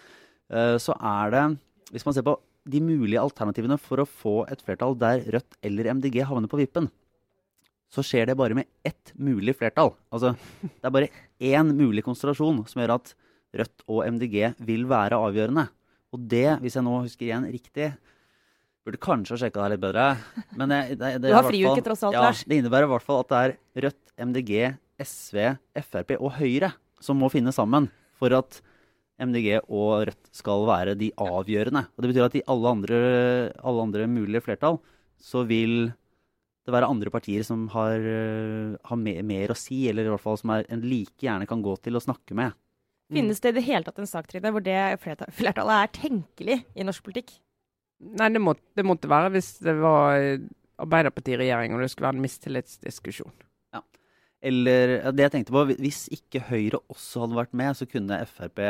Uh, 0.54 0.74
så 0.82 0.92
er 0.98 1.30
det, 1.32 1.44
hvis 1.94 2.04
man 2.04 2.16
ser 2.16 2.26
på 2.26 2.34
de 2.64 2.80
mulige 2.80 3.20
alternativene 3.20 3.76
for 3.80 4.00
å 4.00 4.08
få 4.08 4.34
et 4.50 4.62
flertall 4.64 4.96
der 4.98 5.24
Rødt 5.34 5.58
eller 5.64 5.90
MDG 5.98 6.22
havner 6.24 6.50
på 6.50 6.60
vippen, 6.60 6.88
så 7.92 8.02
skjer 8.02 8.30
det 8.30 8.38
bare 8.38 8.56
med 8.58 8.68
ett 8.86 9.12
mulig 9.20 9.54
flertall. 9.58 9.92
Altså, 10.10 10.32
det 10.62 10.88
er 10.88 10.94
bare 10.94 11.12
én 11.38 11.70
mulig 11.76 12.02
konstellasjon 12.06 12.64
som 12.70 12.82
gjør 12.82 12.96
at 12.96 13.12
Rødt 13.54 13.84
og 13.86 14.00
MDG 14.16 14.56
vil 14.66 14.88
være 14.90 15.20
avgjørende. 15.20 15.68
Og 16.14 16.24
det, 16.30 16.48
hvis 16.62 16.74
jeg 16.78 16.86
nå 16.86 16.96
husker 17.04 17.28
igjen 17.28 17.46
riktig 17.50 17.92
Burde 18.84 19.00
kanskje 19.00 19.32
ha 19.32 19.40
sjekka 19.40 19.62
det 19.62 19.68
litt 19.72 19.80
bedre. 19.80 20.02
Men 20.60 20.68
det, 20.68 20.78
det, 21.00 21.12
det, 21.16 21.30
Du 21.30 21.32
har 21.32 21.46
friuke 21.46 21.80
tross 21.86 22.02
alt, 22.04 22.18
ja, 22.18 22.28
Det 22.36 22.58
innebærer 22.60 22.84
i 22.84 22.90
hvert 22.90 23.06
fall 23.06 23.22
at 23.22 23.30
det 23.30 23.38
er 23.40 23.54
Rødt, 23.86 24.02
MDG, 24.28 24.50
SV, 25.00 25.38
Frp 25.86 26.12
og 26.18 26.34
Høyre 26.36 26.74
som 27.02 27.16
må 27.20 27.30
finne 27.32 27.52
sammen 27.54 27.88
for 28.20 28.34
at 28.36 28.60
MDG 29.22 29.60
og 29.62 30.08
Rødt 30.08 30.30
skal 30.34 30.64
være 30.66 30.96
de 30.98 31.10
avgjørende. 31.20 31.84
Og 31.94 32.02
Det 32.02 32.10
betyr 32.10 32.26
at 32.26 32.38
i 32.38 32.46
alle 32.50 32.72
andre, 32.76 32.98
alle 33.62 33.84
andre 33.86 34.08
mulige 34.10 34.42
flertall 34.42 34.80
så 35.22 35.44
vil 35.46 35.92
det 36.64 36.72
være 36.72 36.88
andre 36.88 37.12
partier 37.12 37.44
som 37.44 37.68
har, 37.74 38.00
øh, 38.00 38.76
har 38.82 38.96
mer, 38.96 39.22
mer 39.22 39.52
å 39.52 39.58
si, 39.58 39.84
eller 39.88 40.06
i 40.06 40.12
hvert 40.12 40.22
fall 40.22 40.38
som 40.40 40.50
er, 40.50 40.64
en 40.72 40.82
like 40.82 41.20
gjerne 41.20 41.46
kan 41.46 41.62
gå 41.62 41.76
til 41.84 41.96
og 41.96 42.02
snakke 42.02 42.34
med. 42.34 42.56
Finnes 43.12 43.40
det 43.40 43.52
i 43.52 43.56
det 43.58 43.66
hele 43.66 43.84
tatt 43.84 44.00
en 44.00 44.08
sak, 44.08 44.26
Trine, 44.26 44.50
hvor 44.50 44.64
det 44.64 44.98
flertallet 45.04 45.74
er 45.76 45.92
tenkelig 45.92 46.62
i 46.74 46.86
norsk 46.86 47.04
politikk? 47.04 47.34
Nei, 48.00 48.30
det, 48.32 48.40
måtte, 48.40 48.64
det 48.74 48.86
måtte 48.88 49.10
være 49.12 49.30
hvis 49.36 49.58
det 49.64 49.76
var 49.78 50.16
Arbeiderpartiet 50.80 51.36
i 51.36 51.42
regjering 51.44 51.76
og 51.76 51.84
det 51.84 51.90
skulle 51.92 52.08
være 52.08 52.18
en 52.18 52.24
mistillitsdiskusjon. 52.24 53.34
Ja. 53.76 53.84
Eller 54.42 54.96
det 55.14 55.28
jeg 55.28 55.34
tenkte 55.36 55.54
på, 55.54 55.62
hvis 55.70 56.06
ikke 56.16 56.42
Høyre 56.48 56.80
også 56.90 57.22
hadde 57.22 57.38
vært 57.38 57.54
med, 57.60 57.76
så 57.78 57.86
kunne 57.86 58.24
Frp 58.26 58.64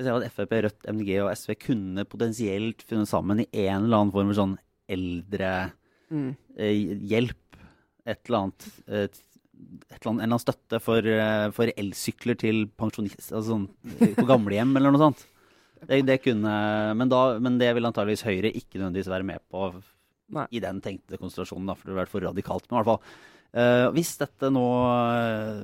jeg 0.00 0.06
ser 0.06 0.16
at 0.16 0.34
Frp, 0.34 0.52
Rødt, 0.66 0.86
MDG 0.88 1.10
og 1.20 1.30
SV 1.36 1.54
kunne 1.60 2.06
potensielt 2.08 2.84
funnet 2.88 3.10
sammen 3.10 3.42
i 3.44 3.48
en 3.66 3.84
eller 3.84 3.98
annen 3.98 4.14
form 4.14 4.30
for 4.32 4.38
sånn 4.38 4.56
eldrehjelp. 4.90 5.74
Mm. 6.10 6.30
Et 8.10 8.22
eller 8.24 8.38
annet 8.40 8.68
eh, 8.88 9.04
et 9.90 9.98
eller 10.00 10.08
annet, 10.08 10.08
En 10.08 10.16
eller 10.16 10.24
annen 10.24 10.40
støtte 10.40 10.80
for, 10.80 11.04
eh, 11.04 11.50
for 11.52 11.68
elsykler 11.76 12.38
til 12.40 12.64
pensjonister 12.80 13.36
altså 13.36 13.52
sånn, 13.52 13.68
eh, 14.00 14.14
på 14.16 14.24
gamlehjem 14.28 14.72
eller 14.80 14.94
noe 14.94 15.04
sånt. 15.04 15.26
Det, 15.80 16.00
det 16.08 16.18
kunne, 16.24 16.52
men, 16.96 17.08
da, 17.12 17.38
men 17.40 17.58
det 17.60 17.70
vil 17.76 17.88
antageligvis 17.88 18.24
Høyre 18.26 18.52
ikke 18.52 18.80
nødvendigvis 18.80 19.12
være 19.12 19.28
med 19.30 19.44
på 19.52 19.68
Nei. 20.36 20.46
i 20.54 20.62
den 20.62 20.80
tenkte 20.84 21.18
konstellasjonen, 21.20 21.70
da, 21.70 21.76
for 21.76 21.86
det 21.86 21.92
ville 21.92 22.02
vært 22.02 22.12
for 22.12 22.26
radikalt. 22.26 22.66
Men 22.68 22.76
i 22.76 22.80
hvert 22.80 22.90
fall, 22.90 23.14
uh, 23.56 23.86
hvis 23.96 24.12
dette 24.20 24.50
nå 24.52 24.66
eh, 25.16 25.62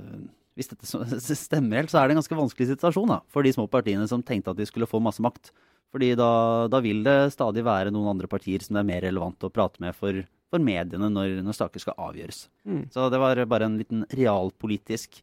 hvis 0.57 0.73
dette 0.73 0.89
stemmer 1.37 1.83
helt, 1.83 1.93
så 1.93 2.01
er 2.01 2.09
det 2.09 2.17
en 2.17 2.23
ganske 2.23 2.39
vanskelig 2.39 2.71
situasjon 2.73 3.13
da, 3.13 3.21
for 3.33 3.47
de 3.47 3.53
små 3.55 3.69
partiene 3.71 4.07
som 4.11 4.25
tenkte 4.25 4.55
at 4.55 4.61
de 4.61 4.67
skulle 4.69 4.89
få 4.89 5.03
masse 5.05 5.23
makt. 5.25 5.53
Fordi 5.95 6.15
da, 6.19 6.31
da 6.73 6.81
vil 6.85 7.05
det 7.07 7.33
stadig 7.37 7.63
være 7.65 7.93
noen 7.95 8.11
andre 8.17 8.29
partier 8.29 8.65
som 8.65 8.77
det 8.77 8.83
er 8.83 8.89
mer 8.89 9.05
relevant 9.07 9.47
å 9.47 9.53
prate 9.53 9.81
med 9.85 9.97
for, 9.97 10.19
for 10.51 10.63
mediene 10.63 11.09
når, 11.13 11.39
når 11.47 11.57
saker 11.61 11.85
skal 11.85 11.97
avgjøres. 12.09 12.47
Mm. 12.67 12.83
Så 12.93 13.07
det 13.13 13.21
var 13.23 13.41
bare 13.49 13.69
en 13.69 13.79
liten 13.81 14.03
realpolitisk 14.17 15.21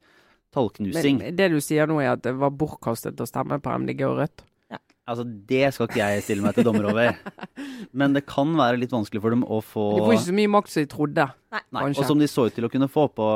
tallknusing. 0.53 1.19
Men 1.19 1.37
det 1.37 1.49
du 1.51 1.59
sier 1.61 1.89
nå, 1.89 1.99
er 2.01 2.13
at 2.15 2.23
det 2.25 2.35
var 2.39 2.53
bortkastet 2.55 3.19
å 3.21 3.27
stemme 3.29 3.59
på 3.61 3.75
MDG 3.83 4.05
og 4.07 4.19
Rødt? 4.21 4.45
Altså, 5.03 5.25
Det 5.27 5.67
skal 5.75 5.89
ikke 5.89 5.99
jeg 5.99 6.23
stille 6.23 6.45
meg 6.45 6.55
til 6.55 6.63
dommer 6.67 6.85
over. 6.87 7.17
Men 7.99 8.13
det 8.15 8.23
kan 8.29 8.53
være 8.55 8.79
litt 8.79 8.93
vanskelig 8.93 9.19
for 9.23 9.35
dem 9.35 9.41
å 9.43 9.57
få 9.65 9.83
De 9.97 10.03
får 10.05 10.15
ikke 10.15 10.27
så 10.29 10.35
mye 10.37 10.51
makt 10.53 10.71
som 10.71 10.85
de 10.85 10.91
trodde. 10.93 11.25
Nei. 11.53 11.81
Og 11.89 12.05
som 12.07 12.21
de 12.21 12.29
så 12.31 12.45
ut 12.47 12.55
til 12.55 12.67
å 12.67 12.71
kunne 12.71 12.87
få 12.91 13.09
på, 13.11 13.27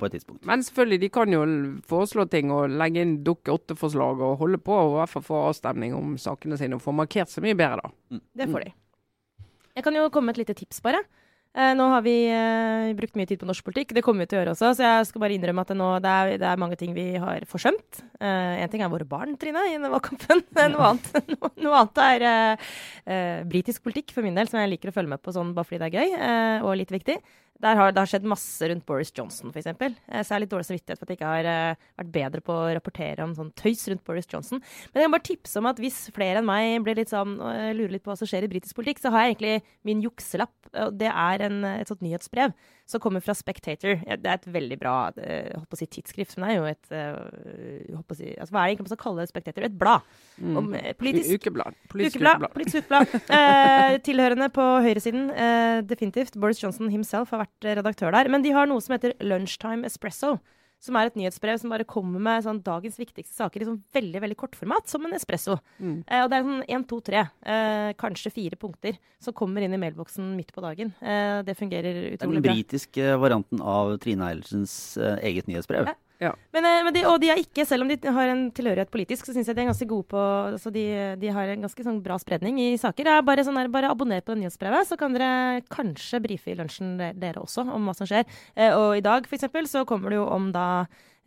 på 0.00 0.08
et 0.08 0.16
tidspunkt. 0.16 0.42
Men 0.48 0.64
selvfølgelig, 0.66 1.00
de 1.04 1.10
kan 1.14 1.36
jo 1.36 1.44
foreslå 1.88 2.26
ting 2.32 2.50
og 2.54 2.74
legge 2.74 3.04
inn 3.06 3.14
Dukke 3.26 3.54
8-forslag 3.54 4.24
og 4.26 4.42
holde 4.42 4.58
på 4.58 4.74
og 4.74 4.96
i 4.96 4.98
hvert 4.98 5.14
fall 5.14 5.26
få 5.28 5.44
avstemning 5.52 5.94
om 5.96 6.18
sakene 6.20 6.58
sine 6.60 6.76
og 6.76 6.84
få 6.84 6.96
markert 6.98 7.30
seg 7.32 7.46
mye 7.46 7.56
bedre, 7.58 7.86
da. 7.86 8.20
Det 8.42 8.50
får 8.50 8.66
de. 8.66 8.74
Jeg 9.78 9.86
kan 9.86 9.94
jo 9.94 10.08
komme 10.10 10.32
med 10.32 10.38
et 10.38 10.42
lite 10.42 10.58
tips, 10.58 10.82
bare. 10.82 11.04
Eh, 11.58 11.72
nå 11.74 11.88
har 11.90 12.04
vi 12.04 12.14
eh, 12.30 12.92
brukt 12.94 13.16
mye 13.18 13.26
tid 13.26 13.40
på 13.40 13.46
norsk 13.48 13.66
politikk, 13.66 13.90
det 13.96 14.04
kommer 14.06 14.22
vi 14.22 14.30
til 14.30 14.38
å 14.38 14.42
gjøre 14.42 14.52
også, 14.54 14.68
så 14.78 14.84
jeg 14.84 15.08
skal 15.08 15.22
bare 15.24 15.34
innrømme 15.34 15.64
at 15.64 15.72
det, 15.72 15.76
nå, 15.80 15.88
det, 16.04 16.12
er, 16.12 16.36
det 16.38 16.46
er 16.46 16.60
mange 16.62 16.78
ting 16.78 16.92
vi 16.94 17.08
har 17.18 17.42
forsømt. 17.50 18.02
Én 18.22 18.70
ting 18.70 18.82
er 18.82 18.92
våre 18.92 19.06
barn, 19.08 19.34
Trine, 19.38 19.64
i 19.66 19.74
denne 19.74 19.90
valgkampen. 19.90 20.44
noe, 20.74 20.92
annet, 20.92 21.10
noe, 21.34 21.50
noe 21.64 21.80
annet 21.80 22.00
er 22.04 22.26
eh, 22.28 22.70
eh, 23.10 23.42
britisk 23.50 23.82
politikk, 23.82 24.14
for 24.14 24.26
min 24.26 24.38
del, 24.38 24.50
som 24.50 24.60
jeg 24.62 24.70
liker 24.76 24.92
å 24.92 24.96
følge 25.00 25.16
med 25.16 25.24
på 25.24 25.34
sånn 25.34 25.50
bare 25.56 25.66
fordi 25.66 25.82
det 25.82 25.90
er 25.90 25.98
gøy 25.98 26.16
eh, 26.28 26.66
og 26.68 26.78
litt 26.78 26.94
viktig. 26.94 27.18
Der 27.62 27.74
har, 27.74 27.90
det 27.90 28.02
har 28.02 28.10
skjedd 28.10 28.26
masse 28.30 28.68
rundt 28.70 28.86
Boris 28.86 29.10
Johnson, 29.14 29.50
f.eks. 29.50 29.66
Eh, 29.66 29.94
så 30.20 30.20
jeg 30.22 30.30
har 30.30 30.42
litt 30.44 30.52
dårlig 30.52 30.68
samvittighet 30.68 31.00
for 31.00 31.08
at 31.08 31.12
jeg 31.12 31.18
ikke 31.18 31.32
har 31.32 31.48
eh, 31.50 31.88
vært 31.98 32.12
bedre 32.14 32.42
på 32.46 32.54
å 32.54 32.68
rapportere 32.76 33.26
om 33.26 33.34
sånn 33.34 33.50
tøys 33.58 33.82
rundt 33.90 34.04
Boris 34.06 34.30
Johnson. 34.30 34.62
Men 34.92 35.00
jeg 35.00 35.08
kan 35.08 35.16
bare 35.16 35.26
tipse 35.26 35.58
om 35.58 35.70
at 35.70 35.82
hvis 35.82 35.98
flere 36.14 36.38
enn 36.38 36.46
meg 36.46 36.76
blir 36.86 37.00
litt 37.00 37.10
sånn, 37.10 37.34
øh, 37.42 37.72
lurer 37.74 37.96
litt 37.96 38.06
på 38.06 38.12
hva 38.12 38.18
som 38.20 38.30
skjer 38.30 38.46
i 38.46 38.52
britisk 38.52 38.78
politikk, 38.78 39.02
så 39.02 39.10
har 39.14 39.26
jeg 39.26 39.36
egentlig 39.36 39.74
min 39.90 40.04
jukselapp. 40.06 40.54
Det 40.94 41.10
er 41.10 41.46
en, 41.48 41.62
et 41.74 41.90
sånt 41.90 42.04
nyhetsbrev 42.04 42.54
som 42.88 43.02
kommer 43.04 43.20
fra 43.20 43.34
Spectator. 43.36 44.00
Det 44.00 44.30
er 44.30 44.38
et 44.38 44.48
veldig 44.48 44.78
bra 44.80 44.94
eh, 45.20 45.52
si 45.76 45.86
tidsskrift, 45.98 46.38
men 46.38 46.48
det 46.48 46.54
er 46.54 46.58
jo 46.58 46.68
et 46.70 46.92
eh, 46.96 48.14
si, 48.16 48.30
altså, 48.32 48.54
Hva 48.54 48.62
er 48.62 48.64
det 48.64 48.72
egentlig 48.72 48.86
man 48.86 48.92
skal 48.94 49.02
kalle? 49.02 49.26
Spectator? 49.28 49.66
Et 49.68 49.78
blad. 49.82 50.06
Om, 50.40 50.72
eh, 50.78 50.94
politisk. 50.98 51.34
Ukeblad. 51.36 51.76
Politisk 51.92 52.16
Ukeblad. 52.16 52.40
ukeblad. 52.40 52.54
Politisk 52.56 52.80
ukeblad. 52.82 53.16
Eh, 53.38 53.98
tilhørende 54.04 54.48
på 54.52 54.64
høyresiden, 54.84 55.28
eh, 55.30 55.80
definitivt. 55.84 56.38
Boris 56.40 56.62
Johnson 56.62 56.88
himself 56.92 57.30
har 57.34 57.44
vært 57.44 57.68
redaktør 57.78 58.14
der. 58.16 58.28
Men 58.32 58.42
de 58.42 58.54
har 58.56 58.66
noe 58.70 58.80
som 58.84 58.96
heter 58.96 59.14
Lunchtime 59.20 59.84
Espresso. 59.88 60.38
Som 60.80 60.98
er 60.98 61.10
et 61.10 61.16
nyhetsbrev 61.18 61.58
som 61.58 61.72
bare 61.74 61.86
kommer 61.88 62.22
med 62.22 62.44
sånn 62.44 62.60
dagens 62.62 62.98
viktigste 63.00 63.34
saker 63.34 63.64
i 63.64 63.68
sånn 63.68 63.80
veldig 63.94 64.22
veldig 64.22 64.38
kortformat, 64.38 64.86
som 64.90 65.06
en 65.06 65.16
espresso. 65.16 65.58
Mm. 65.82 66.00
Eh, 66.06 66.22
og 66.22 66.30
det 66.30 66.38
er 66.38 66.46
sånn 66.46 66.66
én, 66.76 66.84
to, 66.88 67.00
tre, 67.04 67.24
eh, 67.42 67.90
kanskje 67.98 68.34
fire 68.34 68.58
punkter 68.60 68.98
som 69.22 69.34
kommer 69.34 69.66
inn 69.66 69.74
i 69.74 69.80
mailboksen 69.82 70.36
midt 70.38 70.52
på 70.54 70.62
dagen. 70.62 70.94
Eh, 71.02 71.40
det 71.46 71.58
fungerer 71.58 72.12
utrolig 72.14 72.42
bra. 72.42 72.52
Den 72.52 72.60
britiske 72.60 73.16
varianten 73.18 73.62
av 73.62 73.96
Trine 74.02 74.30
Eilertsens 74.30 74.74
eh, 75.02 75.18
eget 75.32 75.50
nyhetsbrev. 75.50 75.90
Ja. 75.90 75.98
Men, 76.54 76.66
eh, 76.66 76.80
men 76.86 76.94
de, 76.94 77.04
og 77.06 77.20
de 77.22 77.30
er 77.30 77.40
ikke, 77.40 77.64
selv 77.68 77.84
om 77.84 77.90
de 77.90 77.98
har 78.14 78.32
en 78.32 78.48
tilhørighet 78.54 78.90
politisk, 78.90 79.26
så 79.26 79.34
syns 79.34 79.50
jeg 79.50 79.58
de 79.58 79.62
er 79.62 79.70
ganske 79.70 79.88
gode 79.90 80.08
på 80.10 80.22
altså 80.22 80.72
de, 80.74 80.84
de 81.20 81.32
har 81.34 81.52
en 81.52 81.66
ganske 81.66 81.84
sånn 81.86 82.00
bra 82.02 82.18
spredning 82.18 82.58
i 82.62 82.70
saker. 82.80 83.06
Det 83.06 83.14
er 83.14 83.26
bare, 83.26 83.44
sånn 83.46 83.60
her, 83.60 83.70
bare 83.72 83.92
abonner 83.92 84.24
på 84.24 84.34
det 84.34 84.42
nyhetsbrevet, 84.42 84.90
så 84.90 84.98
kan 84.98 85.14
dere 85.14 85.62
kanskje 85.70 86.22
brife 86.24 86.50
i 86.50 86.56
lunsjen 86.58 86.96
dere 86.98 87.44
også 87.44 87.68
om 87.68 87.86
hva 87.86 87.94
som 87.96 88.10
skjer. 88.10 88.26
Eh, 88.56 88.74
og 88.74 88.98
i 88.98 89.04
dag 89.04 89.28
eksempel, 89.28 89.70
så 89.70 89.84
kommer 89.88 90.10
det 90.10 90.18
jo 90.18 90.26
om 90.34 90.50
da 90.54 90.66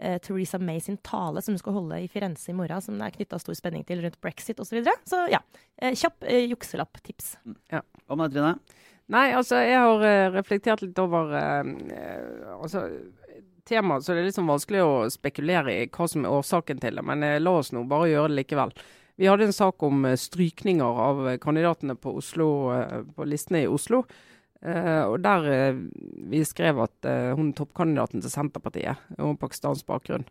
eh, 0.01 0.19
Theresa 0.19 0.59
May 0.59 0.83
sin 0.83 0.99
tale 1.07 1.43
som 1.43 1.55
hun 1.55 1.63
skal 1.63 1.77
holde 1.79 2.01
i 2.03 2.11
Firenze 2.11 2.51
i 2.51 2.57
morgen, 2.57 2.83
som 2.83 2.99
det 2.99 3.07
er 3.07 3.15
knytta 3.15 3.39
stor 3.39 3.55
spenning 3.57 3.87
til 3.87 4.03
rundt 4.03 4.19
brexit 4.23 4.59
osv. 4.59 4.73
Så, 4.73 4.79
videre. 4.81 4.99
så 5.07 5.23
ja, 5.31 5.39
eh, 5.79 5.95
kjapp 5.95 6.27
eh, 6.27 6.49
jukselapp-tips. 6.51 7.37
Hva 7.71 8.19
med 8.19 8.31
deg, 8.31 8.41
Trine? 8.41 8.81
Nei, 9.11 9.31
altså, 9.35 9.57
jeg 9.59 9.75
har 9.75 10.03
eh, 10.07 10.29
reflektert 10.31 10.83
litt 10.85 10.99
over 11.01 11.33
eh, 11.35 11.71
altså, 12.55 12.85
temaet, 13.67 14.05
så 14.05 14.13
det 14.13 14.23
er 14.23 14.29
litt 14.29 14.37
sånn 14.37 14.49
vanskelig 14.49 14.81
å 14.85 14.95
spekulere 15.11 15.75
i 15.83 15.87
hva 15.91 16.07
som 16.09 16.25
er 16.25 16.33
årsaken 16.33 16.81
til 16.81 16.99
det. 16.99 17.05
Men 17.07 17.23
eh, 17.25 17.39
la 17.41 17.55
oss 17.59 17.71
nå 17.75 17.85
bare 17.89 18.11
gjøre 18.11 18.31
det 18.33 18.39
likevel. 18.41 18.73
Vi 19.21 19.29
hadde 19.29 19.49
en 19.49 19.55
sak 19.55 19.83
om 19.85 20.05
eh, 20.07 20.17
strykninger 20.19 21.01
av 21.05 21.23
eh, 21.29 21.39
kandidatene 21.41 21.97
på, 21.99 22.15
Oslo, 22.21 22.49
på 23.15 23.27
listene 23.29 23.65
i 23.65 23.71
Oslo. 23.71 24.05
Og 24.61 25.15
der 25.25 25.73
vi 26.29 26.43
skrev 26.45 26.83
at 26.83 27.07
hun 27.33 27.47
toppkandidaten 27.57 28.21
til 28.21 28.29
Senterpartiet, 28.29 28.99
hun 29.15 29.31
har 29.31 29.39
pakistansk 29.41 29.87
bakgrunn, 29.89 30.27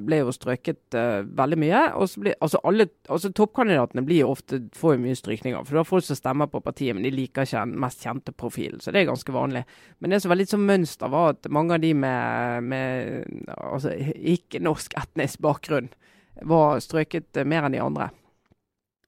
ble 0.00 0.22
jo 0.22 0.32
strøket 0.32 0.96
eh, 0.96 1.26
veldig 1.36 1.58
mye. 1.60 1.82
Og 2.00 2.08
så 2.08 2.22
blir, 2.22 2.36
altså 2.40 2.60
alle, 2.64 2.86
altså 3.12 3.30
Toppkandidatene 3.36 4.04
blir 4.06 4.22
jo 4.22 4.30
ofte, 4.32 4.62
får 4.76 4.96
jo 4.96 5.02
mye 5.02 5.18
strykninger. 5.18 5.66
For 5.66 5.76
du 5.76 5.80
har 5.82 5.88
folk 5.88 6.06
som 6.06 6.18
stemmer 6.18 6.48
på 6.52 6.62
partiet, 6.64 6.96
men 6.96 7.04
de 7.04 7.12
liker 7.12 7.44
ikke 7.44 7.66
den 7.66 7.76
mest 7.84 8.04
kjente 8.06 8.32
profilen. 8.32 8.80
Så 8.80 8.94
det 8.94 9.02
er 9.02 9.10
ganske 9.10 9.36
vanlig. 9.36 9.66
Men 10.00 10.14
det 10.14 10.22
som 10.24 10.32
var 10.32 10.40
litt 10.40 10.54
sånn 10.54 10.64
mønster, 10.68 11.12
var 11.12 11.34
at 11.34 11.50
mange 11.52 11.76
av 11.76 11.84
de 11.84 11.92
med, 11.92 12.70
med 12.72 13.52
altså, 13.58 13.92
ikke-norsk 14.34 14.96
etnisk 15.04 15.44
bakgrunn 15.44 15.92
var 16.48 16.80
strøket 16.82 17.36
eh, 17.36 17.48
mer 17.48 17.68
enn 17.68 17.76
de 17.76 17.84
andre. 17.84 18.10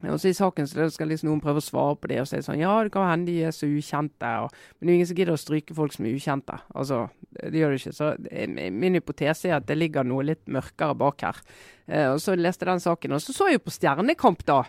Og 0.05 0.21
så 0.21 0.29
I 0.29 0.37
saken 0.37 0.67
så 0.69 0.87
skal 0.93 1.09
liksom 1.09 1.31
noen 1.31 1.41
prøve 1.41 1.63
å 1.63 1.65
svare 1.65 1.97
på 1.97 2.11
det 2.11 2.19
og 2.21 2.29
si 2.29 2.43
sånn 2.45 2.61
Ja, 2.61 2.75
det 2.85 2.93
kan 2.95 3.09
hende 3.09 3.31
de 3.31 3.47
er 3.49 3.55
så 3.57 3.69
ukjente, 3.69 4.33
og, 4.45 4.53
men 4.77 4.85
det 4.85 4.91
er 4.91 4.93
jo 4.93 4.99
ingen 4.99 5.09
som 5.11 5.21
gidder 5.21 5.37
å 5.37 5.41
stryke 5.41 5.77
folk 5.77 5.95
som 5.97 6.09
er 6.09 6.19
ukjente. 6.19 6.59
Altså, 6.77 6.99
det 7.39 7.63
gjør 7.63 7.73
det 7.73 7.81
ikke. 7.81 7.95
Så 7.97 8.11
eh, 8.29 8.73
min 8.73 8.99
hypotese 8.99 9.51
er 9.51 9.57
at 9.57 9.69
det 9.71 9.79
ligger 9.79 10.07
noe 10.07 10.27
litt 10.29 10.45
mørkere 10.53 10.99
bak 11.01 11.25
her. 11.25 11.41
Eh, 11.89 12.11
og 12.13 12.21
Så 12.23 12.37
leste 12.37 12.67
jeg 12.67 12.73
den 12.75 12.85
saken, 12.85 13.17
og 13.17 13.25
så 13.25 13.37
så 13.37 13.49
jeg 13.53 13.65
på 13.65 13.73
Stjernekamp 13.73 14.45
da, 14.49 14.61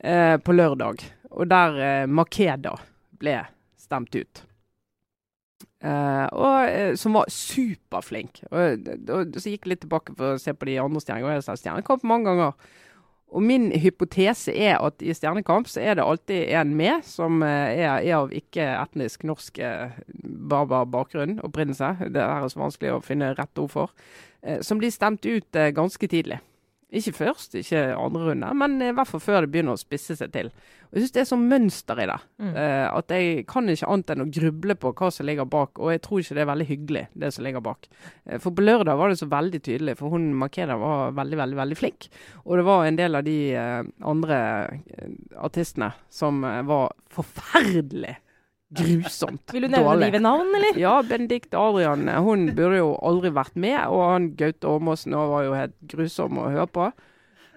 eh, 0.00 0.34
på 0.42 0.58
lørdag. 0.58 1.06
Og 1.30 1.46
der 1.50 1.80
eh, 1.86 2.10
Makeda 2.10 2.74
ble 3.20 3.38
stemt 3.78 4.18
ut. 4.18 4.42
Uh, 5.86 6.24
og 6.32 6.70
uh, 6.72 6.94
Som 6.98 7.14
var 7.18 7.28
superflink. 7.30 8.40
Og, 8.50 8.88
og, 9.12 9.36
Så 9.36 9.52
gikk 9.52 9.66
jeg 9.66 9.74
litt 9.74 9.82
tilbake 9.84 10.14
for 10.16 10.34
å 10.34 10.40
se 10.40 10.54
på 10.56 10.68
de 10.68 10.78
andre 10.82 11.02
stjernene. 11.02 11.28
Og 11.28 11.36
jeg 11.36 11.44
sa 11.46 11.56
Stjernekamp 11.58 12.06
mange 12.08 12.32
ganger. 12.32 12.56
Og 13.34 13.42
min 13.42 13.72
hypotese 13.74 14.54
er 14.54 14.78
at 14.78 15.02
i 15.02 15.14
Stjernekamp 15.14 15.66
så 15.68 15.82
er 15.82 15.98
det 15.98 16.04
alltid 16.06 16.52
en 16.56 16.74
med 16.78 17.02
som 17.04 17.42
eh, 17.42 17.74
er, 17.82 17.98
er 17.98 18.14
av 18.20 18.34
ikke-etnisk 18.34 19.26
norsk 19.26 19.58
eh, 19.58 19.96
barbar 20.50 20.86
bakgrunn, 20.92 21.40
opprinnelse. 21.44 22.08
Det 22.14 22.22
er 22.22 22.46
så 22.48 22.62
vanskelig 22.62 22.94
å 22.94 23.02
finne 23.04 23.34
rett 23.34 23.62
ord 23.62 23.72
for. 23.74 23.96
eh, 24.46 24.60
Som 24.62 24.78
blir 24.78 24.94
stemt 24.94 25.26
ut 25.26 25.58
ganske 25.74 26.08
tidlig. 26.08 26.38
Ikke 26.94 27.10
først, 27.16 27.56
ikke 27.58 27.80
andre 27.98 28.28
runde, 28.28 28.48
men 28.54 28.76
i 28.78 28.92
hvert 28.94 29.08
fall 29.10 29.22
før 29.22 29.42
det 29.42 29.50
begynner 29.50 29.74
å 29.74 29.80
spisse 29.80 30.14
seg 30.14 30.30
til. 30.30 30.50
Og 30.86 30.94
Jeg 30.94 31.02
syns 31.02 31.14
det 31.16 31.20
er 31.22 31.28
sånn 31.32 31.46
mønster 31.50 31.98
i 31.98 32.06
det. 32.06 32.18
Mm. 32.38 32.52
Eh, 32.62 32.84
at 32.94 33.10
jeg 33.10 33.40
kan 33.50 33.72
ikke 33.72 33.88
annet 33.90 34.12
enn 34.14 34.22
å 34.22 34.28
gruble 34.36 34.76
på 34.78 34.92
hva 35.00 35.08
som 35.10 35.26
ligger 35.26 35.48
bak, 35.50 35.80
og 35.82 35.90
jeg 35.90 36.02
tror 36.04 36.22
ikke 36.22 36.36
det 36.38 36.44
er 36.44 36.50
veldig 36.52 36.66
hyggelig, 36.68 37.02
det 37.18 37.32
som 37.34 37.46
ligger 37.46 37.64
bak. 37.66 37.88
Eh, 38.24 38.38
for 38.42 38.54
på 38.54 38.62
lørdag 38.62 39.00
var 39.00 39.10
det 39.10 39.18
så 39.18 39.28
veldig 39.32 39.62
tydelig, 39.66 39.96
for 39.98 40.14
hun 40.14 40.28
Makeda 40.38 40.78
var 40.78 41.16
veldig, 41.18 41.40
veldig 41.42 41.58
veldig 41.58 41.80
flink. 41.80 42.06
Og 42.44 42.60
det 42.60 42.68
var 42.70 42.84
en 42.86 43.00
del 43.02 43.18
av 43.18 43.26
de 43.26 43.38
eh, 43.58 43.80
andre 44.06 44.38
artistene 45.42 45.90
som 46.06 46.46
var 46.70 46.94
forferdelig 47.10 48.14
grusomt 48.78 49.52
Vil 49.52 49.66
du 49.66 49.68
nevne 49.68 49.84
dårlig. 49.88 50.06
de 50.06 50.12
ved 50.18 50.24
navn, 50.26 50.54
eller? 50.58 50.78
Ja, 50.80 50.94
Benedicte 51.02 51.58
Adrian 51.58 52.06
hun 52.24 52.46
burde 52.54 52.78
jo 52.78 52.94
aldri 53.02 53.30
vært 53.34 53.56
med. 53.56 53.78
Og 53.88 54.02
han 54.12 54.30
Gaute 54.38 54.68
Ormåsen 54.70 55.12
var 55.16 55.44
jo 55.48 55.54
helt 55.58 55.76
grusom 55.92 56.38
å 56.42 56.48
høre 56.50 56.66
på. 56.70 56.88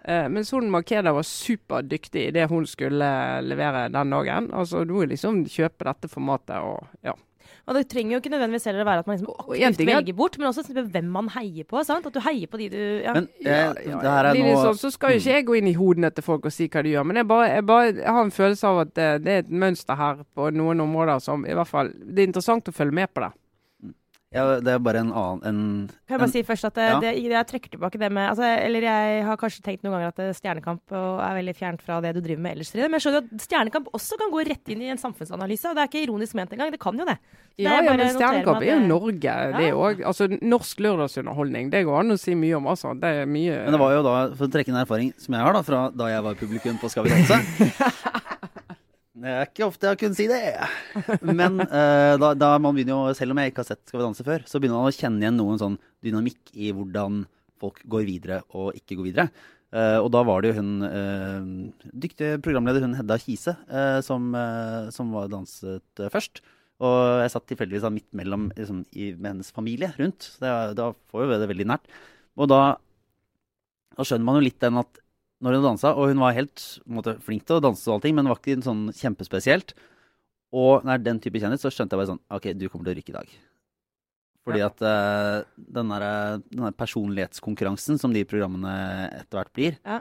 Eh, 0.06 0.28
mens 0.32 0.52
hun 0.56 0.70
Makeda 0.72 1.12
var 1.14 1.26
superdyktig 1.28 2.28
i 2.30 2.32
det 2.32 2.48
hun 2.50 2.66
skulle 2.66 3.10
levere 3.46 3.90
den 3.92 4.10
dagen. 4.16 4.52
Altså, 4.56 4.86
Du 4.88 4.94
må 4.96 5.06
liksom 5.06 5.44
kjøpe 5.46 5.84
dette 5.86 6.08
formatet 6.10 6.58
og 6.64 6.88
ja. 7.04 7.14
Og 7.70 7.76
det 7.78 7.84
trenger 7.92 8.16
jo 8.16 8.20
ikke 8.24 8.32
nødvendigvis 8.34 8.64
heller 8.66 8.82
å 8.82 8.88
være 8.88 9.02
at 9.04 9.08
man 9.08 9.18
liksom 9.20 9.34
aktivt 9.46 9.82
er- 9.84 9.90
velger 9.92 10.16
bort, 10.18 10.38
men 10.42 10.48
også 10.50 10.64
hvem 10.74 11.10
man 11.14 11.28
heier 11.36 11.68
på. 11.70 11.84
sant? 11.86 12.08
At 12.10 12.14
du 12.14 12.20
heier 12.26 12.48
på 12.50 12.58
de 12.58 12.70
du 12.74 12.80
ja. 13.04 13.14
Men 13.14 13.28
Ja, 13.46 13.52
eh, 13.52 13.84
ja, 13.86 14.00
det 14.02 14.10
her 14.10 14.26
er 14.26 14.34
nå 14.34 14.56
sånn, 14.64 14.80
så 14.80 14.92
skal 14.92 15.12
jo 15.14 15.20
ikke 15.22 15.36
jeg 15.36 15.46
gå 15.46 15.58
inn 15.60 15.68
i 15.70 15.74
hodene 15.78 16.10
til 16.14 16.24
folk 16.26 16.46
og 16.50 16.52
si 16.56 16.68
hva 16.68 16.82
de 16.84 16.96
gjør. 16.96 17.06
Men 17.06 17.22
jeg, 17.22 17.28
bare, 17.28 17.50
jeg, 17.54 17.66
bare, 17.70 17.94
jeg 17.94 18.08
har 18.10 18.24
en 18.24 18.32
følelse 18.32 18.64
av 18.72 18.80
at 18.88 18.94
det, 18.96 19.10
det 19.24 19.32
er 19.36 19.44
et 19.46 19.52
mønster 19.52 19.96
her 19.96 20.24
på 20.36 20.50
noen 20.52 20.82
områder 20.82 21.22
som 21.22 21.46
i 21.46 21.54
hvert 21.54 21.68
fall 21.68 21.94
Det 21.94 22.24
er 22.24 22.28
interessant 22.32 22.68
å 22.68 22.74
følge 22.74 22.94
med 22.94 23.14
på 23.14 23.22
det. 23.22 23.32
Ja, 24.32 24.44
Det 24.62 24.70
er 24.76 24.82
bare 24.86 25.00
en 25.02 25.10
annen 25.10 25.40
en, 25.50 25.62
Kan 26.06 26.14
jeg 26.14 26.20
bare 26.22 26.28
en, 26.28 26.34
si 26.36 26.44
først 26.46 26.68
at 26.70 26.76
det, 26.78 26.86
Ja. 26.90 27.00
det, 27.02 27.14
jeg 27.18 27.48
trekker 27.50 27.72
tilbake 27.74 27.98
det 27.98 28.12
med 28.14 28.30
altså, 28.30 28.46
Eller 28.46 28.86
jeg 28.86 29.24
har 29.26 29.38
kanskje 29.42 29.64
tenkt 29.66 29.82
noen 29.84 29.96
ganger 29.98 30.14
at 30.14 30.36
Stjernekamp 30.38 30.94
er 30.94 31.38
veldig 31.40 31.56
fjernt 31.58 31.82
fra 31.82 31.98
det 32.06 32.14
du 32.14 32.22
driver 32.22 32.42
med 32.46 32.54
ellers. 32.58 32.70
Men 32.78 32.94
jeg 33.00 33.02
skjønner 33.08 33.26
at 33.26 33.46
Stjernekamp 33.48 33.90
også 33.98 34.20
kan 34.22 34.30
gå 34.34 34.44
rett 34.46 34.70
inn 34.70 34.82
i 34.86 34.92
en 34.94 35.02
samfunnsanalyse. 35.02 35.72
Og 35.72 35.76
det 35.80 35.82
er 35.82 35.90
ikke 35.90 36.04
ironisk 36.06 36.38
ment 36.38 36.54
engang. 36.54 36.70
Det 36.72 36.80
kan 36.80 36.94
jo 37.02 37.06
det. 37.10 37.18
Så 37.20 37.58
det 37.58 37.66
Ja, 37.66 37.74
er 37.80 37.84
ja, 37.90 37.96
men 37.98 38.14
Stjernekamp 38.14 38.62
er 38.62 38.70
jo 38.70 38.80
Norge, 38.88 39.34
det 39.58 39.66
Ja. 39.68 40.08
Altså, 40.08 40.30
norsk 40.42 40.80
lørdagsunderholdning, 40.86 41.72
det 41.74 41.84
går 41.90 42.00
an 42.00 42.12
å 42.16 42.20
si 42.22 42.36
mye 42.38 42.56
om, 42.56 42.70
altså. 42.72 42.94
Det 43.00 43.10
er 43.24 43.26
mye 43.26 43.58
Men 43.66 43.74
det 43.76 43.80
var 43.82 43.92
jo 43.98 44.04
da, 44.06 44.14
for 44.36 44.46
å 44.48 44.52
trekke 44.54 44.70
en 44.70 44.80
erfaring 44.86 45.10
som 45.18 45.34
jeg 45.36 45.44
har 45.44 45.54
da, 45.58 45.62
fra 45.66 45.82
da 45.92 46.08
jeg 46.14 46.24
var 46.24 46.38
publikum 46.40 46.78
på 46.80 46.90
Skal 46.94 47.04
vi 47.04 47.10
danse 47.18 47.42
Det 49.20 49.32
er 49.32 49.48
ikke 49.50 49.66
ofte 49.68 49.88
jeg 49.88 49.96
har 49.96 50.00
kunnet 50.00 50.20
si 50.20 50.28
det. 50.30 50.42
Men 51.40 51.60
uh, 51.66 52.16
da, 52.22 52.34
da 52.38 52.52
man 52.62 52.76
begynner 52.76 52.96
jo, 52.96 53.16
selv 53.18 53.36
om 53.36 53.42
jeg 53.42 53.52
ikke 53.52 53.64
har 53.66 53.70
sett 53.74 53.82
Skal 53.90 54.00
vi 54.00 54.06
danse 54.06 54.26
før, 54.28 54.46
så 54.48 54.62
begynner 54.62 54.80
man 54.80 54.92
å 54.92 54.96
kjenne 54.96 55.24
igjen 55.26 55.40
noen 55.40 55.62
sånn 55.62 55.80
dynamikk 56.06 56.54
i 56.56 56.72
hvordan 56.76 57.24
folk 57.60 57.82
går 57.92 58.06
videre 58.08 58.42
og 58.56 58.78
ikke 58.80 59.00
går 59.00 59.10
videre. 59.10 59.28
Uh, 59.70 60.00
og 60.00 60.08
da 60.16 60.22
var 60.26 60.42
det 60.42 60.54
jo 60.54 60.62
hun 60.62 60.86
uh, 60.86 61.90
dyktige 62.06 62.40
programleder, 62.46 62.86
hun 62.88 62.96
Hedda 62.98 63.20
Kise, 63.22 63.58
som, 64.06 64.32
som 64.96 65.12
var 65.14 65.28
danset 65.34 66.06
først. 66.14 66.42
Og 66.80 66.96
jeg 67.20 67.34
satt 67.34 67.48
tilfeldigvis 67.52 67.90
midt 67.92 68.08
mellom 68.16 68.48
liksom, 68.56 68.86
i, 68.96 69.12
med 69.12 69.34
hennes 69.34 69.52
familie 69.52 69.92
rundt. 70.00 70.30
Så 70.32 70.46
det, 70.46 70.54
da 70.80 70.94
får 71.12 71.26
jo 71.26 71.40
det 71.42 71.52
veldig 71.52 71.68
nært. 71.74 71.92
Og 72.40 72.48
da, 72.48 72.62
da 73.98 74.08
skjønner 74.08 74.30
man 74.30 74.40
jo 74.40 74.46
litt 74.48 74.62
den 74.64 74.80
at 74.80 75.02
når 75.42 75.56
hun 75.56 75.64
dansa, 75.70 75.94
og 75.96 76.10
hun 76.12 76.20
var 76.20 76.34
helt 76.36 76.64
måte, 76.90 77.14
flink 77.24 77.46
til 77.48 77.58
å 77.60 77.64
danse 77.64 77.88
og 77.88 77.98
allting, 78.00 78.16
men 78.16 78.28
var 78.28 78.40
ikke 78.42 78.58
sånn 78.66 78.90
kjempespesielt. 78.92 79.74
Og 80.52 80.84
når 80.84 81.04
den 81.06 81.20
type 81.24 81.40
kjendis, 81.40 81.62
så 81.62 81.70
skjønte 81.72 81.94
jeg 81.96 82.02
bare 82.02 82.12
sånn 82.12 82.24
OK, 82.36 82.48
du 82.58 82.68
kommer 82.70 82.90
til 82.90 82.96
å 82.96 82.98
rykke 83.00 83.14
i 83.14 83.18
dag. 83.20 83.30
Fordi 84.48 84.60
Ja. 84.60 84.68
at 84.72 84.82
uh, 84.82 85.44
den 85.58 85.90
der, 85.94 86.72
personlighetskonkurransen 86.74 88.00
som 88.02 88.14
de 88.16 88.24
programmene 88.26 88.74
etter 89.20 89.38
hvert 89.40 89.54
blir, 89.54 89.78
Ja. 89.86 90.00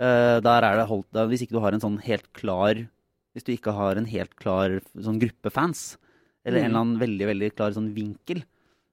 uh, 0.00 0.40
der 0.40 0.62
er 0.64 0.76
det 0.80 0.88
holdt 0.88 1.10
der, 1.12 1.26
Hvis 1.28 1.42
ikke 1.42 1.52
du 1.58 1.60
har 1.60 1.72
en 1.72 1.80
sånn 1.80 2.00
helt 2.02 2.32
klar 2.32 2.88
Hvis 3.34 3.44
du 3.44 3.52
ikke 3.52 3.72
har 3.74 3.96
en 3.96 4.06
helt 4.06 4.34
klar 4.36 4.80
sånn 4.96 5.18
gruppe 5.20 5.50
fans, 5.50 5.96
eller 6.44 6.58
en 6.58 6.64
Mm. 6.64 6.68
eller 6.70 6.80
annen 6.80 6.98
veldig, 7.00 7.26
veldig 7.32 7.54
klar 7.56 7.70
sånn 7.72 7.94
vinkel, 7.94 8.42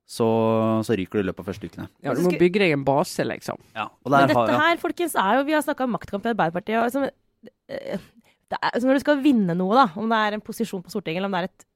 så, 0.10 0.28
så 0.86 0.96
ryker 0.98 1.20
du 1.20 1.22
i 1.22 1.28
løpet 1.28 1.44
av 1.44 1.50
første 1.52 1.70
ukene. 1.70 1.86
Ja, 2.02 2.16
du 2.18 2.24
må 2.26 2.32
bygge 2.34 2.64
deg 2.64 2.72
en 2.74 2.86
base, 2.88 3.22
liksom. 3.28 3.60
Ja, 3.76 3.86
og 3.92 4.14
Men 4.14 4.32
dette 4.32 4.46
ja. 4.50 4.62
her, 4.64 4.80
folkens, 4.82 5.14
er 5.14 5.38
jo 5.38 5.44
Vi 5.46 5.54
har 5.54 5.62
snakka 5.66 5.86
om 5.86 5.94
maktkamp 5.94 6.26
i 6.26 6.32
Arbeiderpartiet. 6.32 6.80
Og 6.80 6.88
liksom, 6.88 7.06
det 7.70 8.58
er, 8.58 8.72
altså 8.72 8.90
når 8.90 8.98
du 8.98 9.04
skal 9.04 9.22
vinne 9.22 9.56
noe, 9.58 9.76
da, 9.78 9.86
om 10.02 10.10
det 10.10 10.24
er 10.26 10.38
en 10.38 10.44
posisjon 10.46 10.82
på 10.82 10.90
Stortinget 10.90 11.22
eller 11.22 11.30
om 11.30 11.38
det 11.38 11.44
er 11.44 11.52
et 11.52 11.68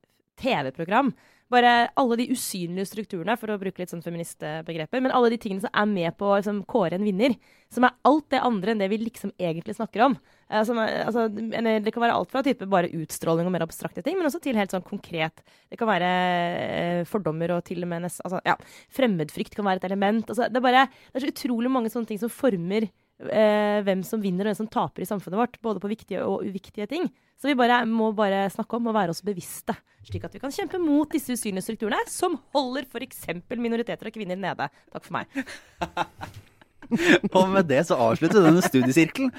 TV-program 0.42 1.14
Bare 1.54 1.74
alle 2.00 2.18
de 2.18 2.26
usynlige 2.34 2.88
strukturene, 2.90 3.36
for 3.38 3.54
å 3.54 3.60
bruke 3.62 3.84
litt 3.84 3.92
sånn 3.92 4.02
feministbegreper, 4.02 5.04
men 5.04 5.14
alle 5.14 5.30
de 5.34 5.38
tingene 5.44 5.62
som 5.62 5.74
er 5.78 5.90
med 5.92 6.16
på 6.18 6.32
å 6.32 6.38
liksom, 6.40 6.64
kåre 6.66 6.98
en 6.98 7.06
vinner, 7.06 7.36
som 7.70 7.86
er 7.86 7.94
alt 8.10 8.26
det 8.34 8.42
andre 8.42 8.74
enn 8.74 8.82
det 8.82 8.88
vi 8.90 8.98
liksom 9.04 9.36
egentlig 9.38 9.76
snakker 9.78 10.08
om. 10.08 10.16
Eh, 10.50 10.60
er, 10.60 11.06
altså, 11.06 11.28
det 11.30 11.94
kan 11.94 12.04
være 12.04 12.16
alt 12.18 12.34
fra 12.34 12.44
type 12.46 12.68
bare 12.70 12.92
utstråling 12.98 13.48
og 13.48 13.54
mer 13.56 13.66
abstrakte 13.66 14.04
ting, 14.06 14.18
men 14.20 14.28
også 14.30 14.42
til 14.44 14.58
helt 14.60 14.74
sånn 14.74 14.86
konkret. 14.86 15.44
Det 15.72 15.80
kan 15.80 15.90
være 15.90 16.10
eh, 16.10 17.04
fordommer 17.10 17.56
og 17.58 17.64
til 17.68 17.86
og 17.86 17.92
med 17.92 18.06
nest, 18.08 18.24
altså, 18.26 18.42
ja, 18.48 18.58
fremmedfrykt 18.94 19.56
kan 19.58 19.68
være 19.68 19.84
et 19.84 19.88
element. 19.92 20.28
Altså, 20.28 20.50
det, 20.50 20.60
er 20.60 20.68
bare, 20.68 20.88
det 21.12 21.22
er 21.22 21.28
så 21.28 21.34
utrolig 21.34 21.72
mange 21.74 21.94
sånne 21.94 22.12
ting 22.12 22.22
som 22.22 22.34
former 22.34 22.88
eh, 22.88 23.80
hvem 23.86 24.04
som 24.08 24.22
vinner 24.24 24.46
og 24.48 24.54
hvem 24.54 24.62
som 24.64 24.72
taper 24.72 25.06
i 25.06 25.10
samfunnet 25.10 25.40
vårt, 25.40 25.60
både 25.64 25.84
på 25.84 25.92
viktige 25.92 26.24
og 26.28 26.46
uviktige 26.48 26.90
ting. 26.92 27.10
Så 27.40 27.50
vi 27.50 27.58
bare, 27.60 27.82
må 27.90 28.12
bare 28.16 28.46
snakke 28.54 28.78
om 28.78 28.88
og 28.92 28.96
være 28.96 29.16
oss 29.16 29.24
bevisste, 29.26 29.76
slik 30.08 30.24
at 30.28 30.36
vi 30.36 30.42
kan 30.44 30.54
kjempe 30.54 30.80
mot 30.80 31.12
disse 31.12 31.36
usynlige 31.36 31.66
strukturene 31.66 32.00
som 32.12 32.38
holder 32.56 32.88
f.eks. 32.88 33.28
minoriteter 33.58 34.10
og 34.10 34.16
kvinner 34.16 34.40
nede. 34.40 34.72
Takk 34.94 35.08
for 35.10 35.20
meg. 35.20 36.44
Og 37.38 37.50
med 37.52 37.68
det 37.70 37.82
så 37.88 37.98
avslutter 38.10 38.40
vi 38.40 38.48
denne 38.48 38.64
studiesirkelen. 38.66 39.34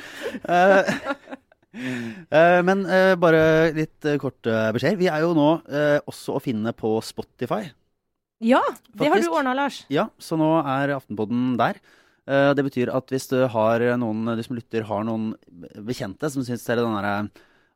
Eh, 0.45 0.93
eh, 1.75 2.61
men 2.67 2.85
eh, 2.87 3.15
bare 3.21 3.73
litt 3.77 4.11
kort 4.23 4.47
beskjed. 4.75 4.99
Vi 5.01 5.11
er 5.11 5.25
jo 5.25 5.33
nå 5.37 5.49
også 6.05 6.39
å 6.39 6.43
finne 6.43 6.75
på 6.77 6.97
Spotify. 7.05 7.65
Ja, 8.45 8.61
det 8.93 9.09
har 9.09 9.23
du 9.23 9.31
ordna, 9.31 9.55
Lars. 9.57 9.85
Ja, 9.93 10.09
så 10.19 10.37
nå 10.41 10.51
er 10.61 10.97
Aftenpodden 10.97 11.55
der. 11.61 11.79
Det 12.25 12.63
betyr 12.65 12.89
at 12.89 13.11
hvis 13.13 13.27
du 13.29 13.43
har 13.53 13.83
noen, 14.01 14.25
du 14.33 14.43
som 14.45 14.57
lytter 14.57 14.87
har 14.89 15.03
noen 15.05 15.35
bekjente 15.85 16.31
som 16.33 16.45
syns 16.45 16.65
den 16.65 17.29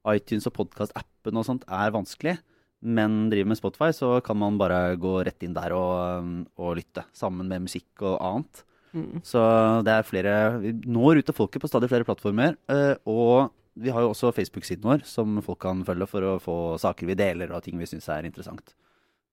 iTunes 0.08 0.46
og 0.48 0.54
podkast-appen 0.56 1.36
og 1.36 1.44
sånt 1.44 1.66
er 1.68 1.92
vanskelig, 1.92 2.38
men 2.80 3.26
driver 3.32 3.50
med 3.52 3.58
Spotify, 3.58 3.90
så 3.92 4.18
kan 4.24 4.38
man 4.40 4.58
bare 4.60 4.96
gå 5.00 5.18
rett 5.26 5.42
inn 5.44 5.56
der 5.56 5.74
og, 5.76 6.32
og 6.60 6.76
lytte. 6.78 7.04
Sammen 7.16 7.50
med 7.50 7.66
musikk 7.66 8.04
og 8.06 8.16
annet. 8.22 8.62
Mm. 8.96 9.20
Så 9.26 9.40
det 9.84 9.92
er 9.94 10.06
flere 10.06 10.34
Vi 10.62 10.72
når 10.88 11.20
ut 11.20 11.28
til 11.28 11.36
folket 11.36 11.62
på 11.62 11.70
stadig 11.70 11.90
flere 11.90 12.06
plattformer. 12.08 12.56
eh, 12.72 12.94
og 13.08 13.52
vi 13.78 13.92
har 13.94 14.02
jo 14.02 14.10
også 14.10 14.32
Facebook-siden 14.34 14.82
vår, 14.82 15.04
som 15.06 15.38
folk 15.44 15.60
kan 15.62 15.84
følge 15.86 16.08
for 16.10 16.24
å 16.26 16.38
få 16.42 16.56
saker 16.82 17.06
vi 17.06 17.14
deler 17.18 17.52
og 17.54 17.62
ting 17.62 17.78
vi 17.78 17.86
syns 17.86 18.08
er 18.10 18.26
interessant. 18.26 18.74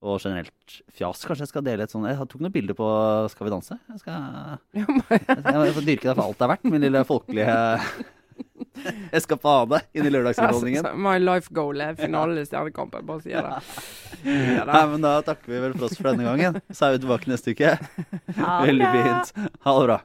Og 0.06 0.20
generelt 0.22 0.76
fjas. 0.93 1.24
Kanskje 1.26 1.47
jeg 1.47 1.49
skal 1.49 1.64
dele 1.66 1.86
et 1.88 1.89
sånt 1.89 2.06
Jeg 2.06 2.28
tok 2.30 2.41
noen 2.43 2.53
bilder 2.53 2.76
på 2.78 2.88
Skal 3.32 3.47
vi 3.47 3.53
danse? 3.53 3.78
Jeg 3.89 4.01
skal, 4.03 4.60
jeg 4.76 5.72
skal 5.74 5.88
dyrke 5.88 6.10
deg 6.12 6.12
for 6.12 6.26
alt 6.28 6.38
det 6.38 6.45
er 6.45 6.51
verdt, 6.51 6.68
min 6.70 6.86
lille 6.86 7.01
folkelige 7.08 7.56
Eskapade 9.16 9.80
inni 9.96 10.12
lørdagsunderholdningen. 10.12 10.90
My 11.00 11.16
life 11.22 11.54
goal-finale 11.56 12.42
i 12.44 12.46
Stjernekampen, 12.50 13.06
bare 13.08 13.24
sier 13.24 13.46
det. 13.46 13.62
Ja, 14.26 14.66
Nei, 14.68 14.84
men 14.92 15.06
da 15.06 15.16
takker 15.26 15.54
vi 15.54 15.62
vel 15.64 15.74
for 15.78 15.88
oss 15.88 15.98
for 16.00 16.12
denne 16.12 16.28
gangen. 16.28 16.60
Så 16.74 16.90
er 16.90 16.98
vi 16.98 17.04
tilbake 17.06 17.32
neste 17.32 17.56
uke. 17.56 17.76
Veldig 18.36 18.92
fint. 18.98 19.34
Ha 19.68 19.80
det 19.80 19.88
bra. 19.90 20.00